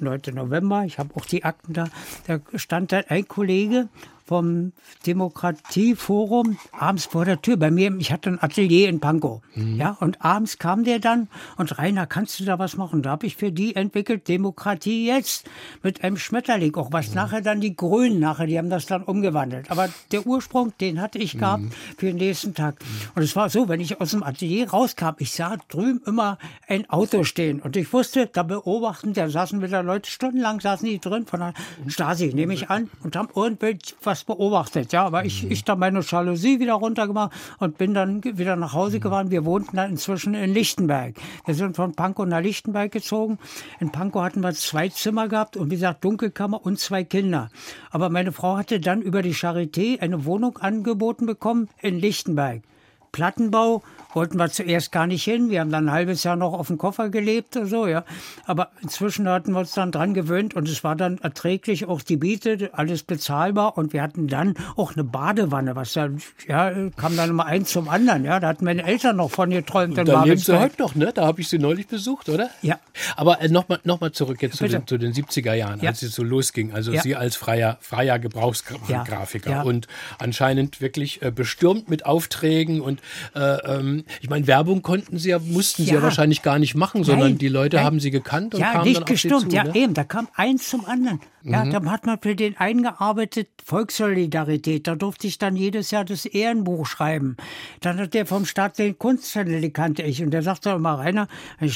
9. 0.00 0.22
November, 0.32 0.84
ich 0.86 0.98
habe 0.98 1.14
auch 1.16 1.26
die 1.26 1.44
Akten 1.44 1.74
da, 1.74 1.88
da 2.26 2.40
stand 2.54 2.92
da 2.92 3.02
ein 3.08 3.28
Kollege 3.28 3.90
vom 4.24 4.72
Demokratieforum 5.06 6.56
abends 6.72 7.04
vor 7.04 7.24
der 7.24 7.42
Tür 7.42 7.56
bei 7.58 7.70
mir. 7.70 7.94
Ich 7.98 8.10
hatte 8.10 8.30
ein 8.30 8.42
Atelier 8.42 8.88
in 8.88 9.00
Pankow. 9.00 9.42
Mhm. 9.54 9.76
Ja, 9.76 9.96
und 10.00 10.24
abends 10.24 10.58
kam 10.58 10.84
der 10.84 10.98
dann 10.98 11.28
und 11.56 11.78
Rainer, 11.78 12.06
kannst 12.06 12.40
du 12.40 12.44
da 12.44 12.58
was 12.58 12.76
machen? 12.76 13.02
Da 13.02 13.10
habe 13.10 13.26
ich 13.26 13.36
für 13.36 13.52
die 13.52 13.76
entwickelt 13.76 14.26
Demokratie 14.28 15.06
jetzt 15.06 15.48
mit 15.82 16.02
einem 16.02 16.16
Schmetterling, 16.16 16.74
auch 16.76 16.92
was 16.92 17.10
mhm. 17.10 17.16
nachher 17.16 17.40
dann 17.42 17.60
die 17.60 17.76
Grünen 17.76 18.18
nachher, 18.18 18.46
die 18.46 18.56
haben 18.58 18.70
das 18.70 18.86
dann 18.86 19.02
umgewandelt. 19.02 19.70
Aber 19.70 19.88
der 20.10 20.26
Ursprung, 20.26 20.72
den 20.80 21.00
hatte 21.00 21.18
ich 21.18 21.38
gehabt 21.38 21.64
mhm. 21.64 21.72
für 21.98 22.06
den 22.06 22.16
nächsten 22.16 22.54
Tag. 22.54 22.76
Und 23.14 23.22
es 23.22 23.36
war 23.36 23.50
so, 23.50 23.68
wenn 23.68 23.80
ich 23.80 24.00
aus 24.00 24.12
dem 24.12 24.22
Atelier 24.22 24.70
rauskam, 24.70 25.14
ich 25.18 25.32
sah 25.32 25.56
drüben 25.68 26.00
immer 26.06 26.38
ein 26.66 26.88
Auto 26.88 27.24
stehen 27.24 27.60
und 27.60 27.76
ich 27.76 27.92
wusste, 27.92 28.26
da 28.26 28.42
beobachten, 28.42 29.12
da 29.12 29.28
saßen 29.28 29.60
wieder 29.62 29.82
Leute, 29.82 30.10
stundenlang 30.10 30.60
saßen 30.60 30.88
die 30.88 30.98
drin 30.98 31.26
von 31.26 31.40
der 31.40 31.54
Stasi, 31.88 32.32
nehme 32.32 32.54
ich 32.54 32.70
an, 32.70 32.90
und 33.02 33.16
haben 33.16 33.28
irgendwelche 33.34 33.94
was 34.14 34.22
beobachtet, 34.22 34.92
ja. 34.92 35.04
Aber 35.04 35.24
ich, 35.24 35.42
mhm. 35.42 35.50
ich 35.50 35.64
da 35.64 35.74
meine 35.74 36.00
Jalousie 36.00 36.60
wieder 36.60 36.74
runtergemacht 36.74 37.32
und 37.58 37.78
bin 37.78 37.94
dann 37.94 38.22
wieder 38.22 38.54
nach 38.54 38.72
Hause 38.72 38.98
mhm. 38.98 39.00
gefahren. 39.00 39.30
Wir 39.32 39.44
wohnten 39.44 39.76
dann 39.76 39.90
inzwischen 39.90 40.34
in 40.34 40.54
Lichtenberg. 40.54 41.16
Wir 41.44 41.54
sind 41.54 41.74
von 41.74 41.94
Pankow 41.94 42.26
nach 42.26 42.40
Lichtenberg 42.40 42.92
gezogen. 42.92 43.38
In 43.80 43.90
Pankow 43.90 44.22
hatten 44.22 44.40
wir 44.40 44.52
zwei 44.54 44.88
Zimmer 44.88 45.26
gehabt 45.26 45.56
und 45.56 45.70
wie 45.70 45.74
gesagt 45.74 46.04
Dunkelkammer 46.04 46.64
und 46.64 46.78
zwei 46.78 47.02
Kinder. 47.02 47.50
Aber 47.90 48.08
meine 48.08 48.30
Frau 48.30 48.56
hatte 48.56 48.78
dann 48.78 49.02
über 49.02 49.20
die 49.22 49.34
Charité 49.34 50.00
eine 50.00 50.24
Wohnung 50.24 50.58
angeboten 50.58 51.26
bekommen 51.26 51.68
in 51.80 51.98
Lichtenberg. 51.98 52.62
Plattenbau 53.10 53.82
wollten 54.14 54.38
wir 54.38 54.50
zuerst 54.50 54.92
gar 54.92 55.06
nicht 55.06 55.24
hin. 55.24 55.50
Wir 55.50 55.60
haben 55.60 55.70
dann 55.70 55.88
ein 55.88 55.92
halbes 55.92 56.24
Jahr 56.24 56.36
noch 56.36 56.52
auf 56.52 56.68
dem 56.68 56.78
Koffer 56.78 57.08
gelebt 57.08 57.56
oder 57.56 57.66
so, 57.66 57.86
ja. 57.86 58.04
Aber 58.46 58.70
inzwischen 58.82 59.28
hatten 59.28 59.52
wir 59.52 59.60
uns 59.60 59.72
dann 59.72 59.92
dran 59.92 60.14
gewöhnt 60.14 60.54
und 60.54 60.68
es 60.68 60.84
war 60.84 60.96
dann 60.96 61.18
erträglich, 61.18 61.86
auch 61.86 62.02
die 62.02 62.16
Miete, 62.16 62.70
alles 62.72 63.02
bezahlbar 63.02 63.76
und 63.76 63.92
wir 63.92 64.02
hatten 64.02 64.28
dann 64.28 64.54
auch 64.76 64.94
eine 64.94 65.04
Badewanne, 65.04 65.76
was 65.76 65.92
dann, 65.92 66.20
ja, 66.46 66.72
kam 66.96 67.16
dann 67.16 67.30
immer 67.30 67.46
eins 67.46 67.70
zum 67.70 67.88
anderen, 67.88 68.24
ja. 68.24 68.40
Da 68.40 68.48
hatten 68.48 68.64
meine 68.64 68.84
Eltern 68.84 69.16
noch 69.16 69.30
von 69.30 69.50
geträumt. 69.50 69.98
Und 69.98 70.08
da 70.08 70.24
leben 70.24 70.38
sie 70.38 70.58
heute 70.58 70.80
noch, 70.80 70.94
ne? 70.94 71.12
Da 71.14 71.26
habe 71.26 71.40
ich 71.40 71.48
sie 71.48 71.58
neulich 71.58 71.86
besucht, 71.86 72.28
oder? 72.28 72.50
Ja. 72.62 72.78
Aber 73.16 73.40
äh, 73.40 73.48
nochmal 73.48 73.80
noch 73.84 74.00
mal 74.00 74.12
zurück 74.12 74.42
jetzt 74.42 74.56
zu 74.56 74.68
den, 74.68 74.86
zu 74.86 74.98
den 74.98 75.12
70er 75.12 75.54
Jahren, 75.54 75.80
ja. 75.80 75.90
als 75.90 76.02
es 76.02 76.14
so 76.14 76.22
losging. 76.22 76.72
Also 76.72 76.92
ja. 76.92 77.02
Sie 77.02 77.16
als 77.16 77.36
freier, 77.36 77.78
freier 77.80 78.18
Gebrauchsgrafiker 78.18 79.50
ja. 79.50 79.62
und 79.62 79.88
anscheinend 80.18 80.80
wirklich 80.80 81.22
äh, 81.22 81.30
bestürmt 81.30 81.88
mit 81.88 82.06
Aufträgen 82.06 82.80
und 82.80 83.00
äh, 83.34 83.40
ähm, 83.40 84.03
ich 84.20 84.28
meine, 84.28 84.46
Werbung 84.46 84.82
konnten 84.82 85.18
sie 85.18 85.30
ja, 85.30 85.38
mussten 85.38 85.82
ja. 85.82 85.88
sie 85.88 85.94
ja 85.94 86.02
wahrscheinlich 86.02 86.42
gar 86.42 86.58
nicht 86.58 86.74
machen, 86.74 87.04
sondern 87.04 87.30
Nein. 87.30 87.38
die 87.38 87.48
Leute 87.48 87.76
Nein. 87.76 87.86
haben 87.86 88.00
sie 88.00 88.10
gekannt 88.10 88.54
und 88.54 88.60
ja, 88.60 88.72
kamen 88.72 88.84
nicht 88.84 89.00
dann 89.00 89.04
gestimmt. 89.06 89.50
Zu, 89.50 89.56
ja, 89.56 89.64
ne? 89.64 89.74
eben, 89.74 89.94
da 89.94 90.04
kam 90.04 90.28
eins 90.34 90.68
zum 90.68 90.84
anderen. 90.84 91.20
Ja, 91.42 91.64
mhm. 91.64 91.70
da 91.70 91.84
hat 91.90 92.06
man 92.06 92.18
für 92.20 92.34
den 92.34 92.56
eingearbeitet 92.56 93.48
Volkssolidarität. 93.64 94.86
Da 94.86 94.94
durfte 94.94 95.26
ich 95.26 95.38
dann 95.38 95.56
jedes 95.56 95.90
Jahr 95.90 96.04
das 96.04 96.24
Ehrenbuch 96.24 96.86
schreiben. 96.86 97.36
Dann 97.80 97.98
hat 97.98 98.14
der 98.14 98.26
vom 98.26 98.46
Staat 98.46 98.78
den 98.78 98.98
Kunsthandel, 98.98 99.60
die 99.60 99.70
kannte 99.70 100.02
ich. 100.02 100.22
Und 100.22 100.30
der 100.30 100.42
sagte 100.42 100.70
immer, 100.70 100.98
Rainer, 100.98 101.28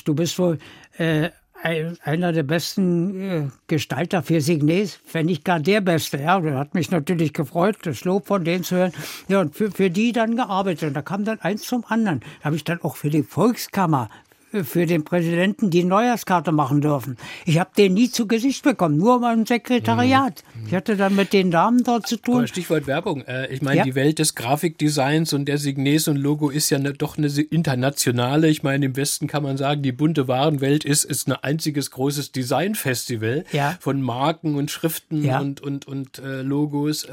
du 0.04 0.14
bist 0.14 0.38
wohl 0.38 0.58
äh, 0.96 1.30
einer 1.62 2.32
der 2.32 2.42
besten 2.42 3.20
äh, 3.20 3.48
Gestalter 3.66 4.22
für 4.22 4.40
Signes, 4.40 5.00
wenn 5.12 5.26
nicht 5.26 5.44
gar 5.44 5.60
der 5.60 5.80
Beste. 5.80 6.18
Ja, 6.18 6.40
das 6.40 6.54
hat 6.54 6.74
mich 6.74 6.90
natürlich 6.90 7.32
gefreut, 7.32 7.78
das 7.82 8.04
Lob 8.04 8.26
von 8.26 8.44
denen 8.44 8.64
zu 8.64 8.76
hören. 8.76 8.92
Ja, 9.28 9.40
und 9.40 9.54
für, 9.54 9.70
für 9.70 9.90
die 9.90 10.12
dann 10.12 10.36
gearbeitet. 10.36 10.88
Und 10.88 10.94
da 10.94 11.02
kam 11.02 11.24
dann 11.24 11.40
eins 11.40 11.62
zum 11.62 11.84
anderen. 11.88 12.20
Da 12.40 12.46
habe 12.46 12.56
ich 12.56 12.64
dann 12.64 12.80
auch 12.82 12.96
für 12.96 13.10
die 13.10 13.22
Volkskammer 13.22 14.08
für 14.50 14.86
den 14.86 15.04
Präsidenten 15.04 15.70
die 15.70 15.84
Neujahrskarte 15.84 16.52
machen 16.52 16.80
dürfen. 16.80 17.16
Ich 17.44 17.58
habe 17.58 17.70
den 17.76 17.94
nie 17.94 18.10
zu 18.10 18.26
Gesicht 18.26 18.62
bekommen, 18.64 18.96
nur 18.96 19.20
mal 19.20 19.34
im 19.34 19.46
Sekretariat. 19.46 20.42
Mhm. 20.54 20.66
Ich 20.66 20.74
hatte 20.74 20.96
dann 20.96 21.14
mit 21.16 21.32
den 21.32 21.50
Damen 21.50 21.84
dort 21.84 22.06
zu 22.06 22.16
tun. 22.16 22.38
Aber 22.38 22.46
Stichwort 22.46 22.86
Werbung. 22.86 23.22
Äh, 23.22 23.52
ich 23.52 23.62
meine, 23.62 23.78
ja. 23.78 23.84
die 23.84 23.94
Welt 23.94 24.18
des 24.18 24.34
Grafikdesigns 24.34 25.32
und 25.32 25.46
der 25.46 25.58
Signes 25.58 26.08
und 26.08 26.16
Logo 26.16 26.48
ist 26.48 26.70
ja 26.70 26.78
ne, 26.78 26.92
doch 26.92 27.18
eine 27.18 27.28
internationale. 27.28 28.48
Ich 28.48 28.62
meine, 28.62 28.86
im 28.86 28.96
Westen 28.96 29.26
kann 29.26 29.42
man 29.42 29.56
sagen, 29.56 29.82
die 29.82 29.92
bunte 29.92 30.28
Warenwelt 30.28 30.84
ist, 30.84 31.04
ist 31.04 31.28
ein 31.28 31.32
einziges 31.32 31.90
großes 31.90 32.32
Designfestival 32.32 33.44
ja. 33.52 33.76
von 33.80 34.00
Marken 34.00 34.54
und 34.54 34.70
Schriften 34.70 35.24
ja. 35.24 35.40
und, 35.40 35.60
und, 35.60 35.86
und 35.86 36.18
äh, 36.18 36.42
Logos. 36.42 37.06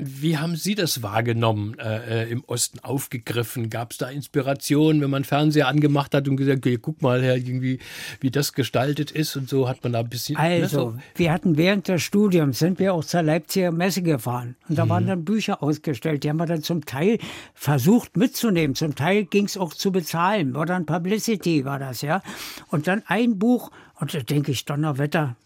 Wie 0.00 0.38
haben 0.38 0.56
Sie 0.56 0.74
das 0.74 1.02
wahrgenommen 1.02 1.78
äh, 1.78 2.24
äh 2.24 2.30
im 2.30 2.44
Osten 2.44 2.80
aufgegriffen? 2.80 3.70
Gab 3.70 3.92
es 3.92 3.98
da 3.98 4.08
Inspiration, 4.08 5.00
wenn 5.00 5.10
man 5.10 5.24
Fernseher 5.24 5.68
angemacht 5.68 6.14
hat 6.14 6.28
und 6.28 6.36
gesagt, 6.36 6.48
gesagt, 6.62 6.82
guck 6.82 7.02
mal 7.02 7.22
her, 7.22 7.36
irgendwie, 7.36 7.78
wie 8.20 8.30
das 8.30 8.52
gestaltet 8.52 9.10
ist 9.10 9.36
und 9.36 9.48
so 9.48 9.68
hat 9.68 9.82
man 9.82 9.92
da 9.92 10.00
ein 10.00 10.08
bisschen. 10.08 10.36
Also, 10.36 10.90
ne, 10.90 11.02
wir 11.16 11.32
hatten 11.32 11.56
während 11.56 11.88
des 11.88 12.02
Studiums, 12.02 12.58
sind 12.58 12.78
wir 12.78 12.94
auch 12.94 13.04
zur 13.04 13.22
Leipziger 13.22 13.70
Messe 13.70 14.02
gefahren 14.02 14.56
und 14.68 14.78
da 14.78 14.84
mhm. 14.84 14.88
waren 14.90 15.06
dann 15.06 15.24
Bücher 15.24 15.62
ausgestellt, 15.62 16.24
die 16.24 16.30
haben 16.30 16.38
wir 16.38 16.46
dann 16.46 16.62
zum 16.62 16.84
Teil 16.84 17.18
versucht 17.54 18.16
mitzunehmen, 18.16 18.74
zum 18.74 18.94
Teil 18.94 19.24
ging 19.24 19.44
es 19.44 19.56
auch 19.56 19.74
zu 19.74 19.92
bezahlen, 19.92 20.54
war 20.54 20.66
dann 20.66 20.86
Publicity 20.86 21.64
war 21.64 21.78
das, 21.78 22.02
ja. 22.02 22.22
Und 22.68 22.86
dann 22.86 23.02
ein 23.06 23.38
Buch, 23.38 23.70
und 24.00 24.14
da 24.14 24.20
denke 24.20 24.52
ich, 24.52 24.64
Donnerwetter, 24.64 25.36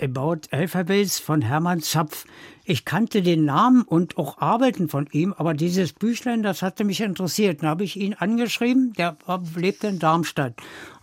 About 0.00 0.40
Alphabets 0.50 1.18
von 1.18 1.40
Hermann 1.40 1.80
Zapf. 1.80 2.26
Ich 2.68 2.84
kannte 2.84 3.22
den 3.22 3.44
Namen 3.44 3.82
und 3.82 4.18
auch 4.18 4.38
Arbeiten 4.38 4.88
von 4.88 5.06
ihm, 5.12 5.32
aber 5.32 5.54
dieses 5.54 5.92
Büchlein, 5.92 6.42
das 6.42 6.62
hatte 6.62 6.82
mich 6.82 7.00
interessiert. 7.00 7.62
Dann 7.62 7.70
habe 7.70 7.84
ich 7.84 7.96
ihn 7.96 8.14
angeschrieben, 8.14 8.92
der 8.98 9.16
lebte 9.54 9.86
in 9.86 10.00
Darmstadt. 10.00 10.54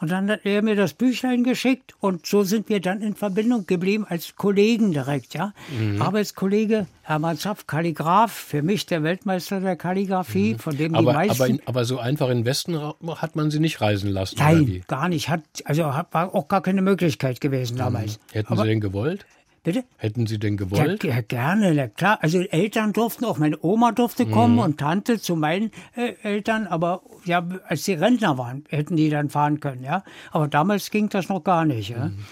Und 0.01 0.11
dann 0.11 0.29
hat 0.29 0.41
er 0.43 0.61
mir 0.61 0.75
das 0.75 0.93
Büchlein 0.93 1.45
geschickt 1.45 1.95
und 2.01 2.25
so 2.25 2.43
sind 2.43 2.67
wir 2.67 2.81
dann 2.81 3.01
in 3.01 3.15
Verbindung 3.15 3.65
geblieben 3.65 4.05
als 4.07 4.35
Kollegen 4.35 4.91
direkt, 4.91 5.35
ja. 5.35 5.53
Mhm. 5.79 6.01
Arbeitskollege 6.01 6.85
Hermann 7.03 7.37
Zapf, 7.37 7.65
Kalligraph, 7.65 8.33
für 8.33 8.61
mich 8.61 8.85
der 8.85 9.03
Weltmeister 9.03 9.61
der 9.61 9.77
Kalligraphie, 9.77 10.55
mhm. 10.55 10.59
von 10.59 10.75
dem 10.75 10.95
aber, 10.95 11.11
die 11.11 11.17
meisten... 11.17 11.43
Aber, 11.43 11.61
aber 11.67 11.85
so 11.85 11.97
einfach 11.97 12.29
in 12.29 12.43
Westen 12.43 12.77
hat 12.77 13.37
man 13.37 13.51
sie 13.51 13.59
nicht 13.59 13.79
reisen 13.79 14.09
lassen, 14.09 14.35
Nein, 14.37 14.83
gar 14.89 15.07
nicht. 15.07 15.29
Hat, 15.29 15.43
also 15.63 15.83
war 15.83 16.35
auch 16.35 16.49
gar 16.49 16.61
keine 16.61 16.81
Möglichkeit 16.81 17.39
gewesen 17.39 17.77
damals. 17.77 18.17
Mhm. 18.17 18.33
Hätten 18.33 18.51
aber, 18.51 18.63
Sie 18.63 18.67
denn 18.67 18.81
gewollt? 18.81 19.25
Bitte? 19.63 19.85
Hätten 19.95 20.27
Sie 20.27 20.39
denn 20.39 20.57
gewollt? 20.57 21.05
Ja, 21.05 21.21
gerne, 21.21 21.73
na 21.73 21.87
klar. 21.87 22.19
Also 22.21 22.41
Eltern 22.41 22.91
durften 22.91 23.23
auch, 23.23 23.37
meine 23.37 23.57
Oma 23.63 23.93
durfte 23.93 24.25
kommen 24.25 24.55
mhm. 24.55 24.59
und 24.59 24.77
Tante 24.77 25.21
zu 25.21 25.37
meinen 25.37 25.71
äh, 25.95 26.15
Eltern, 26.21 26.67
aber 26.67 27.01
ja, 27.23 27.47
als 27.67 27.85
sie 27.85 27.93
Rentner 27.93 28.37
waren, 28.37 28.65
hätten 28.67 28.97
die 28.97 29.09
dann 29.09 29.29
fahren 29.29 29.61
können, 29.61 29.83
ja. 29.83 30.03
Aber 30.31 30.49
damals 30.49 30.91
ging 30.91 31.07
das 31.07 31.29
noch 31.29 31.45
gar 31.45 31.63
nicht, 31.63 31.89
ja. 31.89 32.07
Mhm. 32.07 32.25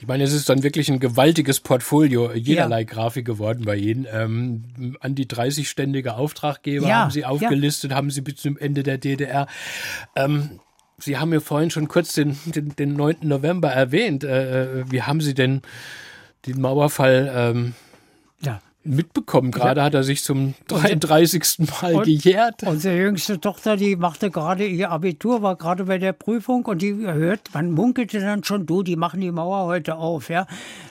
Ich 0.00 0.06
meine, 0.06 0.24
es 0.24 0.32
ist 0.32 0.48
dann 0.48 0.62
wirklich 0.64 0.90
ein 0.90 1.00
gewaltiges 1.00 1.60
Portfolio 1.60 2.32
jederlei 2.32 2.80
ja. 2.80 2.84
Grafik 2.84 3.24
geworden 3.24 3.64
bei 3.64 3.76
Ihnen. 3.76 4.06
Ähm, 4.12 4.96
an 5.00 5.14
die 5.14 5.26
30-ständige 5.26 6.14
Auftraggeber 6.14 6.88
ja, 6.88 7.02
haben 7.02 7.10
Sie 7.10 7.24
aufgelistet, 7.24 7.92
ja. 7.92 7.96
haben 7.96 8.10
Sie 8.10 8.20
bis 8.20 8.36
zum 8.36 8.56
Ende 8.58 8.82
der 8.82 8.98
DDR. 8.98 9.46
Ähm, 10.16 10.60
Sie 10.98 11.16
haben 11.16 11.32
ja 11.32 11.38
vorhin 11.38 11.70
schon 11.70 11.86
kurz 11.86 12.14
den, 12.14 12.36
den, 12.46 12.74
den 12.74 12.94
9. 12.94 13.18
November 13.22 13.70
erwähnt. 13.70 14.24
Äh, 14.24 14.80
äh, 14.80 14.84
wie 14.90 15.02
haben 15.02 15.20
Sie 15.20 15.34
denn 15.34 15.62
den 16.46 16.60
Mauerfall 16.60 17.32
ähm, 17.34 17.74
mitbekommen. 18.88 19.50
Gerade 19.50 19.80
ja. 19.80 19.86
hat 19.86 19.94
er 19.94 20.02
sich 20.02 20.22
zum 20.22 20.54
33. 20.68 21.68
Mal 21.82 21.94
und 21.94 22.04
gejährt. 22.04 22.62
Unsere 22.64 22.96
jüngste 22.96 23.40
Tochter, 23.40 23.76
die 23.76 23.96
machte 23.96 24.30
gerade 24.30 24.66
ihr 24.66 24.90
Abitur, 24.90 25.42
war 25.42 25.56
gerade 25.56 25.84
bei 25.84 25.98
der 25.98 26.12
Prüfung 26.12 26.64
und 26.66 26.82
die 26.82 26.94
hört, 26.94 27.54
man 27.54 27.70
munkelte 27.70 28.20
dann 28.20 28.44
schon, 28.44 28.66
du, 28.66 28.82
die 28.82 28.96
machen 28.96 29.20
die 29.20 29.30
Mauer 29.30 29.66
heute 29.66 29.96
auf, 29.96 30.30
ja. 30.30 30.46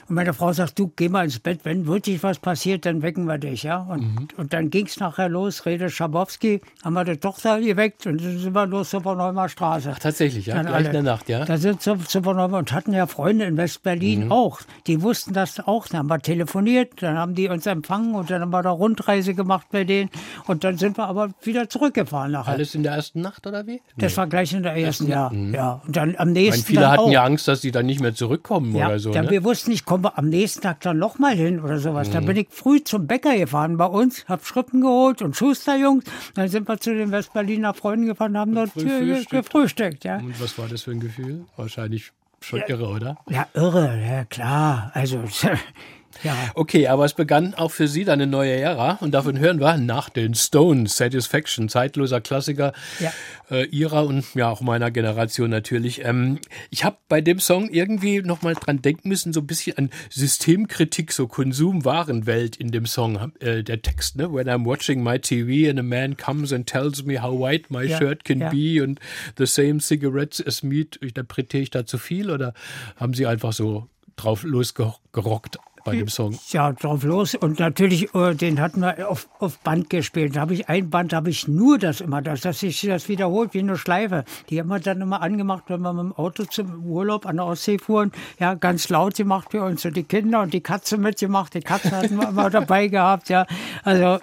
Und 0.08 0.14
meine 0.14 0.32
Frau 0.32 0.52
sagt, 0.52 0.78
du, 0.78 0.90
geh 0.94 1.08
mal 1.08 1.24
ins 1.24 1.38
Bett, 1.38 1.60
wenn 1.64 1.86
wirklich 1.86 2.22
was 2.22 2.38
passiert, 2.38 2.86
dann 2.86 3.02
wecken 3.02 3.24
wir 3.26 3.38
dich, 3.38 3.64
ja. 3.64 3.78
Und, 3.78 4.00
mhm. 4.00 4.28
und 4.36 4.52
dann 4.52 4.70
ging 4.70 4.86
es 4.86 4.98
nachher 5.00 5.28
los, 5.28 5.66
Rede 5.66 5.90
Schabowski, 5.90 6.60
haben 6.84 6.94
wir 6.94 7.04
die 7.04 7.16
Tochter 7.16 7.60
geweckt 7.60 8.06
und 8.06 8.22
dann 8.22 8.38
sind 8.38 8.54
wir 8.54 8.66
los 8.66 8.90
zur 8.90 9.02
Verneumer 9.02 9.48
Straße. 9.48 9.92
Ach, 9.94 9.98
tatsächlich, 9.98 10.46
ja, 10.46 10.54
dann 10.54 10.66
gleich 10.66 10.76
alle. 10.76 10.86
in 10.86 10.92
der 10.92 11.02
Nacht, 11.02 11.28
ja. 11.28 11.44
Da 11.44 11.58
sind 11.58 11.82
zur, 11.82 11.98
zur 12.04 12.22
Verneumer 12.22 12.58
und 12.58 12.72
hatten 12.72 12.92
ja 12.92 13.06
Freunde 13.06 13.44
in 13.44 13.56
West-Berlin 13.56 14.26
mhm. 14.26 14.32
auch. 14.32 14.60
Die 14.86 15.02
wussten 15.02 15.32
das 15.32 15.60
auch, 15.60 15.88
dann 15.88 15.98
haben 15.98 16.08
wir 16.08 16.20
telefoniert, 16.20 17.02
dann 17.02 17.16
haben 17.16 17.34
die 17.34 17.48
uns 17.48 17.66
empfangen 17.66 17.87
empfangen 17.88 18.14
und 18.14 18.30
dann 18.30 18.42
haben 18.42 18.50
wir 18.50 18.62
da 18.62 18.70
Rundreise 18.70 19.34
gemacht 19.34 19.68
bei 19.70 19.84
denen 19.84 20.10
und 20.46 20.64
dann 20.64 20.76
sind 20.76 20.98
wir 20.98 21.06
aber 21.06 21.30
wieder 21.42 21.68
zurückgefahren 21.68 22.32
nachher. 22.32 22.52
Alles 22.52 22.74
in 22.74 22.82
der 22.82 22.92
ersten 22.92 23.20
Nacht 23.20 23.46
oder 23.46 23.66
wie? 23.66 23.80
Das 23.96 24.12
nee. 24.12 24.16
war 24.18 24.26
gleich 24.26 24.52
in 24.52 24.62
der 24.62 24.74
ersten, 24.74 25.08
Jahr. 25.08 25.32
Mhm. 25.32 25.54
Ja. 25.54 25.80
Und 25.86 25.96
dann 25.96 26.14
am 26.16 26.32
nächsten 26.32 26.62
meine, 26.62 26.66
viele 26.66 26.90
hatten 26.90 27.00
auch. 27.00 27.10
ja 27.10 27.24
Angst, 27.24 27.48
dass 27.48 27.62
sie 27.62 27.70
dann 27.70 27.86
nicht 27.86 28.00
mehr 28.00 28.14
zurückkommen 28.14 28.74
ja, 28.74 28.88
oder 28.88 28.98
so. 28.98 29.12
Dann, 29.12 29.26
ne? 29.26 29.30
Wir 29.30 29.44
wussten 29.44 29.70
nicht, 29.70 29.84
kommen 29.84 30.04
wir 30.04 30.18
am 30.18 30.28
nächsten 30.28 30.60
Tag 30.60 30.80
dann 30.80 30.98
nochmal 30.98 31.34
hin 31.34 31.60
oder 31.60 31.78
sowas. 31.78 32.08
Mhm. 32.08 32.12
Da 32.12 32.20
bin 32.20 32.36
ich 32.36 32.48
früh 32.50 32.82
zum 32.82 33.06
Bäcker 33.06 33.36
gefahren 33.36 33.76
bei 33.76 33.86
uns, 33.86 34.24
hab 34.28 34.44
Schrippen 34.44 34.80
geholt 34.80 35.22
und 35.22 35.36
Schusterjungs. 35.36 36.04
Dann 36.34 36.48
sind 36.48 36.68
wir 36.68 36.78
zu 36.78 36.94
den 36.94 37.10
Westberliner 37.10 37.74
Freunden 37.74 38.06
gefahren 38.06 38.32
und 38.32 38.38
haben 38.38 38.54
dort 38.54 38.74
gefrühstückt. 38.74 40.04
Ja. 40.04 40.18
Und 40.18 40.40
was 40.40 40.58
war 40.58 40.68
das 40.68 40.82
für 40.82 40.90
ein 40.90 41.00
Gefühl? 41.00 41.44
Wahrscheinlich 41.56 42.12
schon 42.40 42.60
ja, 42.60 42.68
irre, 42.68 42.88
oder? 42.88 43.16
Ja, 43.28 43.46
irre, 43.54 43.98
ja 44.06 44.24
klar. 44.24 44.90
Also 44.94 45.22
Ja. 46.22 46.36
Okay, 46.54 46.88
aber 46.88 47.04
es 47.04 47.14
begann 47.14 47.54
auch 47.54 47.70
für 47.70 47.88
Sie 47.88 48.04
dann 48.04 48.20
eine 48.20 48.30
neue 48.30 48.52
Ära 48.52 48.98
und 49.00 49.12
davon 49.12 49.38
hören 49.38 49.60
wir 49.60 49.76
nach 49.76 50.08
den 50.10 50.34
Stones, 50.34 50.96
Satisfaction, 50.96 51.68
zeitloser 51.68 52.20
Klassiker 52.20 52.72
ja. 52.98 53.12
äh, 53.50 53.64
ihrer 53.66 54.06
und 54.06 54.24
ja 54.34 54.48
auch 54.48 54.60
meiner 54.60 54.90
Generation 54.90 55.50
natürlich. 55.50 56.04
Ähm, 56.04 56.38
ich 56.70 56.84
habe 56.84 56.96
bei 57.08 57.20
dem 57.20 57.38
Song 57.40 57.68
irgendwie 57.68 58.20
nochmal 58.22 58.54
dran 58.54 58.82
denken 58.82 59.08
müssen, 59.08 59.32
so 59.32 59.40
ein 59.40 59.46
bisschen 59.46 59.78
an 59.78 59.90
Systemkritik, 60.10 61.12
so 61.12 61.28
Konsumwarenwelt 61.28 62.56
in 62.56 62.70
dem 62.70 62.86
Song, 62.86 63.32
äh, 63.40 63.62
der 63.62 63.82
Text, 63.82 64.16
ne? 64.16 64.32
When 64.32 64.48
I'm 64.48 64.64
watching 64.64 65.02
my 65.02 65.18
TV 65.18 65.70
and 65.70 65.78
a 65.78 65.82
man 65.82 66.16
comes 66.16 66.52
and 66.52 66.66
tells 66.66 67.04
me 67.04 67.22
how 67.22 67.38
white 67.38 67.66
my 67.70 67.84
ja. 67.84 67.98
shirt 67.98 68.24
can 68.24 68.40
ja. 68.40 68.50
be 68.50 68.82
und 68.82 69.00
the 69.36 69.46
same 69.46 69.80
cigarettes 69.80 70.44
as 70.44 70.62
me, 70.62 70.86
interpretiere 71.00 71.62
ich 71.62 71.70
da 71.70 71.86
zu 71.86 71.98
viel 71.98 72.30
oder 72.30 72.54
haben 72.96 73.14
Sie 73.14 73.26
einfach 73.26 73.52
so 73.52 73.88
drauf 74.16 74.42
losgerockt 74.42 75.58
bei 75.90 75.96
dem 75.96 76.08
Song? 76.08 76.38
Ja, 76.50 76.72
drauf 76.72 77.02
los. 77.04 77.34
Und 77.34 77.58
natürlich, 77.58 78.14
äh, 78.14 78.34
den 78.34 78.60
hatten 78.60 78.80
wir 78.80 79.08
auf, 79.08 79.28
auf 79.38 79.58
Band 79.58 79.90
gespielt. 79.90 80.36
Da 80.36 80.40
habe 80.40 80.54
ich 80.54 80.68
ein 80.68 80.90
Band, 80.90 81.12
habe 81.12 81.30
ich 81.30 81.48
nur 81.48 81.78
das 81.78 82.00
immer, 82.00 82.22
dass, 82.22 82.42
dass 82.42 82.60
sich 82.60 82.80
das 82.82 83.08
wiederholt 83.08 83.54
wie 83.54 83.60
eine 83.60 83.76
Schleife. 83.76 84.24
Die 84.50 84.58
haben 84.60 84.68
wir 84.68 84.80
dann 84.80 85.00
immer 85.00 85.22
angemacht, 85.22 85.64
wenn 85.68 85.80
wir 85.80 85.92
mit 85.92 86.04
dem 86.04 86.12
Auto 86.12 86.44
zum 86.44 86.84
Urlaub 86.86 87.26
an 87.26 87.36
der 87.36 87.46
Ostsee 87.46 87.78
fuhren. 87.78 88.12
Ja, 88.38 88.54
ganz 88.54 88.88
laut 88.88 89.14
gemacht 89.16 89.48
für 89.50 89.62
uns. 89.62 89.84
Und 89.84 89.96
die 89.96 90.04
Kinder 90.04 90.42
und 90.42 90.54
die 90.54 90.60
Katze 90.60 90.98
mitgemacht. 90.98 91.54
Die 91.54 91.60
Katze 91.60 91.90
hatten 91.90 92.16
wir 92.16 92.28
immer 92.28 92.50
dabei 92.58 92.88
gehabt. 92.88 93.28
Ja, 93.28 93.46
also 93.84 94.18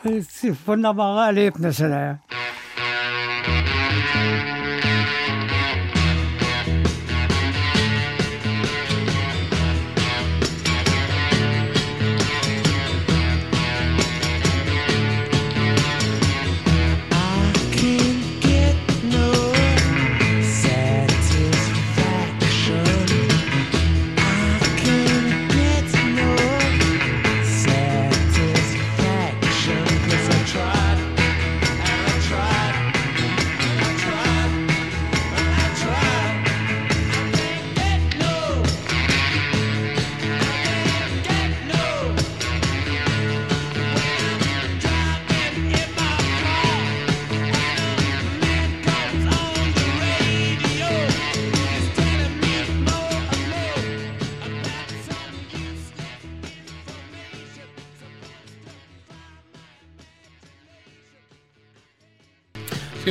wunderbare 0.65 1.27
Erlebnisse. 1.27 1.89
Ja. 1.89 2.19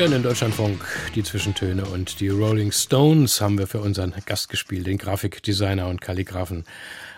Hören 0.05 0.16
in 0.16 0.22
Deutschlandfunk 0.22 0.84
die 1.14 1.22
Zwischentöne 1.22 1.86
und 1.86 2.20
die 2.20 2.28
Rolling 2.28 2.72
Stones 2.72 3.40
haben 3.40 3.57
wir 3.57 3.66
für 3.66 3.80
unseren 3.80 4.12
Gast 4.26 4.50
gespielt, 4.50 4.86
den 4.86 4.98
Grafikdesigner 4.98 5.88
und 5.88 6.02
Kalligraphen 6.02 6.64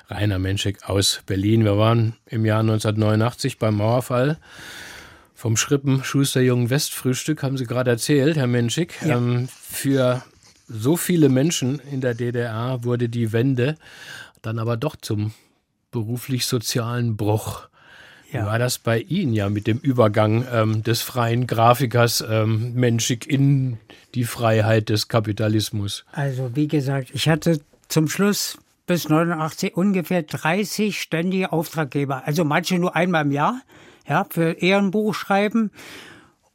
Rainer 0.09 0.39
Menschik 0.39 0.89
aus 0.89 1.21
Berlin. 1.27 1.65
Wir 1.65 1.79
waren 1.79 2.15
im 2.27 2.45
Jahr 2.45 2.61
1989 2.61 3.59
beim 3.59 3.79
Mauerfall 3.79 4.39
vom 5.35 5.57
Schrippen 5.57 6.05
Schuster 6.05 6.41
Jungen 6.43 6.71
Westfrühstück, 6.71 7.43
haben 7.43 7.59
Sie 7.59 7.67
gerade 7.67 7.91
erzählt, 7.91 8.37
Herr 8.37 8.47
Menschik. 8.47 8.95
Ja. 9.05 9.17
Ähm, 9.17 9.49
für 9.51 10.23
so 10.69 10.97
viele 10.97 11.29
Menschen 11.29 11.81
in 11.91 12.01
der 12.01 12.15
DDR 12.15 12.85
wurde 12.85 13.09
die 13.09 13.33
Wende 13.33 13.75
dann 14.43 14.61
aber 14.61 14.77
doch 14.77 14.95
zum 14.95 15.33
beruflich-sozialen 15.91 17.17
Bruch. 17.17 17.69
Ja. 18.33 18.43
Wie 18.43 18.47
war 18.47 18.59
das 18.59 18.79
bei 18.79 18.99
Ihnen 19.01 19.33
ja 19.33 19.49
mit 19.49 19.67
dem 19.67 19.79
Übergang 19.79 20.45
ähm, 20.53 20.83
des 20.83 21.03
freien 21.03 21.47
Grafikers 21.47 22.25
ähm, 22.29 22.75
menschig 22.75 23.29
in 23.29 23.79
die 24.15 24.25
Freiheit 24.25 24.89
des 24.89 25.09
Kapitalismus? 25.09 26.05
Also 26.13 26.55
wie 26.55 26.69
gesagt, 26.69 27.11
ich 27.13 27.29
hatte 27.29 27.61
zum 27.89 28.09
Schluss 28.09 28.59
bis 28.87 29.09
89 29.09 29.77
ungefähr 29.77 30.23
30 30.23 31.01
ständige 31.01 31.53
Auftraggeber. 31.53 32.23
Also 32.27 32.45
manche 32.45 32.79
nur 32.79 32.97
einmal 32.97 33.25
im 33.25 33.33
Jahr, 33.33 33.61
ja, 34.09 34.27
für 34.29 34.53
Ehrenbuch 34.53 35.15
schreiben 35.15 35.71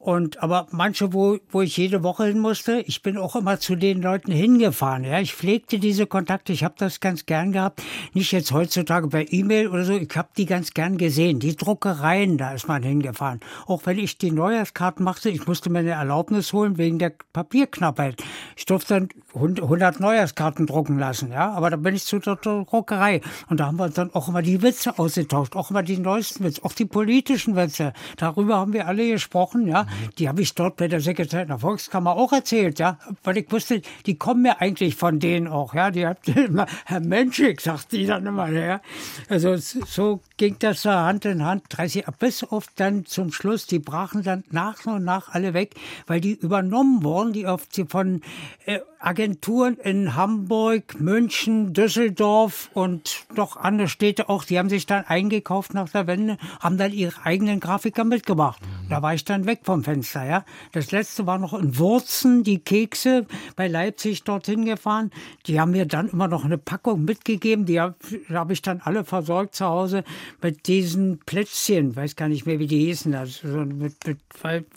und 0.01 0.41
aber 0.41 0.67
manche, 0.71 1.13
wo, 1.13 1.37
wo 1.49 1.61
ich 1.61 1.77
jede 1.77 2.01
Woche 2.01 2.25
hin 2.25 2.39
musste, 2.39 2.81
ich 2.87 3.03
bin 3.03 3.17
auch 3.17 3.35
immer 3.35 3.59
zu 3.59 3.75
den 3.75 4.01
Leuten 4.01 4.31
hingefahren. 4.31 5.03
Ja, 5.03 5.19
ich 5.19 5.33
pflegte 5.33 5.77
diese 5.77 6.07
Kontakte, 6.07 6.53
ich 6.53 6.63
habe 6.63 6.73
das 6.77 6.99
ganz 6.99 7.25
gern 7.27 7.51
gehabt. 7.51 7.83
Nicht 8.13 8.31
jetzt 8.31 8.51
heutzutage 8.51 9.07
per 9.09 9.31
E-Mail 9.31 9.67
oder 9.67 9.85
so, 9.85 9.93
ich 9.93 10.15
habe 10.15 10.29
die 10.35 10.47
ganz 10.47 10.73
gern 10.73 10.97
gesehen. 10.97 11.39
Die 11.39 11.55
Druckereien, 11.55 12.37
da 12.37 12.53
ist 12.53 12.67
man 12.67 12.81
hingefahren. 12.81 13.41
Auch 13.67 13.85
wenn 13.85 13.99
ich 13.99 14.17
die 14.17 14.31
Neujahrskarten 14.31 15.05
machte, 15.05 15.29
ich 15.29 15.45
musste 15.45 15.69
mir 15.69 15.79
eine 15.79 15.91
Erlaubnis 15.91 16.51
holen 16.51 16.77
wegen 16.77 16.97
der 16.97 17.13
Papierknappheit. 17.33 18.23
Ich 18.55 18.65
durfte 18.65 18.95
dann 18.95 19.09
100 19.35 19.99
Neujahrskarten 19.99 20.65
drucken 20.65 20.97
lassen, 20.97 21.31
ja, 21.31 21.51
aber 21.51 21.69
da 21.69 21.77
bin 21.77 21.95
ich 21.95 22.05
zu 22.05 22.19
der 22.19 22.35
Druckerei 22.37 23.21
und 23.49 23.59
da 23.59 23.67
haben 23.67 23.77
wir 23.77 23.89
dann 23.89 24.13
auch 24.13 24.27
immer 24.27 24.41
die 24.41 24.61
Witze 24.61 24.97
ausgetauscht, 24.97 25.55
auch 25.55 25.69
immer 25.69 25.83
die 25.83 25.97
neuesten 25.97 26.43
Witze, 26.43 26.63
auch 26.65 26.73
die 26.73 26.85
politischen 26.85 27.55
Witze. 27.55 27.93
Darüber 28.17 28.57
haben 28.57 28.73
wir 28.73 28.87
alle 28.87 29.07
gesprochen, 29.07 29.67
ja. 29.67 29.85
Die 30.17 30.27
habe 30.27 30.41
ich 30.41 30.53
dort 30.55 30.77
bei 30.77 30.87
der 30.87 31.01
Sekretärin 31.01 31.47
der 31.47 31.59
Volkskammer 31.59 32.15
auch 32.15 32.31
erzählt, 32.33 32.79
ja, 32.79 32.99
weil 33.23 33.37
ich 33.37 33.51
wusste, 33.51 33.81
die 34.05 34.17
kommen 34.17 34.45
ja 34.45 34.57
eigentlich 34.59 34.95
von 34.95 35.19
denen 35.19 35.47
auch, 35.47 35.73
ja. 35.73 35.91
Die 35.91 36.05
hat 36.05 36.27
immer, 36.27 36.67
Herr 36.85 36.99
Menschig, 36.99 37.61
sagt 37.61 37.91
die 37.91 38.05
dann 38.05 38.25
immer, 38.25 38.49
ja. 38.49 38.81
Also 39.29 39.55
so 39.57 40.21
ging 40.41 40.55
das 40.57 40.81
da 40.81 41.05
Hand 41.05 41.25
in 41.25 41.45
Hand, 41.45 41.65
30, 41.69 42.03
bis 42.17 42.43
auf 42.43 42.65
dann 42.75 43.05
zum 43.05 43.31
Schluss, 43.31 43.67
die 43.67 43.77
brachen 43.77 44.23
dann 44.23 44.43
nach 44.49 44.83
und 44.87 45.03
nach 45.03 45.29
alle 45.29 45.53
weg, 45.53 45.75
weil 46.07 46.19
die 46.19 46.33
übernommen 46.33 47.03
wurden, 47.03 47.31
die 47.31 47.45
die 47.75 47.85
von 47.85 48.21
äh, 48.65 48.79
Agenturen 48.97 49.77
in 49.77 50.15
Hamburg, 50.15 50.99
München, 50.99 51.73
Düsseldorf 51.73 52.71
und 52.73 53.25
noch 53.35 53.55
andere 53.55 53.87
Städte 53.87 54.29
auch, 54.29 54.43
die 54.43 54.57
haben 54.57 54.69
sich 54.69 54.87
dann 54.87 55.05
eingekauft 55.05 55.75
nach 55.75 55.89
der 55.89 56.07
Wende, 56.07 56.37
haben 56.59 56.77
dann 56.77 56.91
ihre 56.91 57.23
eigenen 57.23 57.59
Grafiker 57.59 58.03
mitgemacht. 58.03 58.61
Da 58.89 59.01
war 59.01 59.13
ich 59.13 59.25
dann 59.25 59.45
weg 59.45 59.61
vom 59.63 59.83
Fenster, 59.83 60.25
ja. 60.25 60.45
Das 60.71 60.91
letzte 60.91 61.25
war 61.25 61.37
noch 61.39 61.53
in 61.53 61.77
Wurzen, 61.77 62.43
die 62.43 62.59
Kekse 62.59 63.25
bei 63.55 63.67
Leipzig 63.67 64.23
dorthin 64.23 64.65
gefahren. 64.65 65.11
Die 65.45 65.59
haben 65.59 65.71
mir 65.71 65.85
dann 65.85 66.09
immer 66.09 66.27
noch 66.27 66.45
eine 66.45 66.57
Packung 66.57 67.05
mitgegeben, 67.05 67.65
die 67.65 67.79
habe 67.79 67.95
hab 68.29 68.51
ich 68.51 68.61
dann 68.61 68.81
alle 68.83 69.03
versorgt 69.03 69.55
zu 69.55 69.65
Hause 69.65 70.03
mit 70.41 70.67
diesen 70.67 71.19
Plätzchen, 71.19 71.95
weiß 71.95 72.15
gar 72.15 72.29
nicht 72.29 72.45
mehr, 72.45 72.59
wie 72.59 72.67
die 72.67 72.85
hießen, 72.85 73.13
also 73.13 73.47
mit, 73.47 73.95
mit 74.05 74.19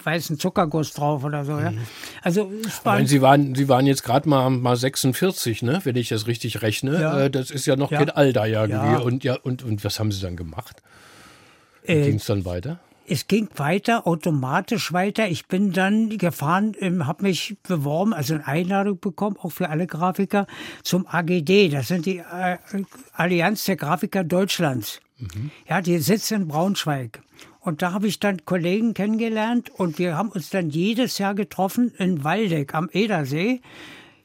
weißen 0.04 0.38
Zuckerguss 0.38 0.92
drauf 0.92 1.24
oder 1.24 1.44
so, 1.44 1.52
ja. 1.52 1.70
Mhm. 1.70 1.78
Also, 2.22 2.50
war 2.82 3.04
Sie 3.04 3.22
waren, 3.22 3.54
Sie 3.54 3.68
waren 3.68 3.86
jetzt 3.86 4.04
gerade 4.04 4.28
mal, 4.28 4.50
mal 4.50 4.76
46, 4.76 5.62
ne? 5.62 5.80
wenn 5.84 5.96
ich 5.96 6.08
das 6.08 6.26
richtig 6.26 6.62
rechne. 6.62 7.00
Ja. 7.00 7.20
Äh, 7.22 7.30
das 7.30 7.50
ist 7.50 7.66
ja 7.66 7.76
noch 7.76 7.90
ja. 7.90 7.98
kein 7.98 8.10
Alter 8.10 8.46
irgendwie. 8.46 8.92
Ja. 8.92 8.98
Und, 8.98 9.24
ja, 9.24 9.36
und, 9.42 9.62
und 9.62 9.84
was 9.84 9.98
haben 9.98 10.12
Sie 10.12 10.20
dann 10.20 10.36
gemacht? 10.36 10.82
Äh, 11.84 12.02
Ging 12.06 12.16
es 12.16 12.26
dann 12.26 12.44
weiter? 12.44 12.80
Es 13.06 13.28
ging 13.28 13.48
weiter, 13.56 14.06
automatisch 14.06 14.92
weiter. 14.94 15.28
Ich 15.28 15.46
bin 15.46 15.72
dann 15.72 16.16
gefahren, 16.16 16.74
ähm, 16.80 17.06
habe 17.06 17.24
mich 17.24 17.56
beworben, 17.62 18.14
also 18.14 18.34
eine 18.34 18.46
Einladung 18.46 18.98
bekommen, 18.98 19.36
auch 19.42 19.50
für 19.50 19.68
alle 19.68 19.86
Grafiker, 19.86 20.46
zum 20.82 21.06
AGD. 21.06 21.68
Das 21.68 21.88
sind 21.88 22.06
die 22.06 22.18
äh, 22.18 22.56
Allianz 23.12 23.64
der 23.64 23.76
Grafiker 23.76 24.24
Deutschlands. 24.24 25.00
Mhm. 25.34 25.50
Ja, 25.68 25.80
die 25.80 25.98
sitzen 25.98 26.42
in 26.42 26.48
Braunschweig. 26.48 27.22
Und 27.60 27.80
da 27.80 27.92
habe 27.92 28.06
ich 28.06 28.20
dann 28.20 28.44
Kollegen 28.44 28.92
kennengelernt 28.92 29.70
und 29.70 29.98
wir 29.98 30.16
haben 30.16 30.28
uns 30.28 30.50
dann 30.50 30.68
jedes 30.68 31.18
Jahr 31.18 31.34
getroffen 31.34 31.92
in 31.96 32.22
Waldeck 32.22 32.74
am 32.74 32.90
Edersee 32.92 33.62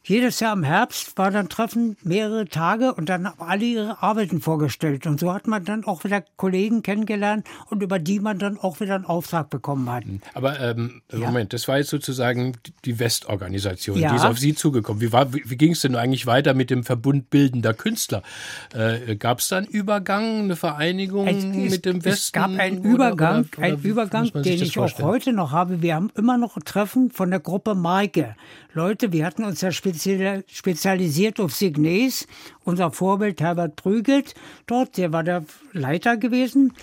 jedes 0.03 0.39
Jahr 0.39 0.53
im 0.53 0.63
Herbst 0.63 1.17
war 1.17 1.29
dann 1.29 1.49
Treffen 1.49 1.97
mehrere 2.03 2.47
Tage 2.47 2.93
und 2.93 3.09
dann 3.09 3.27
haben 3.27 3.41
alle 3.41 3.65
ihre 3.65 4.01
Arbeiten 4.01 4.41
vorgestellt. 4.41 5.05
Und 5.05 5.19
so 5.19 5.33
hat 5.33 5.47
man 5.47 5.65
dann 5.65 5.83
auch 5.85 6.03
wieder 6.03 6.23
Kollegen 6.37 6.81
kennengelernt 6.81 7.45
und 7.69 7.83
über 7.83 7.99
die 7.99 8.19
man 8.19 8.39
dann 8.39 8.57
auch 8.57 8.79
wieder 8.79 8.95
einen 8.95 9.05
Auftrag 9.05 9.49
bekommen 9.49 9.89
hat. 9.91 10.03
Aber 10.33 10.59
ähm, 10.59 11.01
ja. 11.11 11.19
Moment, 11.19 11.53
das 11.53 11.67
war 11.67 11.77
jetzt 11.77 11.89
sozusagen 11.89 12.53
die 12.85 12.99
Westorganisation, 12.99 13.97
ja. 13.97 14.09
die 14.09 14.15
ist 14.15 14.25
auf 14.25 14.39
Sie 14.39 14.55
zugekommen. 14.55 15.01
Wie, 15.01 15.11
wie, 15.11 15.49
wie 15.49 15.57
ging 15.57 15.73
es 15.73 15.81
denn 15.81 15.95
eigentlich 15.95 16.25
weiter 16.25 16.53
mit 16.53 16.69
dem 16.69 16.83
Verbund 16.83 17.29
bildender 17.29 17.73
Künstler? 17.73 18.23
Äh, 18.73 19.15
gab 19.15 19.39
es 19.39 19.49
da 19.49 19.57
einen 19.57 19.67
Übergang, 19.67 20.43
eine 20.43 20.55
Vereinigung 20.55 21.27
es, 21.27 21.43
mit 21.43 21.85
dem 21.85 22.03
Westen? 22.05 22.09
Es 22.09 22.31
gab 22.31 22.49
einen 22.57 22.83
Übergang, 22.83 23.41
oder, 23.41 23.49
oder, 23.49 23.57
oder 23.57 23.67
einen 23.67 23.81
Übergang 23.83 24.31
den 24.31 24.61
ich 24.61 24.73
vorstellen? 24.73 25.07
auch 25.07 25.11
heute 25.11 25.33
noch 25.33 25.51
habe. 25.51 25.81
Wir 25.81 25.95
haben 25.95 26.09
immer 26.15 26.37
noch 26.37 26.57
Treffen 26.63 27.11
von 27.11 27.29
der 27.29 27.39
Gruppe 27.39 27.75
Maike. 27.75 28.35
Leute, 28.73 29.11
wir 29.11 29.25
hatten 29.25 29.45
uns 29.45 29.61
ja 29.61 29.71
spezialisiert 29.71 31.39
auf 31.39 31.55
Signes. 31.55 32.27
Unser 32.63 32.91
Vorbild 32.91 33.41
Herbert 33.41 33.75
Prügelt 33.75 34.35
dort, 34.67 34.97
der 34.97 35.11
war 35.11 35.23
der 35.23 35.43
Leiter 35.73 36.17
gewesen. 36.17 36.73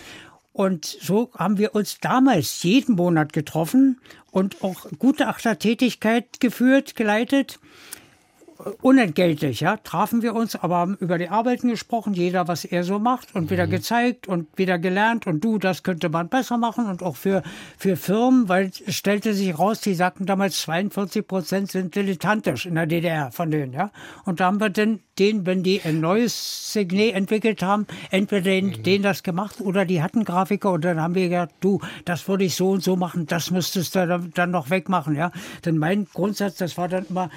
Und 0.53 0.85
so 0.85 1.31
haben 1.35 1.59
wir 1.59 1.77
uns 1.77 2.01
damals 2.01 2.63
jeden 2.65 2.97
Monat 2.97 3.33
getroffen 3.33 4.01
und 4.33 4.65
auch 4.65 4.87
gute 4.99 5.29
Achtertätigkeit 5.29 6.41
geführt, 6.41 6.97
geleitet 6.97 7.61
unentgeltlich, 8.81 9.61
ja, 9.61 9.77
trafen 9.77 10.23
wir 10.23 10.35
uns, 10.35 10.57
aber 10.57 10.77
haben 10.77 10.97
über 11.01 11.19
die 11.19 11.29
Arbeiten 11.29 11.69
gesprochen, 11.69 12.15
jeder, 12.15 12.49
was 12.49 12.65
er 12.65 12.85
so 12.85 12.99
macht 12.99 13.35
und 13.35 13.45
mhm. 13.45 13.51
wieder 13.51 13.67
gezeigt 13.67 14.29
und 14.29 14.47
wieder 14.57 14.79
gelernt 14.79 15.27
und 15.27 15.43
du, 15.45 15.59
das 15.59 15.83
könnte 15.83 16.09
man 16.09 16.29
besser 16.29 16.59
machen 16.59 16.87
und 16.87 17.03
auch 17.03 17.17
für, 17.17 17.43
für 17.79 17.97
Firmen, 17.97 18.49
weil 18.49 18.71
es 18.87 18.95
stellte 18.95 19.35
sich 19.35 19.59
raus, 19.59 19.81
die 19.81 19.95
sagten 19.95 20.27
damals 20.27 20.61
42 20.63 21.27
Prozent 21.27 21.71
sind 21.71 21.95
dilettantisch 21.95 22.67
in 22.67 22.75
der 22.75 22.87
DDR 22.87 23.31
von 23.31 23.51
denen, 23.51 23.73
ja. 23.73 23.91
Und 24.25 24.41
da 24.41 24.47
haben 24.47 24.61
wir 24.61 24.71
dann 24.71 25.01
den, 25.19 25.47
wenn 25.47 25.63
die 25.63 25.81
ein 25.83 26.01
neues 26.01 26.73
Signet 26.73 27.15
entwickelt 27.15 27.63
haben, 27.63 27.87
entweder 28.11 28.43
den, 28.43 28.67
mhm. 28.67 28.83
denen 28.83 29.03
das 29.03 29.23
gemacht 29.23 29.61
oder 29.61 29.85
die 29.85 30.03
hatten 30.03 30.25
Grafiker 30.25 30.73
und 30.73 30.85
dann 30.85 31.01
haben 31.01 31.15
wir 31.15 31.29
gesagt, 31.29 31.55
du, 31.61 31.81
das 32.05 32.29
würde 32.29 32.45
ich 32.45 32.55
so 32.55 32.71
und 32.71 32.83
so 32.83 32.97
machen, 32.97 33.27
das 33.27 33.51
müsstest 33.51 33.95
du 33.95 34.31
dann 34.35 34.51
noch 34.51 34.71
wegmachen, 34.71 35.17
ja. 35.17 35.31
Denn 35.65 35.79
mein 35.79 36.07
Grundsatz, 36.13 36.57
das 36.57 36.77
war 36.77 36.89
dann 36.89 37.07
immer 37.09 37.31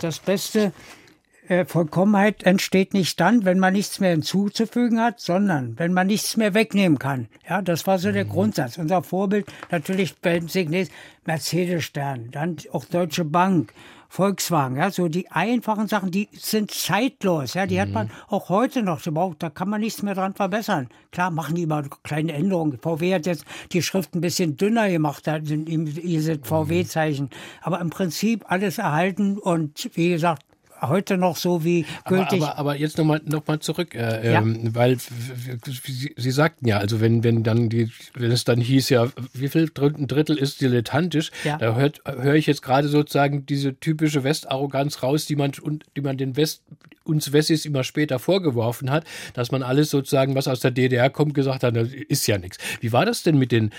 das 0.00 0.18
Beste, 0.18 0.53
äh, 0.54 1.64
Vollkommenheit 1.66 2.44
entsteht 2.44 2.94
nicht 2.94 3.20
dann, 3.20 3.44
wenn 3.44 3.58
man 3.58 3.74
nichts 3.74 4.00
mehr 4.00 4.12
hinzuzufügen 4.12 5.00
hat, 5.00 5.20
sondern 5.20 5.78
wenn 5.78 5.92
man 5.92 6.06
nichts 6.06 6.36
mehr 6.36 6.54
wegnehmen 6.54 6.98
kann. 6.98 7.28
Ja, 7.48 7.60
das 7.60 7.86
war 7.86 7.98
so 7.98 8.12
der 8.12 8.24
mhm. 8.24 8.30
Grundsatz. 8.30 8.78
Unser 8.78 9.02
Vorbild 9.02 9.46
natürlich 9.70 10.16
bei 10.16 10.40
Signet 10.40 10.90
Mercedes-Stern, 11.26 12.30
dann 12.30 12.56
auch 12.72 12.84
Deutsche 12.86 13.24
Bank, 13.24 13.72
Volkswagen, 14.14 14.76
ja, 14.76 14.92
so 14.92 15.08
die 15.08 15.28
einfachen 15.32 15.88
Sachen, 15.88 16.12
die 16.12 16.28
sind 16.30 16.70
zeitlos, 16.70 17.54
ja, 17.54 17.66
die 17.66 17.74
mhm. 17.74 17.80
hat 17.80 17.90
man 17.90 18.10
auch 18.28 18.48
heute 18.48 18.84
noch, 18.84 19.00
da 19.36 19.50
kann 19.50 19.68
man 19.68 19.80
nichts 19.80 20.02
mehr 20.04 20.14
dran 20.14 20.34
verbessern. 20.34 20.88
Klar 21.10 21.32
machen 21.32 21.56
die 21.56 21.64
immer 21.64 21.82
kleine 22.04 22.32
Änderungen. 22.32 22.78
VW 22.78 23.12
hat 23.12 23.26
jetzt 23.26 23.44
die 23.72 23.82
Schrift 23.82 24.14
ein 24.14 24.20
bisschen 24.20 24.56
dünner 24.56 24.88
gemacht, 24.88 25.26
da 25.26 25.40
sind 25.42 25.68
diese 25.68 26.38
VW-Zeichen, 26.38 27.28
aber 27.60 27.80
im 27.80 27.90
Prinzip 27.90 28.44
alles 28.46 28.78
erhalten 28.78 29.36
und 29.36 29.90
wie 29.94 30.10
gesagt, 30.10 30.44
heute 30.80 31.16
noch 31.16 31.36
so 31.36 31.64
wie 31.64 31.86
gültig. 32.06 32.42
Aber, 32.42 32.52
aber, 32.52 32.58
aber 32.58 32.76
jetzt 32.76 32.98
nochmal 32.98 33.20
noch 33.24 33.46
mal 33.46 33.60
zurück, 33.60 33.94
äh, 33.94 34.32
ja. 34.32 34.40
ähm, 34.40 34.74
weil 34.74 34.98
Sie, 34.98 36.14
Sie 36.16 36.30
sagten 36.30 36.66
ja, 36.66 36.78
also 36.78 37.00
wenn, 37.00 37.24
wenn 37.24 37.42
dann 37.42 37.68
die, 37.68 37.90
wenn 38.14 38.30
es 38.30 38.44
dann 38.44 38.60
hieß 38.60 38.90
ja, 38.90 39.08
wie 39.32 39.48
viel 39.48 39.70
ein 39.76 40.06
Drittel 40.06 40.36
ist 40.36 40.60
dilettantisch, 40.60 41.30
ja. 41.44 41.58
da 41.58 41.76
höre 41.76 42.34
ich 42.34 42.46
jetzt 42.46 42.62
gerade 42.62 42.88
sozusagen 42.88 43.46
diese 43.46 43.78
typische 43.78 44.24
Westarroganz 44.24 45.02
raus, 45.02 45.26
die 45.26 45.36
man 45.36 45.52
die 45.96 46.00
man 46.00 46.16
den 46.16 46.36
West 46.36 46.62
uns 47.04 47.32
Wessis 47.32 47.66
immer 47.66 47.84
später 47.84 48.18
vorgeworfen 48.18 48.90
hat, 48.90 49.04
dass 49.34 49.52
man 49.52 49.62
alles 49.62 49.90
sozusagen, 49.90 50.34
was 50.34 50.48
aus 50.48 50.60
der 50.60 50.70
DDR 50.70 51.10
kommt, 51.10 51.34
gesagt 51.34 51.62
hat, 51.62 51.76
das 51.76 51.88
ist 51.92 52.26
ja 52.26 52.38
nichts. 52.38 52.58
Wie 52.80 52.92
war 52.92 53.04
das 53.04 53.22
denn 53.22 53.38
mit 53.38 53.52
den 53.52 53.70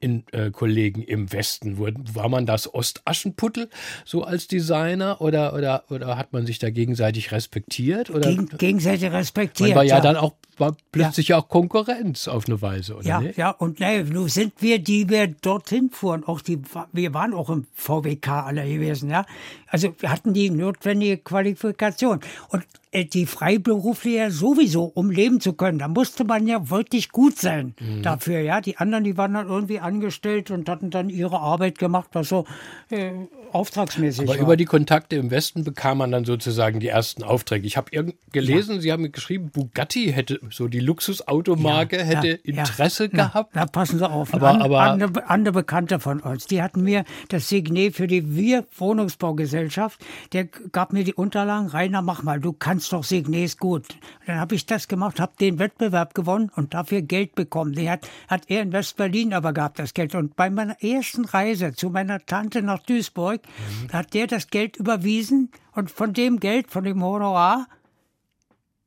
in, 0.00 0.24
äh, 0.32 0.50
Kollegen 0.50 1.02
im 1.02 1.32
Westen? 1.32 1.78
War 1.78 2.28
man 2.28 2.46
das 2.46 2.72
Ostaschenputtel 2.72 3.68
so 4.04 4.22
als 4.22 4.46
Designer 4.46 5.20
oder, 5.20 5.54
oder, 5.54 5.84
oder 5.90 6.16
hat 6.16 6.32
man 6.32 6.37
sich 6.46 6.58
da 6.58 6.70
gegenseitig 6.70 7.32
respektiert? 7.32 8.10
Oder? 8.10 8.34
Geg 8.34 8.58
gegenseitig 8.58 9.10
respektiert. 9.10 9.70
Man 9.70 9.76
war 9.76 9.84
ja, 9.84 9.96
ja 9.96 10.00
dann 10.00 10.16
auch 10.16 10.34
war 10.58 10.76
plötzlich 10.92 11.28
ja. 11.28 11.38
auch 11.38 11.48
Konkurrenz 11.48 12.28
auf 12.28 12.46
eine 12.46 12.60
Weise, 12.60 12.96
oder? 12.96 13.06
Ja, 13.06 13.20
nicht? 13.20 13.38
ja, 13.38 13.50
und 13.50 13.80
ne, 13.80 14.04
nun 14.04 14.28
sind 14.28 14.54
wir, 14.60 14.78
die 14.78 15.08
wir 15.08 15.28
dorthin 15.28 15.90
fuhren, 15.90 16.24
auch 16.24 16.40
die, 16.40 16.60
wir 16.92 17.14
waren 17.14 17.32
auch 17.32 17.50
im 17.50 17.66
VWK 17.74 18.28
alle 18.28 18.68
gewesen, 18.68 19.10
ja. 19.10 19.24
Also 19.68 19.94
wir 19.98 20.10
hatten 20.10 20.32
die 20.32 20.50
notwendige 20.50 21.18
Qualifikation. 21.18 22.20
Und 22.48 22.64
äh, 22.90 23.04
die 23.04 23.26
Freiberufler 23.26 24.30
sowieso, 24.30 24.84
um 24.84 25.10
leben 25.10 25.40
zu 25.40 25.52
können. 25.52 25.78
Da 25.78 25.88
musste 25.88 26.24
man 26.24 26.46
ja 26.46 26.70
wirklich 26.70 27.10
gut 27.10 27.38
sein 27.38 27.74
mhm. 27.78 28.02
dafür. 28.02 28.40
Ja, 28.40 28.62
die 28.62 28.78
anderen, 28.78 29.04
die 29.04 29.18
waren 29.18 29.34
dann 29.34 29.46
irgendwie 29.46 29.78
angestellt 29.78 30.50
und 30.50 30.68
hatten 30.68 30.90
dann 30.90 31.10
ihre 31.10 31.38
Arbeit 31.38 31.78
gemacht, 31.78 32.08
was 32.12 32.30
so 32.30 32.46
äh, 32.88 33.12
auftragsmäßig 33.52 34.22
Aber 34.22 34.34
war. 34.34 34.38
über 34.38 34.56
die 34.56 34.64
Kontakte 34.64 35.16
im 35.16 35.30
Westen 35.30 35.64
bekam 35.64 35.98
man 35.98 36.12
dann 36.12 36.24
sozusagen 36.24 36.80
die 36.80 36.88
ersten 36.88 37.22
Aufträge. 37.22 37.66
Ich 37.66 37.76
habe 37.76 37.90
gelesen, 38.32 38.76
ja. 38.76 38.80
Sie 38.80 38.92
haben 38.92 39.10
geschrieben, 39.10 39.50
Bugatti 39.50 40.12
hätte 40.12 40.40
so 40.50 40.68
die 40.68 40.80
Luxusautomarke 40.80 41.98
ja, 41.98 42.04
hätte 42.04 42.28
ja, 42.28 42.36
Interesse 42.42 43.08
gehabt. 43.08 43.52
Na, 43.54 43.66
passen 43.66 43.98
Sie 43.98 44.08
auf. 44.08 44.34
Aber, 44.34 44.50
an, 44.50 44.62
aber 44.62 44.80
andere, 44.80 45.28
andere 45.28 45.52
Bekannte 45.52 46.00
von 46.00 46.20
uns, 46.20 46.46
die 46.46 46.62
hatten 46.62 46.82
mir 46.82 47.04
das 47.28 47.48
Signet 47.48 47.94
für 47.94 48.06
die 48.06 48.34
Wir 48.34 48.66
Wohnungsbaugesellschaft. 48.76 50.00
Der 50.32 50.44
gab 50.44 50.92
mir 50.92 51.04
die 51.04 51.14
Unterlagen. 51.14 51.68
Rainer, 51.68 52.02
mach 52.02 52.22
mal, 52.22 52.40
du 52.40 52.52
kannst 52.52 52.92
doch 52.92 53.04
Signets 53.04 53.56
gut. 53.56 53.86
Dann 54.26 54.38
habe 54.38 54.54
ich 54.54 54.66
das 54.66 54.88
gemacht, 54.88 55.20
habe 55.20 55.32
den 55.40 55.58
Wettbewerb 55.58 56.14
gewonnen 56.14 56.50
und 56.54 56.74
dafür 56.74 57.02
Geld 57.02 57.34
bekommen. 57.34 57.72
Die 57.72 57.90
hat, 57.90 58.08
hat 58.28 58.42
er 58.48 58.62
in 58.62 58.72
West-Berlin 58.72 59.34
aber 59.34 59.52
gehabt, 59.52 59.78
das 59.78 59.94
Geld. 59.94 60.14
Und 60.14 60.36
bei 60.36 60.50
meiner 60.50 60.82
ersten 60.82 61.24
Reise 61.24 61.72
zu 61.72 61.90
meiner 61.90 62.24
Tante 62.24 62.62
nach 62.62 62.80
Duisburg 62.80 63.37
mhm. 63.46 63.92
hat 63.92 64.14
der 64.14 64.26
das 64.26 64.48
Geld 64.48 64.76
überwiesen 64.76 65.50
und 65.72 65.90
von 65.90 66.12
dem 66.12 66.40
Geld, 66.40 66.70
von 66.70 66.84
dem 66.84 67.02
Honorar, 67.02 67.66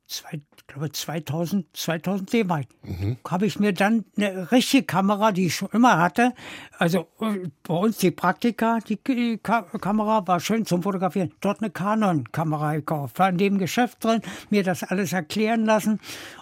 zwei, 0.08 0.42
glaube 0.68 0.92
2000, 0.92 1.66
2000 1.74 2.34
D-Mark. 2.34 2.68
Mhm. 2.84 3.18
Habe 3.28 3.46
ich 3.46 3.60
mir 3.60 3.74
dann 3.74 4.06
eine 4.18 4.52
richtige 4.52 4.84
Kamera, 4.84 5.32
die 5.32 5.48
ich 5.48 5.56
schon 5.56 5.70
immer 5.72 5.98
hatte, 5.98 6.34
also 6.78 7.08
äh, 7.20 7.48
bei 7.64 7.74
uns 7.74 7.98
die 7.98 8.12
Praktika, 8.12 8.80
die, 8.80 8.98
die 9.02 9.38
Ka 9.38 9.62
Kamera 9.62 10.26
war 10.28 10.40
schön 10.40 10.66
zum 10.66 10.84
Fotografieren, 10.84 11.32
dort 11.42 11.62
eine 11.62 11.72
Canon-Kamera 11.72 12.76
gekauft, 12.76 13.20
war 13.20 13.30
in 13.30 13.38
dem 13.38 13.58
Geschäft 13.58 14.04
drin, 14.04 14.22
mir 14.50 14.64
das 14.64 14.84
alles 14.84 15.14
erklären 15.14 15.66
lassen. 15.66 16.00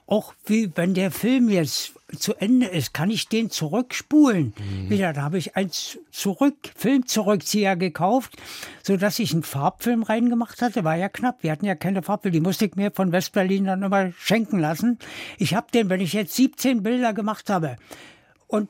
Auch 0.09 0.33
wie, 0.47 0.71
wenn 0.73 0.95
der 0.95 1.11
Film 1.11 1.49
jetzt 1.49 1.93
zu 2.17 2.33
Ende 2.33 2.65
ist, 2.65 2.95
kann 2.95 3.11
ich 3.11 3.29
den 3.29 3.51
zurückspulen. 3.51 4.53
Mhm. 4.57 4.89
Wieder, 4.89 5.13
da 5.13 5.21
habe 5.21 5.37
ich 5.37 5.55
einen 5.55 5.69
zurück, 6.09 6.55
Filmzurückzieher 6.75 7.75
gekauft, 7.75 8.35
so 8.81 8.97
dass 8.97 9.19
ich 9.19 9.33
einen 9.33 9.43
Farbfilm 9.43 10.01
reingemacht 10.01 10.63
hatte. 10.63 10.83
War 10.83 10.95
ja 10.95 11.09
knapp. 11.09 11.43
Wir 11.43 11.51
hatten 11.51 11.65
ja 11.65 11.75
keine 11.75 12.01
Farbfilme. 12.01 12.33
Die 12.33 12.39
musste 12.41 12.65
ich 12.65 12.75
mir 12.75 12.89
von 12.89 13.11
Westberlin 13.11 13.65
dann 13.65 13.83
immer 13.83 14.11
schenken 14.13 14.57
lassen. 14.57 14.97
Ich 15.37 15.53
habe 15.53 15.67
den, 15.71 15.89
wenn 15.89 16.01
ich 16.01 16.13
jetzt 16.13 16.35
17 16.35 16.81
Bilder 16.81 17.13
gemacht 17.13 17.51
habe 17.51 17.75
und 18.47 18.67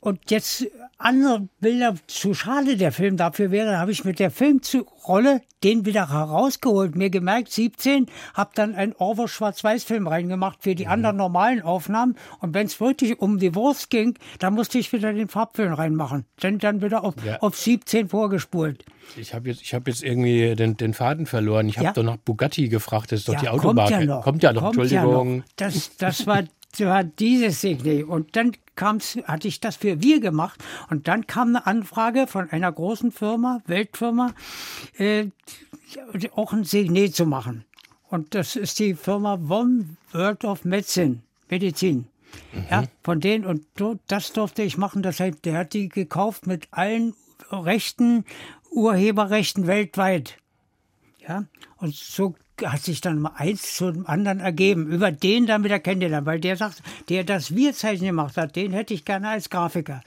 und 0.00 0.30
jetzt 0.30 0.66
andere 0.98 1.48
Bilder 1.60 1.94
zu 2.06 2.34
schade 2.34 2.76
der 2.76 2.92
Film 2.92 3.16
dafür 3.16 3.50
wäre, 3.50 3.78
habe 3.78 3.92
ich 3.92 4.04
mit 4.04 4.18
der 4.18 4.30
Filmrolle 4.30 5.42
den 5.64 5.86
wieder 5.86 6.10
herausgeholt, 6.10 6.94
mir 6.94 7.08
gemerkt, 7.08 7.50
17, 7.50 8.06
habe 8.34 8.50
dann 8.54 8.74
einen 8.74 8.94
Orwell 8.98 9.28
Schwarz-Weiß-Film 9.28 10.06
reingemacht 10.06 10.62
für 10.62 10.74
die 10.74 10.84
mhm. 10.84 10.90
anderen 10.90 11.16
normalen 11.16 11.62
Aufnahmen 11.62 12.16
und 12.40 12.52
wenn 12.54 12.66
es 12.66 12.78
wirklich 12.80 13.18
um 13.18 13.38
die 13.38 13.54
Wurst 13.54 13.88
ging, 13.88 14.18
dann 14.38 14.54
musste 14.54 14.78
ich 14.78 14.92
wieder 14.92 15.12
den 15.12 15.28
Farbfilm 15.28 15.72
reinmachen, 15.72 16.26
dann, 16.40 16.58
dann 16.58 16.82
wieder 16.82 17.02
auf, 17.02 17.14
ja. 17.24 17.38
auf 17.40 17.56
17 17.56 18.10
vorgespult. 18.10 18.84
Ich 19.16 19.34
habe 19.34 19.50
jetzt, 19.50 19.62
hab 19.72 19.88
jetzt 19.88 20.02
irgendwie 20.02 20.54
den, 20.54 20.76
den 20.76 20.94
Faden 20.94 21.26
verloren. 21.26 21.68
Ich 21.68 21.76
habe 21.76 21.86
ja. 21.86 21.92
doch 21.92 22.02
nach 22.02 22.16
Bugatti 22.16 22.68
gefragt, 22.68 23.12
das 23.12 23.20
ist 23.20 23.28
doch 23.28 23.34
ja, 23.34 23.40
die 23.40 23.48
Automarke. 23.48 23.92
Kommt 23.92 24.02
ja 24.02 24.06
noch. 24.06 24.24
Kommt 24.24 24.42
ja 24.42 24.52
noch, 24.52 24.62
kommt 24.62 24.78
Entschuldigung. 24.78 25.30
Ja 25.30 25.36
noch. 25.38 25.44
Das, 25.56 25.96
das 25.96 26.26
war 26.26 26.44
war 26.80 27.04
dieses 27.04 27.60
Signet. 27.60 28.06
Und 28.06 28.36
dann 28.36 28.52
kam's, 28.76 29.16
hatte 29.24 29.48
ich 29.48 29.60
das 29.60 29.76
für 29.76 30.02
wir 30.02 30.20
gemacht. 30.20 30.62
Und 30.90 31.08
dann 31.08 31.26
kam 31.26 31.48
eine 31.48 31.66
Anfrage 31.66 32.26
von 32.26 32.50
einer 32.50 32.70
großen 32.72 33.12
Firma, 33.12 33.62
Weltfirma, 33.66 34.32
äh, 34.98 35.26
auch 36.34 36.52
ein 36.52 36.64
Signet 36.64 37.14
zu 37.14 37.26
machen. 37.26 37.64
Und 38.08 38.34
das 38.34 38.56
ist 38.56 38.78
die 38.78 38.94
Firma 38.94 39.34
One 39.48 39.96
World 40.12 40.44
of 40.44 40.64
Medicine, 40.64 41.20
Medizin. 41.48 42.06
Mhm. 42.52 42.66
Ja, 42.70 42.84
von 43.02 43.20
denen, 43.20 43.44
und 43.44 43.64
das 44.08 44.32
durfte 44.32 44.62
ich 44.62 44.76
machen. 44.76 45.02
Das 45.02 45.20
heißt, 45.20 45.44
der 45.44 45.58
hat 45.58 45.72
die 45.72 45.88
gekauft 45.88 46.46
mit 46.46 46.68
allen 46.70 47.14
Rechten, 47.50 48.24
Urheberrechten 48.70 49.66
weltweit. 49.66 50.38
Ja, 51.26 51.44
und 51.78 51.94
so 51.94 52.34
hat 52.62 52.82
sich 52.82 53.00
dann 53.00 53.20
mal 53.20 53.32
eins 53.36 53.76
zum 53.76 54.06
anderen 54.06 54.40
ergeben. 54.40 54.86
Über 54.86 55.10
den 55.10 55.46
dann 55.46 55.64
wieder 55.64 55.78
kennengelernt, 55.78 56.26
weil 56.26 56.40
der 56.40 56.56
sagt, 56.56 56.82
der 57.08 57.24
das 57.24 57.54
Wir-Zeichen 57.54 58.06
gemacht 58.06 58.36
hat, 58.36 58.56
den 58.56 58.72
hätte 58.72 58.94
ich 58.94 59.04
gerne 59.04 59.28
als 59.28 59.50
Grafiker. 59.50 60.02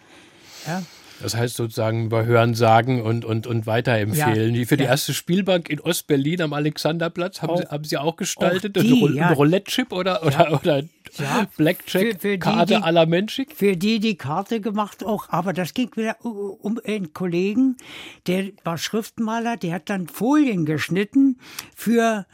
Ja. 0.65 0.83
Das 1.22 1.36
heißt 1.36 1.55
sozusagen 1.55 2.05
über 2.05 2.26
Hören 2.26 2.53
sagen 2.53 3.01
und, 3.01 3.26
und, 3.26 3.47
und 3.47 3.65
weiterempfehlen. 3.65 4.53
Ja, 4.53 4.65
Für 4.65 4.78
die 4.78 4.84
erste 4.84 5.13
Spielbank 5.13 5.70
in 5.70 5.80
Ostberlin 5.80 6.41
am 6.41 6.53
Alexanderplatz 6.53 7.41
haben, 7.41 7.51
auch, 7.51 7.57
Sie, 7.57 7.68
haben 7.68 7.84
Sie 7.84 7.97
auch 7.97 8.15
gestaltet? 8.15 8.78
Auch 8.78 8.82
die, 8.82 9.03
ein 9.03 9.15
ja. 9.15 9.32
Roulette-Chip 9.32 9.91
oder, 9.91 10.26
oder, 10.26 10.53
oder 10.53 10.84
ja, 11.18 11.47
Blackjack-Karte 11.57 12.84
à 12.84 12.91
la 12.91 13.05
Menschik? 13.05 13.55
Für 13.55 13.76
die 13.76 13.99
die 13.99 14.15
Karte 14.15 14.61
gemacht 14.61 15.03
auch, 15.03 15.30
aber 15.30 15.53
das 15.53 15.74
ging 15.74 15.89
wieder 15.95 16.18
um 16.24 16.80
einen 16.86 17.13
Kollegen, 17.13 17.78
der 18.28 18.49
war 18.63 18.78
Schriftmaler, 18.78 19.57
der 19.57 19.74
hat 19.74 19.89
dann 19.89 20.07
Folien 20.07 20.65
geschnitten 20.65 21.39
für 21.76 22.26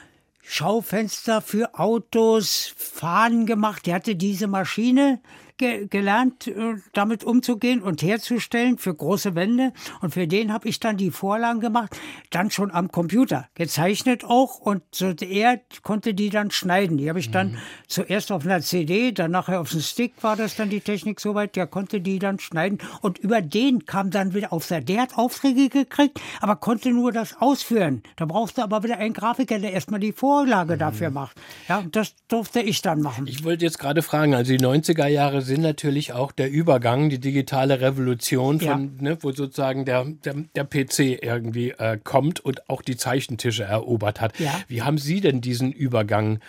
Schaufenster, 0.46 1.42
für 1.42 1.80
Autos, 1.80 2.74
Fahnen 2.76 3.46
gemacht. 3.46 3.86
Der 3.86 3.96
hatte 3.96 4.16
diese 4.16 4.48
Maschine 4.48 5.22
ge 5.58 5.88
gelernt, 5.88 6.48
äh, 6.48 6.76
damit 6.94 7.24
umzugehen 7.24 7.82
und 7.82 8.02
herzustellen 8.02 8.78
für 8.78 8.94
große 8.94 9.36
Wände. 9.36 9.74
Und 10.02 10.14
für 10.14 10.28
den 10.28 10.52
habe 10.52 10.68
ich 10.68 10.80
dann 10.80 10.98
die 10.98 11.12
Vorlagen 11.12 11.60
gemacht, 11.60 11.98
dann 12.30 12.52
schon 12.52 12.72
am 12.72 12.92
Computer, 12.92 13.48
gezeichnet 13.56 14.24
auch. 14.24 14.60
Und 14.60 14.84
so 14.92 15.14
er 15.22 15.62
konnte 15.82 16.14
die 16.14 16.30
dann 16.30 16.52
schneiden. 16.52 16.98
Die 16.98 17.10
habe 17.10 17.20
ich 17.20 17.32
dann 17.32 17.54
mhm. 17.54 17.58
zuerst 17.88 18.32
auf 18.32 18.46
einer 18.46 18.62
CD, 18.62 19.12
dann 19.12 19.32
nachher 19.32 19.62
auf 19.62 19.72
dem 19.72 19.82
Stick 19.82 20.14
war 20.22 20.36
das 20.36 20.56
dann 20.56 20.70
die 20.70 20.82
Technik 20.82 21.20
soweit. 21.20 21.56
Der 21.56 21.68
konnte 21.68 22.02
die 22.02 22.20
dann 22.20 22.40
schneiden. 22.40 22.80
Und 23.02 23.20
über 23.20 23.42
den 23.42 23.86
kam 23.86 24.10
dann 24.10 24.34
wieder 24.34 24.54
auf 24.54 24.68
der, 24.68 24.82
der 24.82 25.04
hat 25.04 25.18
Aufträge 25.18 25.70
gekriegt, 25.70 26.20
aber 26.42 26.56
konnte 26.56 26.92
nur 26.92 27.12
das 27.12 27.36
ausführen. 27.40 28.04
Da 28.16 28.26
brauchte 28.26 28.64
aber 28.64 28.84
wieder 28.84 28.98
ein 28.98 29.14
Grafiker, 29.14 29.60
der 29.60 29.74
erstmal 29.74 30.00
die 30.00 30.14
Vorlage 30.14 30.76
mhm. 30.76 30.80
dafür 30.80 31.10
macht. 31.10 31.38
Ja, 31.68 31.84
das 31.92 32.16
durfte 32.28 32.60
ich 32.60 32.82
dann 32.82 33.02
machen. 33.02 33.28
Ich 33.28 33.44
wollte 33.44 33.66
jetzt 33.66 33.80
gerade 33.80 34.02
fragen, 34.02 34.34
also 34.34 34.52
die 34.52 34.64
90er 34.64 35.08
Jahre 35.08 35.42
sind 35.44 35.62
natürlich 35.62 36.14
auch 36.14 36.32
der 36.32 36.50
Übergang, 36.50 37.10
die 37.10 37.20
digitale 37.20 37.82
Revolution, 37.82 38.60
von, 38.60 38.96
ja. 38.96 39.02
ne, 39.02 39.18
wo 39.22 39.32
sozusagen 39.32 39.86
der, 39.86 40.06
der, 40.06 40.36
der 40.56 40.64
PC 40.64 41.24
irgendwie 41.24 41.72
äh, 41.72 41.98
kommt 42.04 42.40
und 42.40 42.70
auch 42.70 42.82
die 42.82 42.98
Zeichentische 42.98 43.64
erobert 43.64 44.22
hat. 44.22 44.40
Ja. 44.40 44.52
Wie 44.68 44.82
haben 44.82 44.98
Sie 44.98 45.22
denn 45.22 45.42
diesen 45.42 45.72
Übergang 45.72 46.40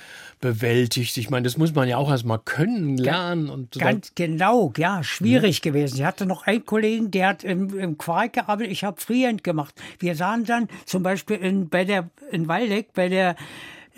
bewältigt? 0.41 1.17
Ich 1.17 1.31
meine, 1.31 1.45
das 1.45 1.57
muss 1.57 1.75
man 1.75 1.89
ja 1.89 1.97
auch 1.97 2.11
erstmal 2.11 2.39
können, 2.39 2.97
lernen 2.97 3.51
und 3.51 3.75
so. 3.75 3.81
Ganz 3.81 4.13
genau, 4.15 4.73
ja, 4.77 5.03
schwierig 5.03 5.57
ja. 5.65 5.71
gewesen. 5.71 5.97
Ich 5.97 6.05
hatte 6.05 6.27
noch 6.27 6.47
einen 6.47 6.65
Kollegen, 6.65 7.11
der 7.11 7.29
hat 7.29 7.45
im, 7.45 7.79
im 7.79 7.99
Quark 7.99 8.35
gearbeitet, 8.35 8.73
ich 8.73 8.85
habe 8.85 9.01
Freehand 9.01 9.45
gemacht. 9.45 9.75
Wir 9.99 10.15
sahen 10.15 10.45
dann 10.45 10.69
zum 10.87 11.03
Beispiel 11.03 11.37
in, 11.37 11.69
bei 11.69 11.85
der, 11.85 12.11
in 12.31 12.49
Waldeck, 12.49 12.93
bei 12.95 13.09
der 13.09 13.37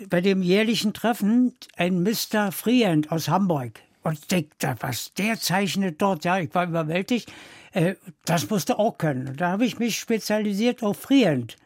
bei 0.09 0.21
dem 0.21 0.43
jährlichen 0.43 0.93
Treffen 0.93 1.55
ein 1.75 2.03
Mr. 2.03 2.51
Freehand 2.51 3.11
aus 3.11 3.29
Hamburg 3.29 3.81
und 4.07 4.31
denkt, 4.31 4.65
was 4.79 5.13
der 5.13 5.39
zeichnet 5.39 6.01
dort, 6.01 6.23
ja, 6.23 6.39
ich 6.39 6.53
war 6.55 6.65
überwältigt, 6.65 7.31
äh, 7.73 7.95
das 8.25 8.49
musste 8.49 8.79
auch 8.79 8.97
können. 8.97 9.35
Da 9.35 9.51
habe 9.51 9.65
ich 9.65 9.79
mich 9.79 9.99
spezialisiert 9.99 10.81
auf 10.81 10.97
Freehand 10.97 11.57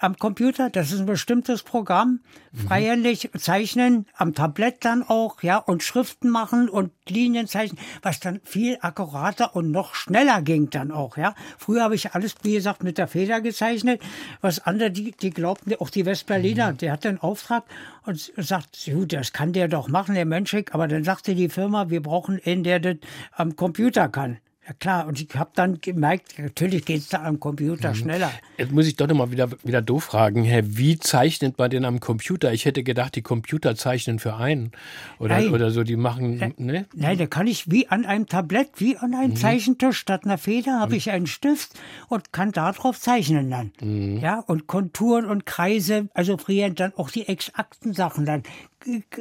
am 0.00 0.16
Computer. 0.16 0.70
Das 0.70 0.92
ist 0.92 1.00
ein 1.00 1.06
bestimmtes 1.06 1.62
Programm. 1.62 2.20
Mhm. 2.52 2.58
Freihändig 2.66 3.30
zeichnen, 3.38 4.06
am 4.16 4.34
Tablett 4.34 4.84
dann 4.84 5.02
auch, 5.02 5.42
ja, 5.42 5.58
und 5.58 5.82
Schriften 5.82 6.30
machen 6.30 6.68
und 6.68 6.90
Linien 7.08 7.46
zeichnen, 7.46 7.78
was 8.02 8.18
dann 8.18 8.40
viel 8.44 8.78
akkurater 8.80 9.54
und 9.54 9.70
noch 9.70 9.94
schneller 9.94 10.42
ging 10.42 10.70
dann 10.70 10.90
auch, 10.90 11.16
ja. 11.16 11.34
Früher 11.58 11.84
habe 11.84 11.94
ich 11.94 12.14
alles, 12.14 12.34
wie 12.42 12.54
gesagt, 12.54 12.82
mit 12.82 12.98
der 12.98 13.08
Feder 13.08 13.40
gezeichnet. 13.40 14.02
Was 14.40 14.66
andere, 14.66 14.90
die, 14.90 15.12
die 15.12 15.30
glaubten, 15.30 15.74
auch 15.78 15.90
die 15.90 16.06
Westberliner, 16.06 16.72
mhm. 16.72 16.78
der 16.78 16.92
hatte 16.92 17.08
einen 17.08 17.18
Auftrag 17.18 17.64
und 18.04 18.32
sagt, 18.36 18.90
gut, 18.92 19.12
das 19.12 19.32
kann 19.32 19.52
der 19.52 19.68
doch 19.68 19.88
machen, 19.88 20.14
der 20.14 20.26
Menschik. 20.26 20.74
Aber 20.74 20.88
dann 20.88 21.04
sagte 21.04 21.34
die 21.34 21.48
Firma, 21.48 21.90
wir 21.90 22.02
brauchen 22.02 22.40
einen, 22.44 22.64
der 22.64 22.80
das 22.80 22.96
am 23.32 23.54
Computer 23.54 24.08
kann. 24.08 24.38
Ja 24.66 24.74
klar, 24.74 25.06
und 25.06 25.20
ich 25.20 25.34
habe 25.36 25.50
dann 25.54 25.80
gemerkt, 25.80 26.38
natürlich 26.38 26.84
geht 26.84 26.98
es 26.98 27.08
da 27.08 27.24
am 27.24 27.40
Computer 27.40 27.90
mhm. 27.90 27.94
schneller. 27.94 28.30
Jetzt 28.58 28.72
muss 28.72 28.86
ich 28.86 28.94
doch 28.94 29.06
nochmal 29.06 29.30
wieder, 29.30 29.48
wieder 29.64 29.80
doof 29.80 30.04
fragen, 30.04 30.44
Herr, 30.44 30.76
wie 30.76 30.98
zeichnet 30.98 31.56
man 31.56 31.70
denn 31.70 31.86
am 31.86 31.98
Computer? 31.98 32.52
Ich 32.52 32.66
hätte 32.66 32.82
gedacht, 32.82 33.16
die 33.16 33.22
Computer 33.22 33.74
zeichnen 33.74 34.18
für 34.18 34.36
einen 34.36 34.72
oder, 35.18 35.36
Nein. 35.38 35.48
oder 35.54 35.70
so, 35.70 35.82
die 35.82 35.96
machen, 35.96 36.36
Nein. 36.36 36.54
ne? 36.58 36.86
Nein, 36.94 37.16
da 37.16 37.26
kann 37.26 37.46
ich 37.46 37.70
wie 37.70 37.88
an 37.88 38.04
einem 38.04 38.26
Tablett, 38.26 38.68
wie 38.76 38.98
an 38.98 39.14
einem 39.14 39.30
mhm. 39.30 39.36
Zeichentisch, 39.36 39.96
statt 39.96 40.24
einer 40.24 40.38
Feder 40.38 40.78
habe 40.78 40.92
mhm. 40.92 40.98
ich 40.98 41.10
einen 41.10 41.26
Stift 41.26 41.72
und 42.08 42.32
kann 42.32 42.52
darauf 42.52 43.00
zeichnen 43.00 43.50
dann. 43.50 43.72
Mhm. 43.80 44.18
Ja, 44.18 44.40
und 44.40 44.66
Konturen 44.66 45.24
und 45.24 45.46
Kreise, 45.46 46.08
also 46.12 46.36
früher 46.36 46.68
dann 46.68 46.92
auch 46.96 47.10
die 47.10 47.26
exakten 47.26 47.94
Sachen 47.94 48.26
dann 48.26 48.42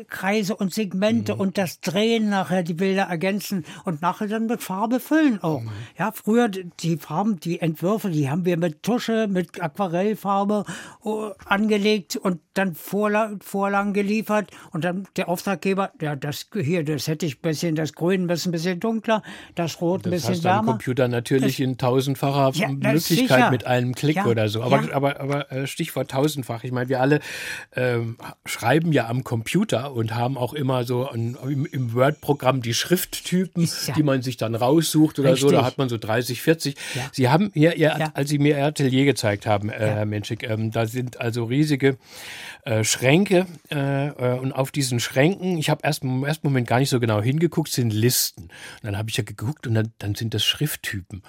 Kreise 0.07 0.55
und 0.55 0.73
Segmente 0.73 1.35
mhm. 1.35 1.41
und 1.41 1.57
das 1.57 1.81
Drehen 1.81 2.29
nachher, 2.29 2.63
die 2.63 2.73
Bilder 2.73 3.03
ergänzen 3.03 3.65
und 3.83 4.01
nachher 4.01 4.27
dann 4.27 4.45
mit 4.45 4.63
Farbe 4.63 4.99
füllen 4.99 5.41
auch. 5.43 5.61
Mhm. 5.61 5.69
Ja, 5.97 6.11
früher 6.11 6.47
die 6.49 6.97
Farben, 6.97 7.39
die 7.39 7.59
Entwürfe, 7.59 8.09
die 8.09 8.29
haben 8.29 8.45
wir 8.45 8.57
mit 8.57 8.83
Tusche, 8.83 9.27
mit 9.27 9.61
Aquarellfarbe 9.61 10.63
uh, 11.03 11.31
angelegt 11.45 12.15
und 12.15 12.39
dann 12.53 12.73
Vorla 12.73 13.33
Vorlagen 13.41 13.93
geliefert 13.93 14.51
und 14.71 14.83
dann 14.83 15.07
der 15.17 15.27
Auftraggeber, 15.27 15.91
ja, 16.01 16.15
das 16.15 16.47
hier, 16.53 16.83
das 16.83 17.07
hätte 17.07 17.25
ich 17.25 17.37
ein 17.37 17.41
bisschen, 17.41 17.75
das 17.75 17.93
Grün 17.93 18.29
ein 18.29 18.51
bisschen 18.51 18.79
dunkler, 18.79 19.23
das 19.55 19.81
Rot 19.81 20.05
ein 20.05 20.11
bisschen 20.11 20.35
hast 20.35 20.43
wärmer. 20.43 20.61
Das 20.61 20.71
Computer 20.71 21.07
natürlich 21.07 21.57
das, 21.57 21.65
in 21.65 21.77
tausendfacher 21.77 22.51
ja, 22.55 22.69
Möglichkeit 22.69 23.51
mit 23.51 23.65
einem 23.65 23.93
Klick 23.93 24.17
ja, 24.17 24.25
oder 24.25 24.47
so. 24.47 24.61
Aber, 24.63 24.83
ja. 24.83 24.93
aber, 24.93 25.19
aber 25.19 25.51
äh, 25.51 25.67
Stichwort 25.67 26.11
tausendfach. 26.11 26.63
Ich 26.63 26.71
meine, 26.71 26.89
wir 26.89 27.01
alle 27.01 27.19
ähm, 27.75 28.17
schreiben 28.45 28.91
ja 28.93 29.07
am 29.07 29.23
Computer 29.23 29.48
und 29.55 30.15
haben 30.15 30.37
auch 30.37 30.53
immer 30.53 30.83
so 30.83 31.09
ein, 31.09 31.37
im, 31.43 31.65
im 31.65 31.93
Word-Programm 31.93 32.61
die 32.61 32.73
Schrifttypen, 32.73 33.69
die 33.95 34.03
man 34.03 34.21
sich 34.21 34.37
dann 34.37 34.55
raussucht 34.55 35.19
oder 35.19 35.31
Richtig. 35.31 35.49
so. 35.49 35.51
Da 35.51 35.65
hat 35.65 35.77
man 35.77 35.89
so 35.89 35.97
30, 35.97 36.41
40. 36.41 36.75
Sie 37.11 37.29
haben 37.29 37.51
hier, 37.53 37.75
ihr, 37.75 38.15
als 38.15 38.29
Sie 38.29 38.39
mir 38.39 38.57
Ihr 38.57 38.65
Atelier 38.65 39.05
gezeigt 39.05 39.45
haben, 39.45 39.69
äh, 39.69 39.77
Herr 39.77 40.05
Menschik, 40.05 40.43
ähm, 40.43 40.71
da 40.71 40.85
sind 40.85 41.19
also 41.19 41.45
riesige 41.45 41.97
äh, 42.63 42.83
Schränke 42.83 43.47
äh, 43.71 44.07
äh, 44.07 44.39
und 44.39 44.51
auf 44.51 44.71
diesen 44.71 44.99
Schränken, 44.99 45.57
ich 45.57 45.69
habe 45.69 45.81
erst 45.83 46.03
im 46.03 46.23
ersten 46.23 46.47
Moment 46.47 46.67
gar 46.67 46.79
nicht 46.79 46.89
so 46.89 46.99
genau 46.99 47.21
hingeguckt, 47.21 47.71
sind 47.71 47.91
Listen. 47.91 48.43
Und 48.43 48.51
dann 48.83 48.97
habe 48.97 49.09
ich 49.09 49.17
ja 49.17 49.23
geguckt 49.23 49.67
und 49.67 49.73
dann, 49.73 49.93
dann 49.97 50.15
sind 50.15 50.33
das 50.33 50.43
Schrifttypen. 50.43 51.23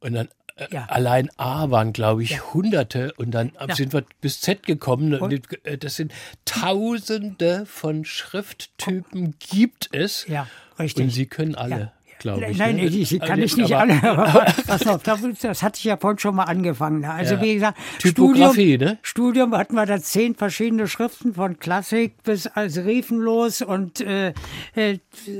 Und 0.00 0.12
dann 0.14 0.28
ja. 0.70 0.86
Allein 0.86 1.30
A 1.36 1.70
waren, 1.70 1.92
glaube 1.92 2.22
ich, 2.22 2.30
ja. 2.30 2.54
Hunderte 2.54 3.12
und 3.16 3.30
dann 3.30 3.52
ja. 3.66 3.74
sind 3.74 3.92
wir 3.92 4.04
bis 4.20 4.40
Z 4.40 4.62
gekommen. 4.64 5.14
Und? 5.14 5.32
Äh, 5.64 5.78
das 5.78 5.96
sind 5.96 6.12
Tausende 6.44 7.66
von 7.66 8.04
Schrifttypen 8.04 9.36
gibt 9.38 9.88
es. 9.92 10.26
Ja, 10.26 10.46
richtig. 10.78 11.04
Und 11.04 11.10
sie 11.10 11.26
können 11.26 11.54
alle 11.54 11.92
glaube 12.18 12.46
ich. 12.50 12.58
Nein, 12.58 12.76
ne? 12.76 12.90
die, 12.90 13.04
die 13.04 13.18
kann 13.18 13.40
ich 13.40 13.56
nicht 13.56 13.74
alle. 13.76 13.94
Pass 14.66 14.86
auf, 14.86 15.02
das 15.02 15.62
hatte 15.62 15.78
ich 15.78 15.84
ja 15.84 15.96
vorhin 15.96 16.18
schon 16.18 16.34
mal 16.34 16.44
angefangen. 16.44 17.00
Ne? 17.00 17.10
Also 17.10 17.34
ja. 17.34 17.42
wie 17.42 17.54
gesagt, 17.54 17.78
Typografie, 17.98 18.74
Studium, 18.74 18.80
ne? 18.80 18.98
Studium 19.02 19.56
hatten 19.56 19.74
wir 19.74 19.86
da 19.86 20.00
zehn 20.00 20.34
verschiedene 20.34 20.88
Schriften 20.88 21.34
von 21.34 21.58
Klassik 21.58 22.22
bis 22.22 22.46
als 22.46 22.78
Riefenlos 22.78 23.62
und 23.62 24.00
äh, 24.00 24.32
äh, 24.74 24.98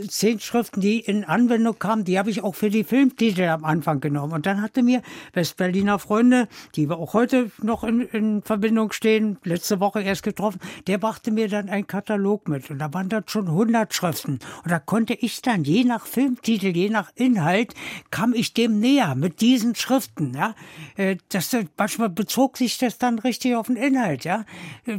zehn 0.09 0.41
Schriften, 0.41 0.81
die 0.81 1.01
in 1.01 1.24
Anwendung 1.24 1.79
kamen. 1.79 2.05
Die 2.05 2.18
habe 2.18 2.31
ich 2.31 2.43
auch 2.43 2.55
für 2.55 2.70
die 2.70 2.85
Filmtitel 2.85 3.45
am 3.45 3.64
Anfang 3.64 4.01
genommen. 4.01 4.33
Und 4.33 4.47
dann 4.47 4.62
hatte 4.62 4.83
mir 4.83 5.03
Westberliner 5.33 5.99
Freunde, 5.99 6.49
die 6.74 6.89
wir 6.89 6.99
auch 6.99 7.14
heute 7.14 7.51
noch 7.62 7.85
in, 7.85 8.01
in 8.01 8.43
Verbindung 8.43 8.93
stehen, 8.93 9.39
letzte 9.45 9.81
Woche 9.81 10.03
erst 10.03 10.22
getroffen, 10.22 10.61
der 10.87 10.99
brachte 10.99 11.31
mir 11.31 11.49
dann 11.49 11.68
einen 11.68 11.87
Katalog 11.87 12.49
mit. 12.49 12.70
Und 12.70 12.79
da 12.79 12.93
waren 12.93 13.09
dann 13.09 13.24
schon 13.27 13.49
100 13.49 13.93
Schriften. 13.95 14.39
Und 14.64 14.70
da 14.70 14.79
konnte 14.79 15.14
ich 15.14 15.43
dann 15.43 15.64
je 15.64 15.85
nach 15.85 16.07
Filmtitel 16.07 16.66
je 16.71 16.91
nach 16.91 17.11
Inhalt 17.14 17.75
kam 18.11 18.35
ich 18.35 18.55
dem 18.55 18.81
näher 18.81 19.14
mit 19.14 19.41
diesen 19.41 19.75
Schriften. 19.75 20.35
Ja, 20.35 20.55
äh, 20.97 21.17
das 21.29 21.57
manchmal 21.77 22.11
bezog 22.11 22.57
sich 22.57 22.79
das 22.79 22.99
dann 22.99 23.19
richtig 23.19 23.55
auf 23.55 23.67
den 23.67 23.77
Inhalt. 23.77 24.25
Ja, 24.25 24.45
äh, 24.87 24.99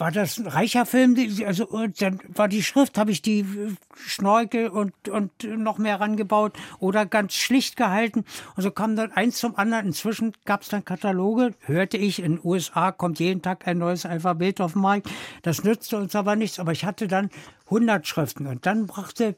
war 0.00 0.10
das 0.10 0.38
ein 0.38 0.46
reicher 0.46 0.86
Film, 0.86 1.16
also 1.46 1.66
dann 1.98 2.20
war 2.28 2.48
die 2.48 2.62
Schrift, 2.62 2.98
habe 2.98 3.10
ich 3.10 3.22
die 3.22 3.40
äh, 3.40 3.74
Schnorkel 3.96 4.68
und, 4.68 5.08
und 5.08 5.30
noch 5.44 5.78
mehr 5.78 6.00
rangebaut 6.00 6.54
oder 6.78 7.06
ganz 7.06 7.34
schlicht 7.34 7.76
gehalten. 7.76 8.24
Und 8.56 8.62
so 8.62 8.70
kam 8.70 8.96
dann 8.96 9.12
eins 9.12 9.38
zum 9.38 9.56
anderen. 9.56 9.86
Inzwischen 9.86 10.32
gab 10.44 10.62
es 10.62 10.68
dann 10.68 10.84
Kataloge, 10.84 11.54
hörte 11.60 11.96
ich, 11.96 12.20
in 12.20 12.36
den 12.36 12.40
USA 12.44 12.92
kommt 12.92 13.18
jeden 13.20 13.42
Tag 13.42 13.66
ein 13.66 13.78
neues 13.78 14.06
Alphabet 14.06 14.60
auf 14.60 14.72
den 14.72 14.82
Markt. 14.82 15.08
Das 15.42 15.64
nützte 15.64 15.96
uns 15.96 16.14
aber 16.14 16.36
nichts, 16.36 16.58
aber 16.58 16.72
ich 16.72 16.84
hatte 16.84 17.08
dann 17.08 17.30
100 17.66 18.06
Schriften 18.06 18.46
und 18.46 18.66
dann 18.66 18.86
brachte 18.86 19.36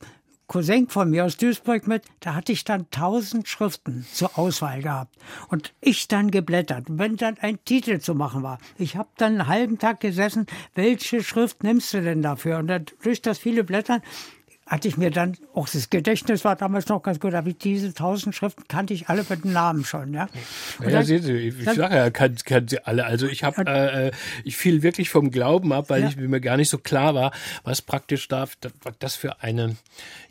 Cousin 0.49 0.88
von 0.88 1.11
mir 1.11 1.24
aus 1.24 1.36
Duisburg 1.36 1.88
mit, 1.88 2.05
da 2.20 2.34
hatte 2.34 2.53
ich 2.53 2.62
dann 2.62 2.88
tausend 2.90 3.49
Schriften 3.49 4.07
zur 4.12 4.38
Auswahl 4.38 4.80
gehabt. 4.80 5.16
Und 5.49 5.74
ich 5.80 6.07
dann 6.07 6.30
geblättert. 6.30 6.84
wenn 6.88 7.16
dann 7.16 7.36
ein 7.40 7.59
Titel 7.64 7.99
zu 7.99 8.14
machen 8.14 8.42
war, 8.42 8.59
ich 8.78 8.97
habe 8.97 9.09
dann 9.16 9.40
einen 9.40 9.49
halben 9.49 9.78
Tag 9.78 10.01
gesessen, 10.01 10.47
welche 10.74 11.22
Schrift 11.22 11.64
nimmst 11.64 11.92
du 11.94 12.03
denn 12.03 12.22
dafür? 12.22 12.59
Und 12.59 12.68
dann, 12.68 12.86
durch 13.03 13.22
das 13.22 13.38
viele 13.38 13.64
Blättern 13.64 14.03
hatte 14.66 14.88
ich 14.88 14.96
mir 14.96 15.12
dann, 15.12 15.36
auch 15.54 15.68
das 15.68 15.90
Gedächtnis 15.90 16.44
war 16.44 16.56
damals 16.56 16.88
noch 16.88 17.00
ganz 17.00 17.20
gut, 17.20 17.34
aber 17.34 17.52
diese 17.52 17.94
tausend 17.94 18.34
Schriften 18.34 18.64
kannte 18.66 18.94
ich 18.94 19.08
alle 19.08 19.24
mit 19.28 19.44
dem 19.44 19.52
Namen 19.52 19.84
schon. 19.84 20.12
Ja, 20.12 20.28
ja, 20.82 20.88
ja 20.88 21.02
sehen 21.04 21.22
Sie, 21.22 21.34
ich 21.34 21.64
sage 21.64 21.94
ja, 21.94 22.10
kann, 22.10 22.34
kann 22.44 22.66
sie 22.66 22.84
alle. 22.84 23.06
Also 23.06 23.28
ich 23.28 23.44
habe, 23.44 23.64
äh, 23.64 24.10
ich 24.42 24.56
fiel 24.56 24.82
wirklich 24.82 25.08
vom 25.08 25.30
Glauben 25.30 25.72
ab, 25.72 25.84
weil 25.88 26.02
ja. 26.02 26.08
ich 26.08 26.16
mir 26.16 26.40
gar 26.40 26.56
nicht 26.56 26.68
so 26.68 26.78
klar 26.78 27.14
war, 27.14 27.30
was 27.62 27.80
praktisch 27.80 28.26
da, 28.26 28.48
das 28.98 29.14
für 29.14 29.40
eine, 29.40 29.76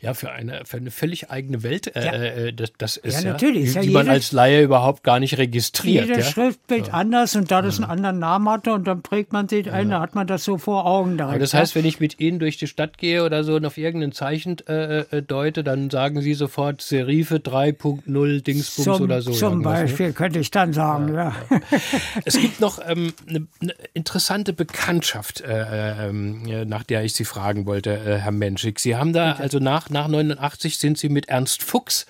ja, 0.02 0.12
für 0.12 0.30
eine, 0.32 0.66
für 0.66 0.76
eine 0.76 0.90
völlig 0.90 1.30
eigene 1.30 1.62
Welt 1.62 1.96
äh, 1.96 2.04
ja. 2.04 2.12
äh, 2.12 2.52
das, 2.52 2.74
das 2.76 2.98
ist. 2.98 3.24
Ja, 3.24 3.32
natürlich. 3.32 3.72
Die, 3.72 3.80
die 3.80 3.88
man 3.88 4.10
als 4.10 4.32
Laie 4.32 4.62
überhaupt 4.62 5.02
gar 5.02 5.18
nicht 5.18 5.38
registriert. 5.38 6.08
Jedes 6.08 6.28
Schriftbild 6.28 6.92
anders 6.92 7.36
und 7.36 7.50
da 7.50 7.62
das 7.62 7.78
einen 7.78 7.90
anderen 7.90 8.18
Namen 8.18 8.50
hatte 8.50 8.74
und 8.74 8.86
dann 8.86 9.00
prägt 9.00 9.32
man 9.32 9.48
sich 9.48 9.70
ein, 9.70 9.88
da 9.88 10.00
hat 10.00 10.14
man 10.14 10.26
das 10.26 10.44
so 10.44 10.58
vor 10.58 10.84
Augen. 10.84 11.16
Direkt, 11.16 11.40
das 11.40 11.54
heißt, 11.54 11.74
wenn 11.74 11.86
ich 11.86 12.00
mit 12.00 12.20
Ihnen 12.20 12.38
durch 12.38 12.58
die 12.58 12.66
Stadt 12.66 12.98
gehe 12.98 13.24
oder 13.24 13.42
so 13.42 13.54
und 13.54 13.64
auf 13.64 13.78
irgendeinen 13.78 14.12
Zeichen 14.12 14.25
Zeichen 14.26 14.56
äh, 14.66 15.02
äh, 15.02 15.22
deute, 15.22 15.62
dann 15.62 15.88
sagen 15.88 16.20
Sie 16.20 16.34
sofort 16.34 16.82
Serife 16.82 17.36
3.0 17.36 18.42
Dingsbums 18.42 18.84
zum, 18.84 19.02
oder 19.02 19.22
so. 19.22 19.30
Zum 19.30 19.58
ne? 19.58 19.64
Beispiel 19.64 20.08
ne? 20.08 20.12
könnte 20.14 20.40
ich 20.40 20.50
dann 20.50 20.72
sagen, 20.72 21.14
ja. 21.14 21.32
ja. 21.48 21.60
es 22.24 22.36
gibt 22.36 22.58
noch 22.58 22.80
ähm, 22.84 23.12
eine, 23.28 23.46
eine, 23.60 23.74
interessante 23.94 24.52
Bekanntschaft, 24.52 25.42
äh, 25.42 26.08
äh, 26.08 26.64
nach 26.64 26.82
der 26.82 27.04
ich 27.04 27.12
Sie 27.12 27.24
fragen 27.24 27.66
wollte, 27.66 27.96
äh, 27.96 28.18
Herr 28.18 28.32
Menschik. 28.32 28.80
Sie 28.80 28.96
haben 28.96 29.12
da, 29.12 29.34
also 29.34 29.60
nach, 29.60 29.90
nach 29.90 30.08
89 30.08 30.76
sind 30.76 30.98
Sie 30.98 31.08
mit 31.08 31.28
Ernst 31.28 31.62
Fuchs 31.62 32.06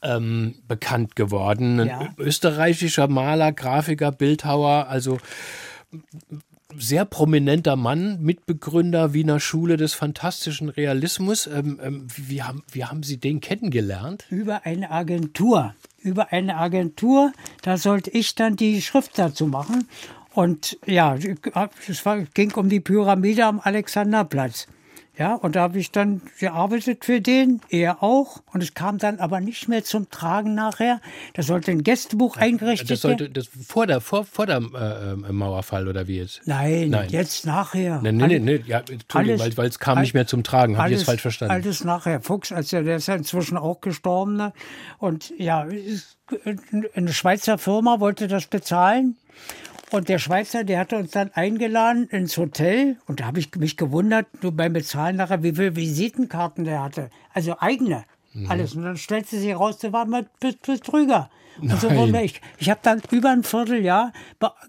ähm, 0.00 0.54
bekannt 0.68 1.16
geworden. 1.16 1.80
Ein 1.80 1.86
ja. 1.86 2.08
österreichischer 2.16 3.08
Maler, 3.08 3.52
Grafiker, 3.52 4.10
Bildhauer, 4.10 4.86
also 4.88 5.18
sehr 6.78 7.04
prominenter 7.04 7.76
Mann, 7.76 8.20
Mitbegründer 8.20 9.12
Wiener 9.12 9.40
Schule 9.40 9.76
des 9.76 9.94
fantastischen 9.94 10.68
Realismus. 10.68 11.46
Ähm, 11.46 11.80
ähm, 11.82 12.06
wie, 12.16 12.42
haben, 12.42 12.62
wie 12.70 12.84
haben 12.84 13.02
Sie 13.02 13.18
den 13.18 13.40
kennengelernt? 13.40 14.26
Über 14.30 14.64
eine 14.64 14.90
Agentur. 14.90 15.74
Über 15.98 16.32
eine 16.32 16.56
Agentur, 16.56 17.32
da 17.62 17.76
sollte 17.76 18.10
ich 18.10 18.34
dann 18.34 18.56
die 18.56 18.82
Schrift 18.82 19.18
dazu 19.18 19.46
machen. 19.46 19.86
Und 20.34 20.78
ja, 20.86 21.14
es 21.14 22.04
ging 22.34 22.52
um 22.52 22.68
die 22.68 22.80
Pyramide 22.80 23.46
am 23.46 23.60
Alexanderplatz. 23.60 24.66
Ja, 25.18 25.34
und 25.34 25.56
da 25.56 25.60
habe 25.60 25.78
ich 25.78 25.90
dann 25.90 26.22
gearbeitet 26.38 27.04
für 27.04 27.20
den, 27.20 27.60
er 27.68 28.02
auch. 28.02 28.42
Und 28.52 28.62
es 28.62 28.72
kam 28.72 28.96
dann 28.96 29.18
aber 29.20 29.40
nicht 29.40 29.68
mehr 29.68 29.84
zum 29.84 30.08
Tragen 30.08 30.54
nachher. 30.54 31.02
Da 31.34 31.42
sollte 31.42 31.70
ein 31.70 31.82
Gästebuch 31.82 32.38
eingerichtet 32.38 32.88
werden. 32.88 32.94
Das 32.94 33.00
sollte 33.02 33.30
das 33.30 33.66
vor 33.66 33.86
der, 33.86 34.00
vor, 34.00 34.24
vor 34.24 34.46
der 34.46 34.62
äh, 34.74 35.12
äh, 35.12 35.32
Mauerfall 35.32 35.86
oder 35.86 36.08
wie 36.08 36.16
jetzt? 36.16 36.40
Nein, 36.46 36.88
Nein. 36.88 37.10
jetzt 37.10 37.44
nachher. 37.44 38.00
Nein, 38.02 38.16
nein, 38.16 38.30
nein, 38.30 38.44
nee. 38.44 38.64
Ja, 38.66 38.78
Entschuldigung, 38.78 39.40
alles, 39.42 39.56
weil 39.58 39.68
es 39.68 39.78
kam 39.78 40.00
nicht 40.00 40.14
mehr 40.14 40.26
zum 40.26 40.44
Tragen. 40.44 40.78
Habe 40.78 40.88
ich 40.88 40.96
jetzt 40.96 41.04
falsch 41.04 41.20
verstanden? 41.20 41.52
Alles 41.52 41.84
nachher. 41.84 42.22
Fuchs, 42.22 42.50
also 42.50 42.82
der 42.82 42.96
ist 42.96 43.06
ja 43.06 43.14
inzwischen 43.14 43.58
auch 43.58 43.82
gestorben. 43.82 44.36
Ne? 44.36 44.54
Und 44.96 45.34
ja, 45.38 45.66
eine 46.94 47.12
Schweizer 47.12 47.58
Firma 47.58 48.00
wollte 48.00 48.28
das 48.28 48.46
bezahlen. 48.46 49.16
Und 49.92 50.08
der 50.08 50.18
Schweizer, 50.18 50.64
der 50.64 50.78
hatte 50.78 50.96
uns 50.96 51.10
dann 51.10 51.30
eingeladen 51.34 52.08
ins 52.08 52.38
Hotel. 52.38 52.96
Und 53.06 53.20
da 53.20 53.26
habe 53.26 53.38
ich 53.38 53.54
mich 53.56 53.76
gewundert, 53.76 54.26
nur 54.42 54.52
beim 54.52 54.72
Bezahlen 54.72 55.16
nachher, 55.16 55.42
wie 55.42 55.52
viele 55.52 55.76
Visitenkarten 55.76 56.64
der 56.64 56.82
hatte. 56.82 57.10
Also 57.34 57.58
eigene. 57.58 58.04
Mhm. 58.32 58.50
Alles. 58.50 58.74
Und 58.74 58.84
dann 58.84 58.96
stellte 58.96 59.36
sich 59.36 59.54
raus, 59.54 59.78
der 59.78 59.92
war 59.92 60.06
mal 60.06 60.26
Betrüger. 60.40 61.28
Und 61.60 61.78
so 61.78 61.90
wir, 61.90 62.22
ich, 62.22 62.40
ich 62.56 62.70
habe 62.70 62.80
dann 62.82 63.02
über 63.10 63.28
ein 63.28 63.44
Vierteljahr 63.44 64.12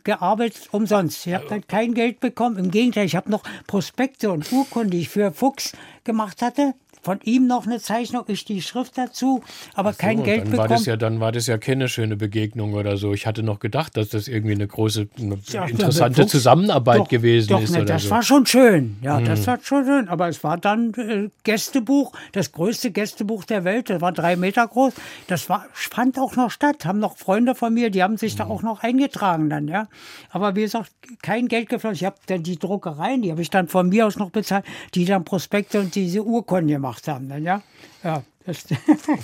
gearbeitet 0.03 0.67
umsonst. 0.71 1.25
Ich 1.25 1.33
habe 1.33 1.45
dann 1.47 1.65
kein 1.65 1.93
Geld 1.93 2.19
bekommen. 2.19 2.57
Im 2.57 2.71
Gegenteil, 2.71 3.05
ich 3.05 3.15
habe 3.15 3.31
noch 3.31 3.43
Prospekte 3.67 4.29
und 4.29 4.51
Urkunden, 4.51 4.91
die 4.91 4.99
ich 4.99 5.09
für 5.09 5.31
Fuchs 5.31 5.71
gemacht 6.03 6.41
hatte, 6.41 6.73
von 7.03 7.19
ihm 7.23 7.47
noch 7.47 7.65
eine 7.65 7.79
Zeichnung, 7.79 8.23
ich 8.27 8.45
die 8.45 8.61
Schrift 8.61 8.97
dazu, 8.97 9.43
aber 9.73 9.91
so, 9.91 9.97
kein 9.99 10.23
Geld 10.23 10.43
dann 10.43 10.51
bekommen. 10.51 10.69
War 10.69 10.75
das 10.77 10.85
ja, 10.85 10.95
dann 10.95 11.19
war 11.19 11.31
das 11.33 11.47
ja 11.47 11.57
keine 11.57 11.89
schöne 11.89 12.15
Begegnung 12.15 12.73
oder 12.73 12.95
so. 12.95 13.13
Ich 13.13 13.27
hatte 13.27 13.43
noch 13.43 13.59
gedacht, 13.59 13.97
dass 13.97 14.09
das 14.09 14.27
irgendwie 14.27 14.53
eine 14.53 14.67
große, 14.67 15.09
eine 15.19 15.37
ja, 15.47 15.65
interessante 15.65 16.21
Fuchs, 16.21 16.31
Zusammenarbeit 16.31 16.99
doch, 16.99 17.09
gewesen 17.09 17.49
doch, 17.49 17.61
ist. 17.61 17.71
Ne, 17.71 17.81
oder 17.81 17.93
das 17.93 18.03
so. 18.03 18.09
war 18.09 18.23
schon 18.23 18.45
schön. 18.45 18.97
Ja, 19.01 19.17
hm. 19.17 19.25
das 19.25 19.45
war 19.45 19.59
schon 19.61 19.85
schön. 19.85 20.07
Aber 20.07 20.29
es 20.29 20.43
war 20.43 20.57
dann 20.57 20.93
äh, 20.93 21.29
Gästebuch, 21.43 22.13
das 22.31 22.51
größte 22.53 22.91
Gästebuch 22.91 23.43
der 23.43 23.65
Welt. 23.65 23.89
Das 23.89 24.01
war 24.01 24.13
drei 24.13 24.35
Meter 24.37 24.65
groß. 24.65 24.93
Das 25.27 25.49
war, 25.49 25.65
fand 25.73 26.17
auch 26.17 26.35
noch 26.35 26.51
statt. 26.51 26.85
Haben 26.85 26.99
noch 26.99 27.17
Freunde 27.17 27.53
von 27.53 27.73
mir, 27.73 27.89
die 27.89 28.01
haben 28.01 28.17
sich 28.17 28.33
hm. 28.33 28.37
da 28.37 28.45
auch 28.45 28.61
noch 28.61 28.81
eingetragen 28.81 29.49
dann, 29.49 29.67
ja. 29.67 29.87
Aber 30.29 30.55
wie 30.55 30.61
gesagt, 30.61 30.91
kein 31.21 31.47
Geld 31.47 31.69
geflossen. 31.69 31.95
Ich 31.95 32.05
habe 32.05 32.15
dann 32.27 32.43
die 32.43 32.57
Druckereien, 32.57 33.21
die 33.21 33.31
habe 33.31 33.41
ich 33.41 33.49
dann 33.49 33.67
von 33.67 33.89
mir 33.89 34.07
aus 34.07 34.17
noch 34.17 34.29
bezahlt, 34.29 34.65
die 34.95 35.05
dann 35.05 35.25
Prospekte 35.25 35.79
und 35.79 35.95
diese 35.95 36.23
Urkunden 36.23 36.69
gemacht 36.69 36.92
haben 37.07 37.29
dann, 37.29 37.43
ja. 37.43 37.61
Ja, 38.03 38.23
das, 38.45 38.65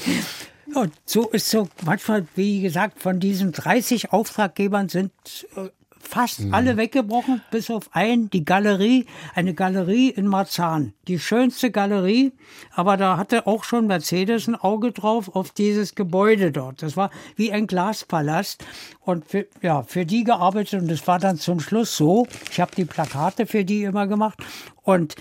und 0.74 0.94
so 1.06 1.30
ist 1.30 1.50
so 1.50 1.68
manchmal, 1.84 2.28
wie 2.36 2.62
gesagt, 2.62 3.02
von 3.02 3.20
diesen 3.20 3.52
30 3.52 4.12
Auftraggebern 4.12 4.90
sind 4.90 5.12
äh, 5.56 5.70
fast 6.00 6.42
mhm. 6.42 6.54
alle 6.54 6.78
weggebrochen, 6.78 7.42
bis 7.52 7.70
auf 7.70 7.90
ein, 7.94 8.30
die 8.30 8.44
Galerie, 8.44 9.06
eine 9.36 9.54
Galerie 9.54 10.10
in 10.10 10.28
Marzahn. 10.28 10.94
Die 11.08 11.20
schönste 11.20 11.72
Galerie, 11.72 12.32
aber 12.74 12.98
da 12.98 13.18
hatte 13.18 13.48
auch 13.48 13.64
schon 13.64 13.88
Mercedes 13.88 14.48
ein 14.48 14.56
Auge 14.56 14.92
drauf 14.92 15.36
auf 15.36 15.52
dieses 15.52 15.96
Gebäude 15.96 16.52
dort. 16.52 16.82
Das 16.82 16.98
war 16.98 17.12
wie 17.36 17.52
ein 17.52 17.68
Glaspalast 17.68 18.64
und 19.02 19.26
für, 19.26 19.48
ja, 19.62 19.84
für 19.84 20.06
die 20.06 20.24
gearbeitet 20.24 20.82
und 20.82 20.90
das 20.90 21.06
war 21.08 21.20
dann 21.20 21.38
zum 21.38 21.60
Schluss 21.60 21.96
so. 21.96 22.28
Ich 22.52 22.60
habe 22.60 22.76
die 22.76 22.86
Plakate 22.86 23.46
für 23.46 23.66
die 23.66 23.84
immer 23.84 24.08
gemacht 24.08 24.40
und 24.84 25.16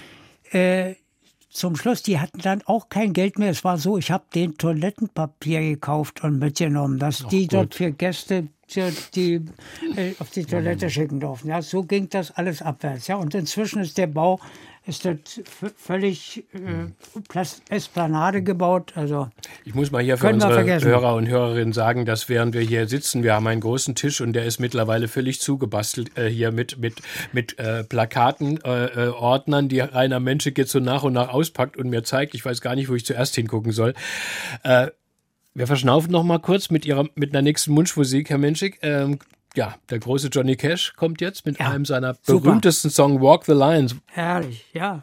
äh, 0.53 0.95
zum 1.51 1.77
Schluss, 1.77 2.03
die 2.03 2.19
hatten 2.19 2.41
dann 2.41 2.63
auch 2.67 2.89
kein 2.89 3.13
Geld 3.13 3.39
mehr. 3.39 3.51
Es 3.51 3.65
war 3.65 3.79
so, 3.79 3.99
ich 3.99 4.11
habe 4.11 4.25
den 4.35 4.57
Toilettenpapier 4.57 5.61
gekauft 5.61 6.23
und 6.23 6.39
mitgenommen, 6.39 6.99
dass 6.99 7.25
Ach, 7.25 7.29
die 7.29 7.43
gut. 7.43 7.53
dort 7.53 7.75
für 7.75 7.93
Gäste 7.93 8.49
die 9.15 9.41
äh, 9.97 10.13
auf 10.19 10.31
die 10.31 10.45
Toilette 10.45 10.91
schicken 10.91 11.21
durften. 11.21 11.49
Ja, 11.49 11.63
so 11.63 11.85
ging 11.85 12.09
das 12.11 12.31
alles 12.33 12.61
abwärts. 12.61 13.07
Ja, 13.07 13.17
und 13.17 13.35
inzwischen 13.35 13.81
ist 13.81 13.97
der 13.97 14.09
Bau 14.09 14.41
ist 14.89 15.05
das 15.05 15.43
völlig 15.77 16.45
äh, 16.55 17.51
Esplanade 17.69 18.43
gebaut. 18.43 18.93
Also 18.97 19.29
ich 19.67 19.75
muss 19.75 19.91
mal 19.91 20.03
hier 20.03 20.17
für 20.17 20.31
unsere 20.31 20.65
Hörer 20.81 21.15
und 21.15 21.29
Hörerinnen 21.29 21.75
sagen, 21.75 22.07
dass 22.07 22.29
während 22.31 22.55
wir 22.55 22.63
hier 22.63 22.89
sitzen, 22.89 23.23
wir 23.23 23.35
haben 23.35 23.47
einen 23.47 23.61
großen 23.61 23.95
Tisch 23.95 24.23
und 24.23 24.33
der 24.33 24.47
ist 24.47 24.59
mittlerweile 24.61 25.07
völlig 25.07 25.41
zugebastelt 25.41 26.17
äh, 26.17 26.29
hier 26.29 26.53
mit 26.53 26.79
mit 26.79 27.03
mit 27.33 27.59
äh, 27.59 27.85
Plakaten, 27.85 28.59
äh, 28.65 28.87
äh 28.87 29.09
Ordnern, 29.09 29.69
die 29.69 29.81
Rainer 29.81 30.21
Menschik 30.21 30.57
jetzt 30.57 30.73
so 30.73 30.81
nach 30.81 31.03
und 31.03 31.13
nach 31.13 31.29
auspackt 31.29 31.77
und 31.77 31.91
mir 31.91 32.03
zeigt. 32.03 32.35
Ich 32.35 32.45
weiß 32.45 32.63
gar 32.63 32.75
nicht, 32.75 32.89
wo 32.89 32.95
ich 32.95 33.05
zuerst 33.05 33.35
hingucken 33.35 33.73
soll. 33.73 33.93
Äh, 34.65 34.89
wir 35.53 35.67
verschnaufen 35.67 36.13
noch 36.13 36.23
mal 36.23 36.39
kurz 36.39 36.71
mit 36.71 36.87
ihrer 36.87 37.07
mit 37.15 37.35
einer 37.35 37.43
nächsten 37.43 37.77
Wunschmusik, 37.77 38.31
Herr 38.31 38.39
Menschik. 38.39 38.79
Ähm, 38.81 39.19
ja, 39.55 39.75
der 39.91 39.99
große 39.99 40.29
Johnny 40.29 40.57
Cash 40.57 40.95
kommt 40.97 41.21
jetzt 41.21 41.47
mit 41.47 41.59
ja, 41.59 41.71
einem 41.71 41.85
seiner 41.85 42.15
super. 42.23 42.41
berühmtesten 42.41 42.91
Songs 42.91 43.21
Walk 43.21 43.45
the 43.47 43.53
Lines. 43.53 43.97
Herrlich, 44.07 44.67
ja. 44.73 45.03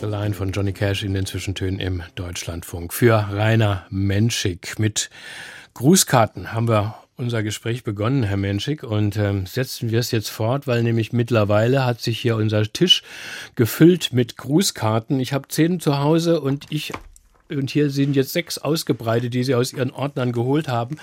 The 0.00 0.06
Line 0.06 0.32
von 0.32 0.50
Johnny 0.52 0.72
Cash 0.72 1.02
in 1.02 1.12
den 1.12 1.26
Zwischentönen 1.26 1.78
im 1.78 2.02
Deutschlandfunk. 2.14 2.94
Für 2.94 3.28
Rainer 3.30 3.86
Menschik. 3.90 4.78
Mit 4.78 5.10
Grußkarten 5.74 6.52
haben 6.52 6.68
wir 6.68 6.94
unser 7.16 7.42
Gespräch 7.42 7.84
begonnen, 7.84 8.22
Herr 8.22 8.38
Menschik, 8.38 8.82
und 8.82 9.18
ähm, 9.18 9.44
setzen 9.44 9.90
wir 9.90 9.98
es 9.98 10.10
jetzt 10.10 10.30
fort, 10.30 10.66
weil 10.66 10.82
nämlich 10.82 11.12
mittlerweile 11.12 11.84
hat 11.84 12.00
sich 12.00 12.18
hier 12.18 12.36
unser 12.36 12.62
Tisch 12.64 13.02
gefüllt 13.56 14.12
mit 14.12 14.38
Grußkarten. 14.38 15.20
Ich 15.20 15.34
habe 15.34 15.48
zehn 15.48 15.80
zu 15.80 15.98
Hause 15.98 16.40
und 16.40 16.66
ich 16.70 16.92
und 17.50 17.68
hier 17.68 17.90
sind 17.90 18.16
jetzt 18.16 18.32
sechs 18.32 18.58
ausgebreitet, 18.58 19.34
die 19.34 19.44
Sie 19.44 19.54
aus 19.54 19.72
Ihren 19.72 19.90
Ordnern 19.90 20.32
geholt 20.32 20.68
haben. 20.68 20.96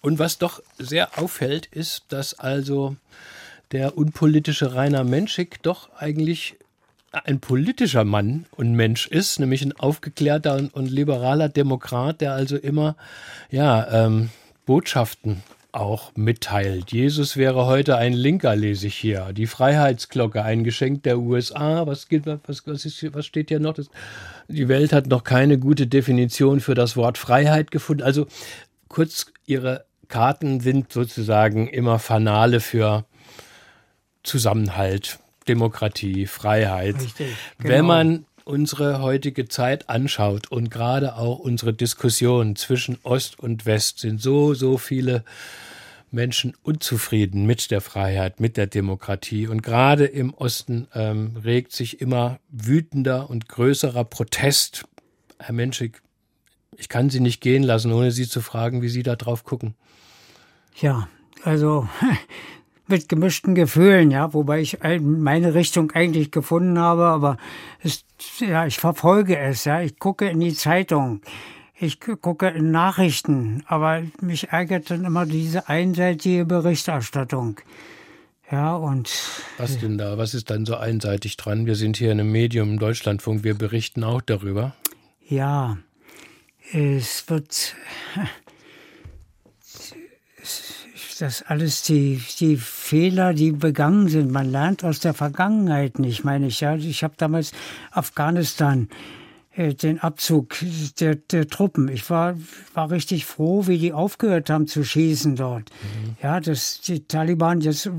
Und 0.00 0.18
was 0.18 0.38
doch 0.38 0.62
sehr 0.78 1.18
auffällt, 1.18 1.66
ist, 1.66 2.04
dass 2.08 2.38
also 2.38 2.94
der 3.72 3.96
unpolitische 3.96 4.74
Rainer 4.74 5.02
Menschik 5.02 5.62
doch 5.62 5.88
eigentlich 5.96 6.56
ein 7.14 7.40
politischer 7.40 8.04
Mann 8.04 8.46
und 8.52 8.72
Mensch 8.74 9.06
ist, 9.06 9.40
nämlich 9.40 9.62
ein 9.62 9.72
aufgeklärter 9.72 10.56
und, 10.56 10.74
und 10.74 10.90
liberaler 10.90 11.48
Demokrat, 11.48 12.20
der 12.20 12.32
also 12.32 12.56
immer 12.56 12.96
ja 13.50 14.04
ähm, 14.06 14.30
Botschaften 14.66 15.42
auch 15.74 16.12
mitteilt. 16.14 16.92
Jesus 16.92 17.36
wäre 17.36 17.66
heute 17.66 17.96
ein 17.96 18.12
Linker, 18.12 18.54
lese 18.54 18.86
ich 18.86 18.94
hier. 18.94 19.32
Die 19.32 19.46
Freiheitsglocke, 19.46 20.42
ein 20.42 20.62
Geschenk 20.62 21.02
der 21.02 21.18
USA. 21.18 21.86
Was, 21.86 22.08
geht, 22.08 22.26
was, 22.26 22.66
was, 22.66 22.84
ist, 22.84 23.14
was 23.14 23.26
steht 23.26 23.48
hier 23.48 23.58
noch? 23.58 23.74
Das, 23.74 23.90
die 24.48 24.68
Welt 24.68 24.92
hat 24.92 25.08
noch 25.08 25.24
keine 25.24 25.58
gute 25.58 25.86
Definition 25.86 26.60
für 26.60 26.74
das 26.74 26.96
Wort 26.96 27.18
Freiheit 27.18 27.72
gefunden. 27.72 28.04
Also 28.04 28.26
kurz, 28.88 29.26
ihre 29.46 29.84
Karten 30.08 30.60
sind 30.60 30.92
sozusagen 30.92 31.66
immer 31.66 31.98
Fanale 31.98 32.60
für 32.60 33.04
Zusammenhalt, 34.22 35.18
Demokratie, 35.48 36.26
Freiheit. 36.26 36.96
Richtig, 36.96 37.34
genau. 37.58 37.74
Wenn 37.74 37.84
man 37.84 38.26
unsere 38.44 39.00
heutige 39.00 39.48
Zeit 39.48 39.88
anschaut 39.88 40.50
und 40.50 40.70
gerade 40.70 41.16
auch 41.16 41.38
unsere 41.38 41.72
Diskussion 41.72 42.56
zwischen 42.56 42.98
Ost 43.02 43.38
und 43.38 43.66
West, 43.66 44.00
sind 44.00 44.20
so, 44.20 44.54
so 44.54 44.76
viele 44.76 45.24
Menschen 46.10 46.54
unzufrieden 46.62 47.44
mit 47.44 47.70
der 47.70 47.80
Freiheit, 47.80 48.40
mit 48.40 48.56
der 48.56 48.66
Demokratie. 48.66 49.48
Und 49.48 49.62
gerade 49.62 50.04
im 50.04 50.32
Osten 50.32 50.86
ähm, 50.94 51.36
regt 51.42 51.72
sich 51.72 52.00
immer 52.00 52.38
wütender 52.50 53.28
und 53.28 53.48
größerer 53.48 54.04
Protest. 54.04 54.84
Herr 55.38 55.54
Menschik, 55.54 56.02
ich 56.76 56.88
kann 56.88 57.10
Sie 57.10 57.20
nicht 57.20 57.40
gehen 57.40 57.62
lassen, 57.62 57.92
ohne 57.92 58.10
Sie 58.12 58.28
zu 58.28 58.40
fragen, 58.40 58.82
wie 58.82 58.88
Sie 58.88 59.02
da 59.02 59.16
drauf 59.16 59.44
gucken. 59.44 59.74
Ja, 60.80 61.08
also 61.42 61.88
mit 62.86 63.08
gemischten 63.08 63.54
Gefühlen, 63.54 64.10
ja, 64.10 64.34
wobei 64.34 64.60
ich 64.60 64.78
meine 65.00 65.54
Richtung 65.54 65.90
eigentlich 65.92 66.30
gefunden 66.30 66.78
habe, 66.78 67.04
aber 67.04 67.38
es, 67.82 68.04
ja, 68.38 68.66
ich 68.66 68.78
verfolge 68.78 69.38
es, 69.38 69.64
ja, 69.64 69.80
ich 69.80 69.98
gucke 69.98 70.28
in 70.28 70.40
die 70.40 70.54
Zeitung, 70.54 71.22
ich 71.76 72.00
gucke 72.00 72.48
in 72.48 72.70
Nachrichten, 72.70 73.62
aber 73.66 74.02
mich 74.20 74.48
ärgert 74.50 74.90
dann 74.90 75.04
immer 75.04 75.26
diese 75.26 75.68
einseitige 75.68 76.44
Berichterstattung. 76.44 77.60
Ja, 78.50 78.76
und. 78.76 79.10
Was 79.56 79.78
denn 79.78 79.96
da? 79.98 80.18
Was 80.18 80.34
ist 80.34 80.50
dann 80.50 80.66
so 80.66 80.76
einseitig 80.76 81.36
dran? 81.38 81.66
Wir 81.66 81.74
sind 81.74 81.96
hier 81.96 82.12
in 82.12 82.20
einem 82.20 82.30
Medium 82.30 82.72
im 82.72 82.78
Deutschlandfunk, 82.78 83.42
wir 83.42 83.54
berichten 83.54 84.04
auch 84.04 84.20
darüber. 84.20 84.74
Ja, 85.26 85.78
es 86.72 87.28
wird 87.28 87.74
das 91.24 91.40
alles 91.40 91.80
die, 91.82 92.22
die 92.38 92.58
Fehler, 92.58 93.32
die 93.32 93.52
begangen 93.52 94.08
sind. 94.08 94.30
Man 94.30 94.50
lernt 94.50 94.84
aus 94.84 95.00
der 95.00 95.14
Vergangenheit 95.14 95.98
nicht, 95.98 96.22
meine 96.22 96.48
ich. 96.48 96.60
Ja, 96.60 96.76
ich 96.76 97.02
habe 97.02 97.14
damals 97.16 97.52
Afghanistan 97.92 98.90
äh, 99.56 99.72
den 99.72 100.00
Abzug 100.00 100.54
der, 101.00 101.14
der 101.14 101.48
Truppen. 101.48 101.88
Ich 101.88 102.10
war, 102.10 102.34
war 102.74 102.90
richtig 102.90 103.24
froh, 103.24 103.66
wie 103.66 103.78
die 103.78 103.94
aufgehört 103.94 104.50
haben 104.50 104.66
zu 104.66 104.84
schießen 104.84 105.34
dort. 105.34 105.70
Mhm. 105.70 106.16
Ja, 106.22 106.40
das, 106.40 106.82
die 106.82 107.06
Taliban, 107.06 107.62
jetzt, 107.62 107.90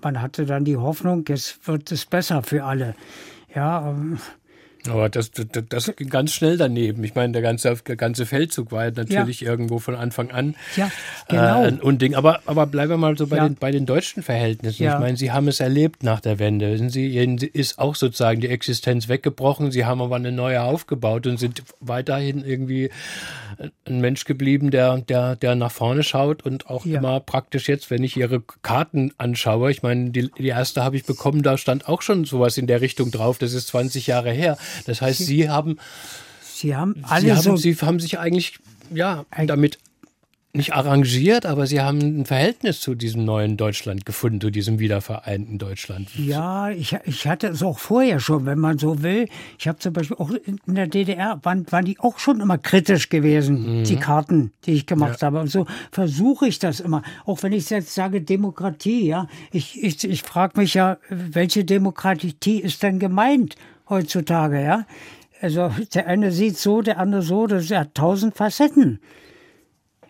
man 0.00 0.22
hatte 0.22 0.46
dann 0.46 0.64
die 0.64 0.78
Hoffnung, 0.78 1.24
jetzt 1.28 1.66
wird 1.68 1.92
es 1.92 2.06
besser 2.06 2.42
für 2.42 2.64
alle. 2.64 2.94
Ja, 3.54 3.90
ähm, 3.90 4.18
aber 4.88 5.08
das, 5.08 5.30
das, 5.30 5.46
das 5.68 5.96
ging 5.96 6.08
ganz 6.08 6.32
schnell 6.32 6.56
daneben. 6.56 7.02
Ich 7.04 7.14
meine, 7.14 7.32
der 7.32 7.42
ganze, 7.42 7.74
der 7.86 7.96
ganze 7.96 8.26
Feldzug 8.26 8.72
war 8.72 8.90
natürlich 8.90 9.40
ja. 9.40 9.50
irgendwo 9.50 9.78
von 9.78 9.94
Anfang 9.94 10.30
an 10.30 10.54
ja, 10.76 10.90
genau. 11.28 11.62
äh, 11.62 11.66
ein 11.66 11.80
Unding. 11.80 12.14
Aber, 12.14 12.40
aber 12.46 12.66
bleiben 12.66 12.90
wir 12.90 12.96
mal 12.96 13.16
so 13.16 13.26
bei, 13.26 13.36
ja. 13.36 13.48
den, 13.48 13.56
bei 13.56 13.70
den 13.70 13.86
deutschen 13.86 14.22
Verhältnissen. 14.22 14.84
Ich 14.84 14.98
meine, 14.98 15.16
Sie 15.16 15.32
haben 15.32 15.48
es 15.48 15.60
erlebt 15.60 16.02
nach 16.02 16.20
der 16.20 16.38
Wende. 16.38 16.78
Sie, 16.90 17.08
Ihnen 17.08 17.38
ist 17.38 17.78
auch 17.78 17.94
sozusagen 17.94 18.40
die 18.40 18.48
Existenz 18.48 19.08
weggebrochen. 19.08 19.70
Sie 19.70 19.84
haben 19.84 20.00
aber 20.00 20.16
eine 20.16 20.32
neue 20.32 20.62
aufgebaut 20.62 21.26
und 21.26 21.38
sind 21.38 21.62
weiterhin 21.80 22.44
irgendwie 22.44 22.90
ein 23.86 24.00
Mensch 24.00 24.24
geblieben, 24.24 24.70
der, 24.70 24.98
der, 24.98 25.36
der 25.36 25.54
nach 25.54 25.72
vorne 25.72 26.02
schaut 26.02 26.44
und 26.44 26.68
auch 26.68 26.86
immer 26.86 27.20
praktisch 27.20 27.68
jetzt, 27.68 27.90
wenn 27.90 28.02
ich 28.02 28.16
Ihre 28.16 28.42
Karten 28.62 29.12
anschaue, 29.18 29.70
ich 29.70 29.82
meine, 29.82 30.10
die, 30.10 30.30
die 30.30 30.48
erste 30.48 30.82
habe 30.82 30.96
ich 30.96 31.04
bekommen, 31.04 31.42
da 31.42 31.58
stand 31.58 31.88
auch 31.88 32.02
schon 32.02 32.24
sowas 32.24 32.56
in 32.56 32.66
der 32.66 32.80
Richtung 32.80 33.10
drauf. 33.10 33.38
Das 33.38 33.52
ist 33.52 33.68
20 33.68 34.06
Jahre 34.06 34.30
her. 34.30 34.56
Das 34.86 35.00
heißt, 35.02 35.18
Sie, 35.18 35.48
haben, 35.48 35.78
Sie 36.42 36.76
haben 36.76 36.96
alle 37.02 37.22
Sie 37.22 37.32
haben, 37.32 37.42
so 37.42 37.56
Sie 37.56 37.74
haben 37.74 38.00
sich 38.00 38.18
eigentlich 38.18 38.58
ja 38.92 39.24
damit 39.46 39.78
nicht 40.52 40.74
arrangiert, 40.74 41.46
aber 41.46 41.66
Sie 41.66 41.80
haben 41.80 41.98
ein 42.00 42.26
Verhältnis 42.26 42.80
zu 42.80 42.96
diesem 42.96 43.24
neuen 43.24 43.56
Deutschland 43.56 44.04
gefunden, 44.04 44.40
zu 44.40 44.50
diesem 44.50 44.80
wiedervereinten 44.80 45.58
Deutschland. 45.58 46.08
Ja, 46.16 46.70
ich, 46.70 46.96
ich 47.04 47.28
hatte 47.28 47.48
es 47.48 47.62
auch 47.62 47.78
vorher 47.78 48.18
schon, 48.18 48.46
wenn 48.46 48.58
man 48.58 48.78
so 48.78 49.02
will. 49.02 49.28
Ich 49.58 49.68
habe 49.68 49.78
zum 49.78 49.92
Beispiel 49.92 50.16
auch 50.16 50.30
in 50.30 50.74
der 50.74 50.88
DDR, 50.88 51.38
waren, 51.44 51.70
waren 51.70 51.84
die 51.84 52.00
auch 52.00 52.18
schon 52.18 52.40
immer 52.40 52.58
kritisch 52.58 53.10
gewesen, 53.10 53.80
mhm. 53.80 53.84
die 53.84 53.96
Karten, 53.96 54.52
die 54.66 54.72
ich 54.72 54.86
gemacht 54.86 55.22
ja. 55.22 55.26
habe. 55.26 55.40
Und 55.40 55.50
so 55.50 55.66
versuche 55.92 56.48
ich 56.48 56.58
das 56.58 56.80
immer. 56.80 57.02
Auch 57.26 57.44
wenn 57.44 57.52
ich 57.52 57.70
jetzt 57.70 57.94
sage 57.94 58.20
Demokratie, 58.20 59.06
ja. 59.06 59.28
Ich, 59.52 59.80
ich, 59.80 60.02
ich 60.02 60.22
frage 60.22 60.58
mich 60.58 60.74
ja, 60.74 60.98
welche 61.10 61.64
Demokratie 61.64 62.58
ist 62.58 62.82
denn 62.82 62.98
gemeint 62.98 63.54
heutzutage, 63.90 64.62
ja? 64.62 64.86
Also 65.42 65.72
der 65.94 66.06
eine 66.06 66.32
sieht 66.32 66.58
so, 66.58 66.82
der 66.82 66.98
andere 66.98 67.22
so, 67.22 67.46
das 67.46 67.70
hat 67.70 67.94
tausend 67.94 68.36
Facetten. 68.36 69.00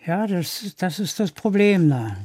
Ja, 0.05 0.27
das, 0.27 0.75
das 0.77 0.99
ist 0.99 1.19
das 1.19 1.31
Problem 1.31 1.89
da. 1.89 2.17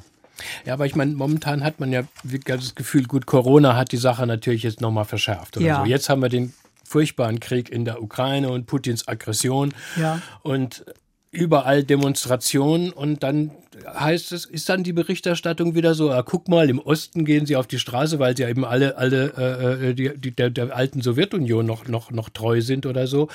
Ja, 0.64 0.74
aber 0.74 0.86
ich 0.86 0.94
meine, 0.94 1.12
momentan 1.12 1.64
hat 1.64 1.80
man 1.80 1.92
ja 1.92 2.02
das 2.44 2.74
Gefühl, 2.74 3.04
gut, 3.04 3.26
Corona 3.26 3.76
hat 3.76 3.92
die 3.92 3.96
Sache 3.96 4.26
natürlich 4.26 4.62
jetzt 4.62 4.80
nochmal 4.80 5.04
verschärft. 5.04 5.58
Ja. 5.60 5.80
so. 5.80 5.86
Jetzt 5.86 6.08
haben 6.08 6.20
wir 6.20 6.28
den 6.28 6.52
furchtbaren 6.84 7.40
Krieg 7.40 7.70
in 7.70 7.84
der 7.84 8.02
Ukraine 8.02 8.50
und 8.50 8.66
Putins 8.66 9.08
Aggression. 9.08 9.74
Ja. 9.96 10.20
Und 10.42 10.84
überall 11.30 11.84
Demonstrationen 11.84 12.92
und 12.92 13.22
dann 13.22 13.50
heißt 13.86 14.32
es, 14.32 14.44
ist 14.44 14.68
dann 14.68 14.82
die 14.82 14.92
Berichterstattung 14.92 15.74
wieder 15.74 15.94
so, 15.94 16.10
ah, 16.10 16.22
guck 16.22 16.48
mal, 16.48 16.68
im 16.70 16.78
Osten 16.78 17.24
gehen 17.24 17.46
sie 17.46 17.56
auf 17.56 17.66
die 17.66 17.78
Straße, 17.78 18.18
weil 18.18 18.36
sie 18.36 18.44
eben 18.44 18.64
alle, 18.64 18.96
alle 18.96 19.32
äh, 19.36 19.90
äh, 19.90 19.94
die, 19.94 20.18
die, 20.18 20.30
der, 20.30 20.50
der 20.50 20.74
alten 20.74 21.02
Sowjetunion 21.02 21.66
noch, 21.66 21.86
noch, 21.88 22.10
noch 22.10 22.28
treu 22.28 22.60
sind 22.60 22.86
oder 22.86 23.06
so, 23.06 23.28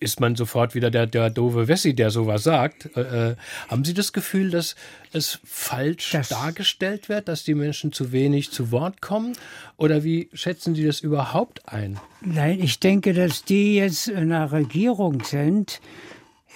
ist 0.00 0.20
man 0.20 0.36
sofort 0.36 0.74
wieder 0.74 0.90
der, 0.90 1.06
der 1.06 1.30
doofe 1.30 1.68
Wessi, 1.68 1.94
der 1.94 2.10
sowas 2.10 2.44
sagt. 2.44 2.90
Äh, 2.96 3.30
äh 3.30 3.36
haben 3.68 3.84
Sie 3.84 3.94
das 3.94 4.12
Gefühl, 4.12 4.50
dass 4.50 4.74
es 5.12 5.38
falsch 5.44 6.10
das 6.10 6.28
dargestellt 6.28 7.08
wird, 7.08 7.28
dass 7.28 7.44
die 7.44 7.54
Menschen 7.54 7.92
zu 7.92 8.12
wenig 8.12 8.50
zu 8.50 8.70
Wort 8.70 9.00
kommen? 9.00 9.34
Oder 9.76 10.04
wie 10.04 10.28
schätzen 10.32 10.74
Sie 10.74 10.84
das 10.84 11.00
überhaupt 11.00 11.68
ein? 11.68 11.98
Nein, 12.20 12.60
ich 12.60 12.80
denke, 12.80 13.12
dass 13.12 13.44
die 13.44 13.76
jetzt 13.76 14.08
in 14.08 14.30
der 14.30 14.50
Regierung 14.50 15.22
sind, 15.24 15.80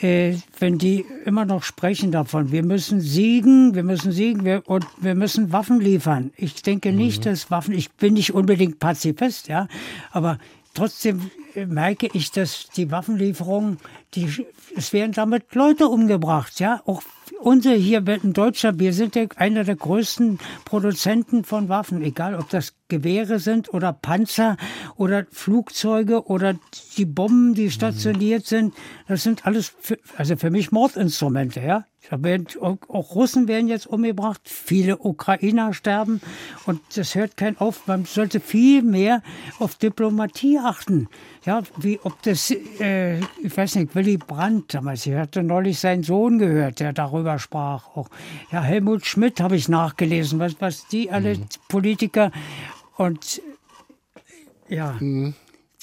wenn 0.00 0.78
die 0.78 1.04
immer 1.24 1.44
noch 1.44 1.64
sprechen 1.64 2.12
davon, 2.12 2.52
wir 2.52 2.62
müssen 2.62 3.00
siegen, 3.00 3.74
wir 3.74 3.82
müssen 3.82 4.12
siegen 4.12 4.44
wir, 4.44 4.62
und 4.66 4.86
wir 4.98 5.14
müssen 5.14 5.52
Waffen 5.52 5.80
liefern. 5.80 6.32
Ich 6.36 6.62
denke 6.62 6.92
nicht, 6.92 7.20
mhm. 7.20 7.30
dass 7.30 7.50
Waffen, 7.50 7.74
ich 7.74 7.90
bin 7.92 8.14
nicht 8.14 8.32
unbedingt 8.32 8.78
Pazifist, 8.78 9.48
ja, 9.48 9.66
aber 10.12 10.38
trotzdem 10.74 11.30
äh, 11.54 11.66
merke 11.66 12.08
ich, 12.12 12.30
dass 12.30 12.68
die 12.76 12.90
Waffenlieferungen, 12.90 13.78
die, 14.14 14.28
es 14.76 14.92
werden 14.92 15.12
damit 15.12 15.54
Leute 15.54 15.88
umgebracht, 15.88 16.60
ja, 16.60 16.80
auch 16.86 17.02
unser 17.40 17.72
hier 17.74 18.06
in 18.06 18.32
Deutschland, 18.32 18.78
wir 18.78 18.92
sind 18.92 19.14
ja 19.16 19.24
einer 19.36 19.64
der 19.64 19.76
größten 19.76 20.38
Produzenten 20.64 21.44
von 21.44 21.68
Waffen, 21.68 22.02
egal 22.02 22.34
ob 22.34 22.50
das 22.50 22.74
Gewehre 22.88 23.38
sind 23.38 23.72
oder 23.72 23.92
Panzer 23.92 24.56
oder 24.96 25.26
Flugzeuge 25.30 26.26
oder 26.26 26.56
die 26.96 27.04
Bomben, 27.04 27.54
die 27.54 27.70
stationiert 27.70 28.46
sind. 28.46 28.74
Das 29.06 29.22
sind 29.22 29.46
alles, 29.46 29.72
für, 29.78 29.98
also 30.16 30.36
für 30.36 30.50
mich 30.50 30.72
Mordinstrumente, 30.72 31.60
ja. 31.60 31.84
Auch 32.10 33.14
Russen 33.14 33.48
werden 33.48 33.68
jetzt 33.68 33.86
umgebracht, 33.86 34.40
viele 34.44 34.98
Ukrainer 34.98 35.74
sterben 35.74 36.20
und 36.66 36.80
das 36.94 37.14
hört 37.14 37.36
kein 37.36 37.58
auf. 37.58 37.86
Man 37.86 38.04
sollte 38.06 38.40
viel 38.40 38.82
mehr 38.82 39.22
auf 39.58 39.74
Diplomatie 39.74 40.58
achten. 40.58 41.08
Ja, 41.44 41.62
wie 41.78 42.00
ob 42.02 42.20
das, 42.22 42.50
äh, 42.80 43.18
ich 43.18 43.56
weiß 43.56 43.76
nicht, 43.76 43.94
Willy 43.94 44.16
Brandt 44.16 44.74
damals, 44.74 45.06
ich 45.06 45.14
hatte 45.14 45.42
neulich 45.42 45.78
seinen 45.78 46.02
Sohn 46.02 46.38
gehört, 46.38 46.80
der 46.80 46.92
darüber 46.92 47.38
sprach. 47.38 47.96
Auch, 47.96 48.08
ja, 48.50 48.62
Helmut 48.62 49.06
Schmidt 49.06 49.40
habe 49.40 49.56
ich 49.56 49.68
nachgelesen, 49.68 50.38
was, 50.38 50.56
was 50.60 50.88
die 50.88 51.10
alle 51.10 51.36
mhm. 51.36 51.46
Politiker 51.68 52.32
und 52.96 53.42
ja. 54.68 54.96
Mhm 55.00 55.34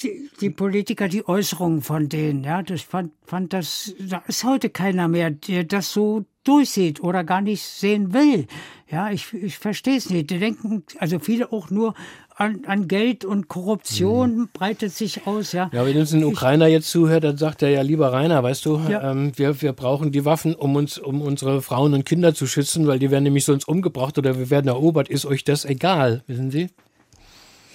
die, 0.02 0.30
die, 0.40 0.50
Politiker, 0.50 1.08
die 1.08 1.26
Äußerungen 1.26 1.80
von 1.80 2.08
denen, 2.08 2.44
ja, 2.44 2.62
das 2.62 2.82
fand, 2.82 3.12
fand 3.24 3.52
das, 3.52 3.94
da 3.98 4.22
ist 4.26 4.44
heute 4.44 4.68
keiner 4.68 5.08
mehr, 5.08 5.30
der 5.30 5.64
das 5.64 5.92
so 5.92 6.24
durchsieht 6.44 7.02
oder 7.02 7.24
gar 7.24 7.40
nicht 7.40 7.62
sehen 7.62 8.12
will. 8.12 8.46
Ja, 8.88 9.10
ich, 9.10 9.32
ich 9.32 9.58
verstehe 9.58 9.96
es 9.96 10.10
nicht. 10.10 10.30
Die 10.30 10.38
denken, 10.38 10.84
also 10.98 11.18
viele 11.18 11.50
auch 11.50 11.70
nur 11.70 11.94
an, 12.36 12.64
an 12.66 12.86
Geld 12.86 13.24
und 13.24 13.48
Korruption 13.48 14.36
mhm. 14.36 14.48
breitet 14.52 14.92
sich 14.92 15.26
aus, 15.26 15.52
ja. 15.52 15.70
Ja, 15.72 15.84
wenn 15.86 15.96
uns 15.96 16.12
ein 16.12 16.24
Ukrainer 16.24 16.66
jetzt 16.66 16.90
zuhört, 16.90 17.24
dann 17.24 17.36
sagt 17.36 17.62
er 17.62 17.70
ja, 17.70 17.80
lieber 17.80 18.12
Rainer, 18.12 18.42
weißt 18.42 18.66
du, 18.66 18.80
ja. 18.88 19.10
ähm, 19.10 19.32
wir, 19.36 19.60
wir 19.62 19.72
brauchen 19.72 20.12
die 20.12 20.24
Waffen, 20.24 20.54
um 20.54 20.76
uns, 20.76 20.98
um 20.98 21.22
unsere 21.22 21.62
Frauen 21.62 21.94
und 21.94 22.04
Kinder 22.04 22.34
zu 22.34 22.46
schützen, 22.46 22.86
weil 22.86 22.98
die 22.98 23.10
werden 23.10 23.24
nämlich 23.24 23.44
sonst 23.44 23.66
umgebracht 23.66 24.18
oder 24.18 24.38
wir 24.38 24.50
werden 24.50 24.68
erobert. 24.68 25.08
Ist 25.08 25.24
euch 25.24 25.42
das 25.42 25.64
egal, 25.64 26.22
wissen 26.26 26.50
Sie? 26.50 26.68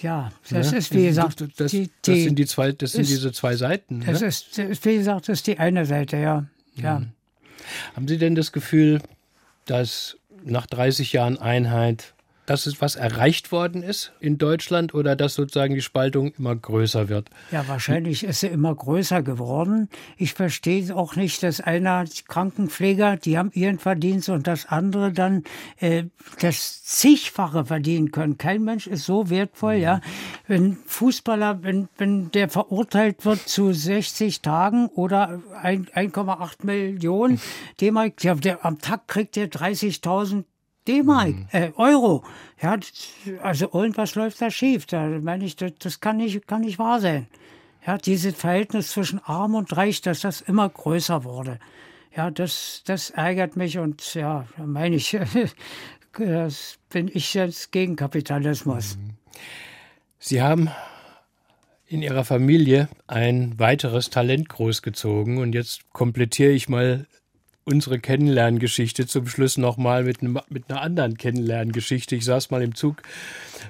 Ja, 0.01 0.31
das 0.49 0.71
ja? 0.71 0.77
ist 0.77 0.93
wie 0.93 1.05
gesagt. 1.05 1.43
Das, 1.57 1.71
die, 1.71 1.89
das 2.01 2.15
sind 2.15 2.37
die 2.37 2.45
zwei, 2.45 2.71
das 2.71 2.93
sind 2.93 3.01
ist, 3.01 3.11
diese 3.11 3.31
zwei 3.31 3.55
Seiten. 3.55 4.03
Das 4.05 4.21
ne? 4.21 4.27
ist, 4.27 4.85
wie 4.85 4.97
gesagt, 4.97 5.29
das 5.29 5.39
ist 5.39 5.47
die 5.47 5.59
eine 5.59 5.85
Seite, 5.85 6.17
ja. 6.17 6.45
ja. 6.75 6.99
Mhm. 6.99 7.11
Haben 7.95 8.07
Sie 8.07 8.17
denn 8.17 8.35
das 8.35 8.51
Gefühl, 8.51 9.01
dass 9.65 10.17
nach 10.43 10.65
30 10.65 11.13
Jahren 11.13 11.37
Einheit 11.37 12.13
dass 12.51 12.65
es 12.65 12.81
was 12.81 12.97
erreicht 12.97 13.53
worden 13.53 13.81
ist 13.81 14.11
in 14.19 14.37
Deutschland 14.37 14.93
oder 14.93 15.15
dass 15.15 15.35
sozusagen 15.35 15.73
die 15.73 15.81
Spaltung 15.81 16.33
immer 16.37 16.53
größer 16.53 17.07
wird? 17.07 17.29
Ja, 17.49 17.65
wahrscheinlich 17.69 18.25
ist 18.25 18.41
sie 18.41 18.47
immer 18.47 18.75
größer 18.75 19.23
geworden. 19.23 19.87
Ich 20.17 20.33
verstehe 20.33 20.93
auch 20.93 21.15
nicht, 21.15 21.43
dass 21.43 21.61
einer 21.61 22.03
Krankenpfleger, 22.27 23.15
die 23.15 23.37
haben 23.37 23.51
ihren 23.53 23.79
Verdienst 23.79 24.27
und 24.27 24.47
das 24.47 24.65
andere 24.65 25.13
dann 25.13 25.45
äh, 25.79 26.03
das 26.41 26.83
zigfache 26.83 27.63
verdienen 27.63 28.11
können. 28.11 28.37
Kein 28.37 28.65
Mensch 28.65 28.85
ist 28.85 29.05
so 29.05 29.29
wertvoll, 29.29 29.77
mhm. 29.77 29.83
ja. 29.83 30.01
Wenn 30.45 30.77
Fußballer, 30.85 31.63
wenn, 31.63 31.87
wenn 31.97 32.31
der 32.31 32.49
verurteilt 32.49 33.23
wird 33.23 33.47
zu 33.47 33.71
60 33.71 34.41
Tagen 34.41 34.87
oder 34.87 35.39
1,8 35.63 36.65
Millionen 36.65 37.39
D-Mark, 37.79 38.21
ja, 38.25 38.35
der, 38.35 38.65
am 38.65 38.79
Tag 38.79 39.07
kriegt 39.07 39.37
er 39.37 39.47
30.000 39.47 40.43
D-Mark, 40.87 41.29
mhm. 41.29 41.47
äh, 41.51 41.71
Euro. 41.75 42.23
Ja, 42.61 42.77
also 43.41 43.69
irgendwas 43.73 44.15
läuft 44.15 44.41
da 44.41 44.49
schief. 44.49 44.85
Da 44.85 45.07
meine 45.07 45.45
ich, 45.45 45.55
das, 45.55 45.73
das 45.79 45.99
kann 45.99 46.17
nicht, 46.17 46.47
kann 46.47 46.61
nicht 46.61 46.79
wahr 46.79 46.99
sein. 46.99 47.27
Ja, 47.85 47.97
dieses 47.97 48.35
Verhältnis 48.35 48.91
zwischen 48.91 49.19
Arm 49.19 49.55
und 49.55 49.75
Reich, 49.75 50.01
dass 50.01 50.21
das 50.21 50.41
immer 50.41 50.69
größer 50.69 51.23
wurde. 51.23 51.59
Ja, 52.15 52.29
das, 52.29 52.83
das 52.85 53.09
ärgert 53.09 53.55
mich 53.55 53.77
und 53.77 54.13
ja, 54.13 54.45
da 54.57 54.65
meine 54.65 54.97
ich, 54.97 55.17
das 56.17 56.77
bin 56.89 57.09
ich 57.11 57.33
jetzt 57.33 57.71
gegen 57.71 57.95
Kapitalismus. 57.95 58.97
Mhm. 58.97 59.11
Sie 60.19 60.41
haben 60.41 60.69
in 61.87 62.01
Ihrer 62.01 62.23
Familie 62.23 62.89
ein 63.07 63.57
weiteres 63.57 64.09
Talent 64.09 64.49
großgezogen 64.49 65.37
und 65.39 65.53
jetzt 65.53 65.91
komplettiere 65.91 66.51
ich 66.51 66.69
mal 66.69 67.07
unsere 67.63 67.99
Kennenlerngeschichte 67.99 69.05
zum 69.05 69.27
Schluss 69.27 69.57
nochmal 69.57 70.03
mit, 70.03 70.21
mit 70.21 70.69
einer 70.69 70.81
anderen 70.81 71.17
Kennenlerngeschichte. 71.17 72.15
Ich 72.15 72.25
saß 72.25 72.49
mal 72.49 72.61
im 72.61 72.73
Zug 72.73 73.03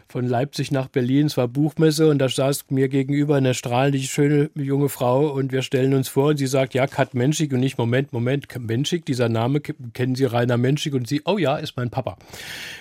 von 0.07 0.25
Leipzig 0.25 0.71
nach 0.71 0.87
Berlin, 0.87 1.27
es 1.27 1.35
war 1.35 1.47
Buchmesse 1.47 2.09
und 2.09 2.19
da 2.19 2.29
saß 2.29 2.65
mir 2.69 2.87
gegenüber 2.87 3.35
eine 3.35 3.53
strahlende, 3.53 3.99
schöne 3.99 4.49
junge 4.55 4.89
Frau 4.89 5.27
und 5.27 5.51
wir 5.51 5.61
stellen 5.61 5.93
uns 5.93 6.07
vor 6.07 6.29
und 6.29 6.37
sie 6.37 6.47
sagt, 6.47 6.73
ja, 6.73 6.87
Kat 6.87 7.13
Menschik 7.13 7.51
und 7.51 7.59
nicht, 7.59 7.77
Moment, 7.77 8.13
Moment, 8.13 8.47
Menschik, 8.59 9.05
dieser 9.05 9.29
Name, 9.29 9.59
kennen 9.59 10.15
Sie 10.15 10.25
Rainer 10.25 10.57
Menschik? 10.57 10.93
Und 10.93 11.07
sie, 11.07 11.21
oh 11.25 11.37
ja, 11.37 11.57
ist 11.57 11.75
mein 11.75 11.89
Papa. 11.89 12.17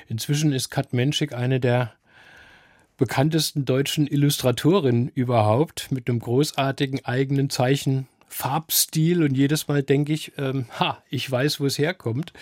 Inzwischen 0.09 0.53
ist 0.53 0.71
Kat 0.71 0.93
Menschik 0.93 1.33
eine 1.33 1.59
der 1.59 1.93
bekanntesten 2.97 3.65
deutschen 3.65 4.07
Illustratorinnen 4.07 5.09
überhaupt 5.09 5.91
mit 5.91 6.09
einem 6.09 6.21
großartigen 6.21 7.05
eigenen 7.05 7.49
Zeichen 7.49 8.07
Farbstil 8.31 9.23
und 9.23 9.37
jedes 9.37 9.69
Mal 9.69 9.83
denke 9.83 10.13
ich, 10.13 10.33
ähm, 10.39 10.67
ha, 10.79 11.03
ich 11.11 11.31
weiß, 11.31 11.61
wo 11.61 11.67
es 11.67 11.79
herkommt. 11.79 12.33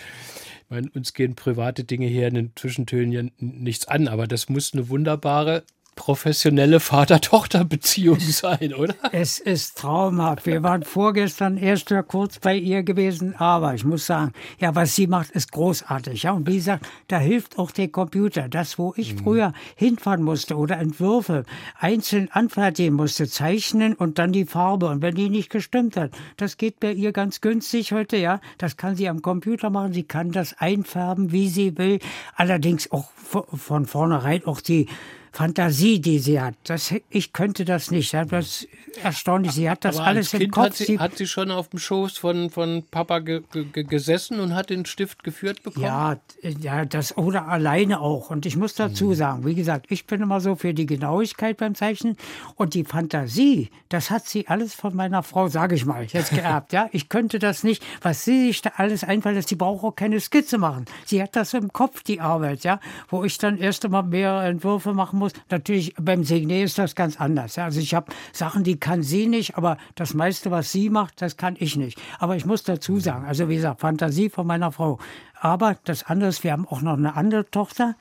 Ich 0.63 0.69
meine, 0.69 0.89
uns 0.91 1.13
gehen 1.13 1.35
private 1.35 1.83
Dinge 1.83 2.07
hier 2.07 2.27
in 2.27 2.35
den 2.35 2.51
Zwischentönen 2.55 3.11
ja 3.11 3.23
nichts 3.37 3.87
an, 3.87 4.07
aber 4.07 4.27
das 4.27 4.49
muss 4.49 4.73
eine 4.73 4.87
wunderbare 4.87 5.63
professionelle 5.95 6.79
Vater-Tochter-Beziehung 6.79 8.19
sein, 8.19 8.73
oder? 8.73 8.95
Es 9.11 9.39
ist 9.39 9.77
traumhaft. 9.77 10.45
Wir 10.45 10.63
waren 10.63 10.83
vorgestern 10.83 11.57
erst 11.57 11.93
kurz 12.07 12.39
bei 12.39 12.55
ihr 12.55 12.83
gewesen, 12.83 13.35
aber 13.35 13.73
ich 13.73 13.83
muss 13.83 14.05
sagen, 14.05 14.33
ja, 14.59 14.75
was 14.75 14.95
sie 14.95 15.07
macht, 15.07 15.31
ist 15.31 15.51
großartig. 15.51 16.23
Ja, 16.23 16.31
und 16.31 16.47
wie 16.47 16.55
gesagt, 16.55 16.87
da 17.07 17.19
hilft 17.19 17.57
auch 17.57 17.71
der 17.71 17.89
Computer. 17.89 18.47
Das, 18.47 18.77
wo 18.77 18.93
ich 18.95 19.15
mhm. 19.15 19.19
früher 19.19 19.53
hinfahren 19.75 20.23
musste 20.23 20.57
oder 20.57 20.77
Entwürfe 20.77 21.43
einzeln 21.77 22.29
anfertigen 22.31 22.95
musste, 22.95 23.27
zeichnen 23.27 23.93
und 23.93 24.19
dann 24.19 24.31
die 24.31 24.45
Farbe. 24.45 24.87
Und 24.87 25.01
wenn 25.01 25.15
die 25.15 25.29
nicht 25.29 25.49
gestimmt 25.49 25.97
hat, 25.97 26.11
das 26.37 26.57
geht 26.57 26.79
bei 26.79 26.91
ihr 26.91 27.11
ganz 27.11 27.41
günstig 27.41 27.91
heute, 27.91 28.17
ja. 28.17 28.41
Das 28.57 28.77
kann 28.77 28.95
sie 28.95 29.09
am 29.09 29.21
Computer 29.21 29.69
machen. 29.69 29.93
Sie 29.93 30.03
kann 30.03 30.31
das 30.31 30.57
einfärben, 30.57 31.31
wie 31.31 31.49
sie 31.49 31.77
will. 31.77 31.99
Allerdings 32.35 32.91
auch 32.91 33.09
von 33.13 33.85
vornherein 33.85 34.45
auch 34.45 34.61
die 34.61 34.87
Fantasie, 35.31 35.99
die 35.99 36.19
sie 36.19 36.41
hat. 36.41 36.55
Das, 36.63 36.93
ich 37.09 37.33
könnte 37.33 37.65
das 37.65 37.91
nicht. 37.91 38.13
Das 38.13 38.31
ist 38.31 38.67
erstaunlich. 39.03 39.51
Sie 39.51 39.69
hat 39.69 39.85
das 39.85 39.97
Aber 39.97 40.07
alles 40.07 40.33
im 40.33 40.39
kind 40.39 40.51
Kopf. 40.51 40.65
Hat 40.65 40.75
sie, 40.75 40.99
hat 40.99 41.17
sie 41.17 41.27
schon 41.27 41.51
auf 41.51 41.69
dem 41.69 41.79
Schoß 41.79 42.17
von, 42.17 42.49
von 42.49 42.83
Papa 42.89 43.19
ge, 43.19 43.41
ge, 43.51 43.83
gesessen 43.83 44.39
und 44.39 44.55
hat 44.55 44.69
den 44.69 44.85
Stift 44.85 45.23
geführt 45.23 45.63
bekommen? 45.63 45.85
Ja, 45.85 46.17
ja, 46.41 46.85
das 46.85 47.17
oder 47.17 47.47
alleine 47.47 47.99
auch. 48.01 48.29
Und 48.29 48.45
ich 48.45 48.57
muss 48.57 48.75
dazu 48.75 49.13
sagen, 49.13 49.45
wie 49.45 49.55
gesagt, 49.55 49.85
ich 49.89 50.05
bin 50.05 50.21
immer 50.21 50.41
so 50.41 50.55
für 50.55 50.73
die 50.73 50.85
Genauigkeit 50.85 51.57
beim 51.57 51.75
Zeichnen 51.75 52.17
und 52.55 52.73
die 52.73 52.83
Fantasie, 52.83 53.69
das 53.89 54.09
hat 54.09 54.25
sie 54.25 54.47
alles 54.47 54.73
von 54.73 54.95
meiner 54.95 55.23
Frau, 55.23 55.47
sage 55.47 55.75
ich 55.75 55.85
mal, 55.85 56.05
jetzt 56.05 56.29
geerbt. 56.33 56.73
ja, 56.73 56.89
ich 56.91 57.09
könnte 57.09 57.39
das 57.39 57.63
nicht, 57.63 57.83
was 58.01 58.25
sie 58.25 58.47
sich 58.47 58.61
da 58.61 58.73
alles 58.77 59.03
einfallen 59.03 59.35
lässt. 59.35 59.49
Sie 59.49 59.55
braucht 59.55 59.83
auch 59.83 59.95
keine 59.95 60.19
Skizze 60.19 60.57
machen. 60.57 60.85
Sie 61.05 61.21
hat 61.21 61.35
das 61.35 61.53
im 61.53 61.71
Kopf, 61.71 62.03
die 62.03 62.19
Arbeit, 62.19 62.63
ja, 62.63 62.79
wo 63.09 63.23
ich 63.23 63.37
dann 63.37 63.57
erst 63.57 63.85
einmal 63.85 64.03
mehrere 64.03 64.47
Entwürfe 64.47 64.93
machen 64.93 65.18
muss. 65.19 65.33
Natürlich 65.49 65.93
beim 65.99 66.23
Signet 66.23 66.65
ist 66.65 66.77
das 66.77 66.95
ganz 66.95 67.19
anders. 67.19 67.57
Also 67.57 67.79
ich 67.79 67.93
habe 67.93 68.11
Sachen, 68.33 68.63
die 68.63 68.79
kann 68.79 69.03
sie 69.03 69.27
nicht, 69.27 69.57
aber 69.57 69.77
das 69.95 70.13
meiste, 70.13 70.51
was 70.51 70.71
sie 70.71 70.89
macht, 70.89 71.21
das 71.21 71.37
kann 71.37 71.55
ich 71.59 71.75
nicht. 71.75 72.01
Aber 72.19 72.35
ich 72.35 72.45
muss 72.45 72.63
dazu 72.63 72.99
sagen, 72.99 73.25
also 73.25 73.49
wie 73.49 73.55
gesagt, 73.55 73.81
Fantasie 73.81 74.29
von 74.29 74.47
meiner 74.47 74.71
Frau. 74.71 74.99
Aber 75.39 75.77
das 75.83 76.03
andere 76.03 76.29
ist, 76.29 76.43
wir 76.43 76.51
haben 76.51 76.67
auch 76.67 76.81
noch 76.81 76.97
eine 76.97 77.15
andere 77.15 77.49
Tochter. 77.49 77.95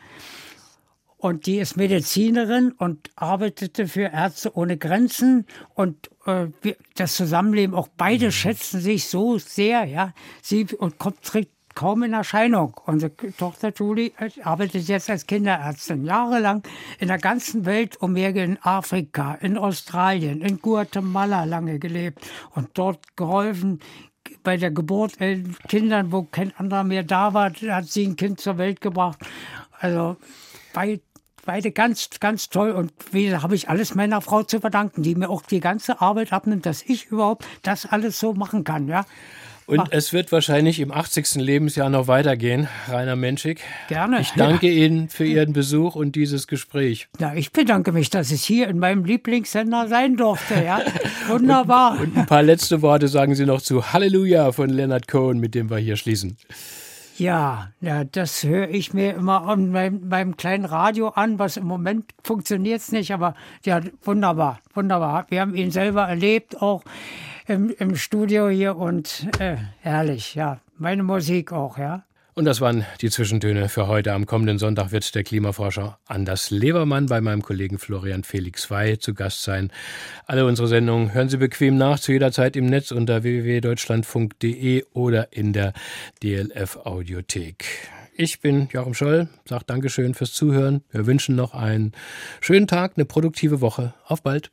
Und 1.19 1.47
die 1.47 1.59
ist 1.59 1.77
Medizinerin 1.77 2.71
und 2.71 3.11
arbeitete 3.17 3.89
für 3.89 4.13
Ärzte 4.13 4.57
ohne 4.57 4.79
Grenzen. 4.79 5.47
Und 5.75 6.11
äh, 6.27 6.47
das 6.95 7.17
Zusammenleben, 7.17 7.75
auch 7.75 7.89
beide 7.97 8.31
schätzen 8.31 8.81
sich 8.81 9.09
so 9.09 9.37
sehr, 9.37 9.85
ja. 9.85 10.15
Sie 10.43 10.65
und 10.79 10.99
kommt 10.99 11.23
tritt 11.23 11.51
kaum 11.79 12.03
in 12.03 12.13
Erscheinung. 12.13 12.75
Unsere 12.87 13.13
Tochter 13.39 13.73
Julie 13.73 14.11
arbeitet 14.43 14.89
jetzt 14.89 15.09
als 15.09 15.29
Kinderärztin 15.29 16.05
jahrelang 16.05 16.65
in 16.99 17.07
der 17.07 17.19
ganzen 17.19 17.67
Welt 17.67 18.03
umher 18.03 18.35
in 18.35 18.59
Afrika, 18.63 19.35
in 19.35 19.57
Australien, 19.57 20.41
in 20.41 20.61
Guatemala 20.61 21.45
lange 21.45 21.79
gelebt 21.79 22.19
und 22.57 22.71
dort 22.75 23.17
geholfen, 23.17 23.79
bei 24.43 24.57
der 24.57 24.73
Geburt 24.73 25.21
äh, 25.21 25.45
Kindern, 25.69 26.11
wo 26.11 26.25
kein 26.25 26.53
anderer 26.57 26.83
mehr 26.83 27.05
da 27.05 27.33
war, 27.33 27.53
hat 27.53 27.87
sie 27.87 28.09
ein 28.09 28.17
Kind 28.17 28.41
zur 28.41 28.59
Welt 28.59 28.81
gebracht. 28.81 29.21
Also 29.79 30.17
bei, 30.75 31.01
beide 31.47 31.71
ganz, 31.71 32.11
ganz 32.19 32.49
toll. 32.49 32.73
Und 32.73 32.93
wie 33.13 33.37
habe 33.37 33.55
ich 33.55 33.69
alles 33.69 33.95
meiner 33.95 34.21
Frau 34.21 34.43
zu 34.43 34.59
verdanken, 34.59 35.05
die 35.05 35.15
mir 35.15 35.31
auch 35.31 35.43
die 35.43 35.61
ganze 35.61 36.01
Arbeit 36.01 36.33
abnimmt, 36.33 36.67
dass 36.67 36.83
ich 36.83 37.07
überhaupt 37.07 37.47
das 37.63 37.87
alles 37.87 38.19
so 38.19 38.35
machen 38.35 38.65
kann. 38.65 38.89
Ja. 38.89 39.07
Und 39.69 39.81
Ach. 39.81 39.89
es 39.91 40.15
wird 40.15 40.33
wahrscheinlich 40.33 40.81
im 40.81 40.91
80. 40.91 41.35
Lebensjahr 41.35 41.91
noch 41.91 42.09
weitergehen, 42.09 42.69
Rainer 42.89 43.17
Menschig. 43.17 43.61
Gerne. 43.89 44.23
Ich 44.23 44.31
danke 44.31 44.67
ja. 44.67 44.87
Ihnen 44.87 45.11
für 45.11 45.27
Ihren 45.27 45.53
Besuch 45.53 45.95
und 45.95 46.17
dieses 46.17 46.47
Gespräch. 46.47 47.09
Ja, 47.19 47.35
ich 47.35 47.53
bedanke 47.53 47.93
mich, 47.93 48.09
dass 48.09 48.31
ich 48.31 48.43
hier 48.43 48.69
in 48.69 48.79
meinem 48.79 49.05
Lieblingssender 49.05 49.87
sein 49.89 50.17
durfte. 50.17 50.55
Ja. 50.65 50.81
Wunderbar. 51.29 52.01
und, 52.01 52.01
und 52.01 52.17
ein 52.17 52.25
paar 52.25 52.43
letzte 52.43 52.81
Worte 52.81 53.09
sagen 53.09 53.35
Sie 53.35 53.45
noch 53.45 53.61
zu 53.61 53.93
Halleluja 53.93 54.53
von 54.53 54.71
Leonard 54.71 55.07
Cohen, 55.07 55.39
mit 55.39 55.55
dem 55.55 55.69
wir 55.69 55.77
hier 55.77 55.97
schließen. 55.97 56.39
Ja, 57.19 57.73
ja, 57.83 58.05
das 58.05 58.45
höre 58.45 58.71
ich 58.71 58.95
mir 58.95 59.17
immer 59.17 59.43
an 59.49 59.71
meinem, 59.71 60.09
meinem 60.09 60.37
kleinen 60.39 60.65
Radio 60.65 61.09
an, 61.09 61.39
was 61.39 61.59
im 61.59 61.67
Moment 61.67 62.07
funktioniert 62.23 62.81
es 62.81 62.91
nicht, 62.91 63.13
aber 63.13 63.35
ja, 63.67 63.81
wunderbar, 64.03 64.61
wunderbar. 64.73 65.27
Wir 65.29 65.43
haben 65.43 65.55
ihn 65.55 65.73
selber 65.73 66.05
erlebt, 66.05 66.63
auch 66.63 66.85
im, 67.49 67.71
im 67.79 67.97
Studio 67.97 68.49
hier 68.49 68.77
und 68.77 69.27
äh, 69.39 69.57
herrlich, 69.81 70.35
ja. 70.35 70.61
Meine 70.77 71.03
Musik 71.03 71.53
auch, 71.53 71.79
ja. 71.79 72.05
Und 72.39 72.45
das 72.45 72.61
waren 72.61 72.85
die 73.01 73.11
Zwischentöne 73.11 73.69
für 73.69 73.89
heute. 73.89 74.13
Am 74.13 74.25
kommenden 74.25 74.59
Sonntag 74.59 74.93
wird 74.93 75.13
der 75.17 75.25
Klimaforscher 75.25 75.99
Anders 76.07 76.53
Levermann 76.53 77.07
bei 77.07 77.21
meinem 77.21 77.43
Kollegen 77.43 77.79
Florian 77.79 78.23
Felix 78.23 78.71
Wey 78.71 78.97
zu 79.01 79.13
Gast 79.13 79.43
sein. 79.43 79.73
Alle 80.25 80.47
unsere 80.47 80.69
Sendungen 80.69 81.13
hören 81.13 81.29
Sie 81.29 81.39
bequem 81.39 81.77
nach, 81.77 81.99
zu 81.99 82.13
jeder 82.13 82.31
Zeit 82.31 82.55
im 82.55 82.67
Netz 82.67 82.93
unter 82.93 83.25
www.deutschlandfunk.de 83.25 84.85
oder 84.93 85.33
in 85.33 85.53
der 85.53 85.73
DLF 86.23 86.77
Audiothek. 86.85 87.65
Ich 88.15 88.39
bin 88.39 88.69
Joachim 88.71 88.95
Scholl, 88.95 89.29
sage 89.45 89.65
Dankeschön 89.67 90.15
fürs 90.15 90.33
Zuhören. 90.33 90.85
Wir 90.93 91.07
wünschen 91.07 91.35
noch 91.35 91.55
einen 91.55 91.91
schönen 92.41 92.69
Tag, 92.69 92.93
eine 92.95 93.05
produktive 93.05 93.61
Woche. 93.61 93.95
Auf 94.07 94.23
bald. 94.23 94.53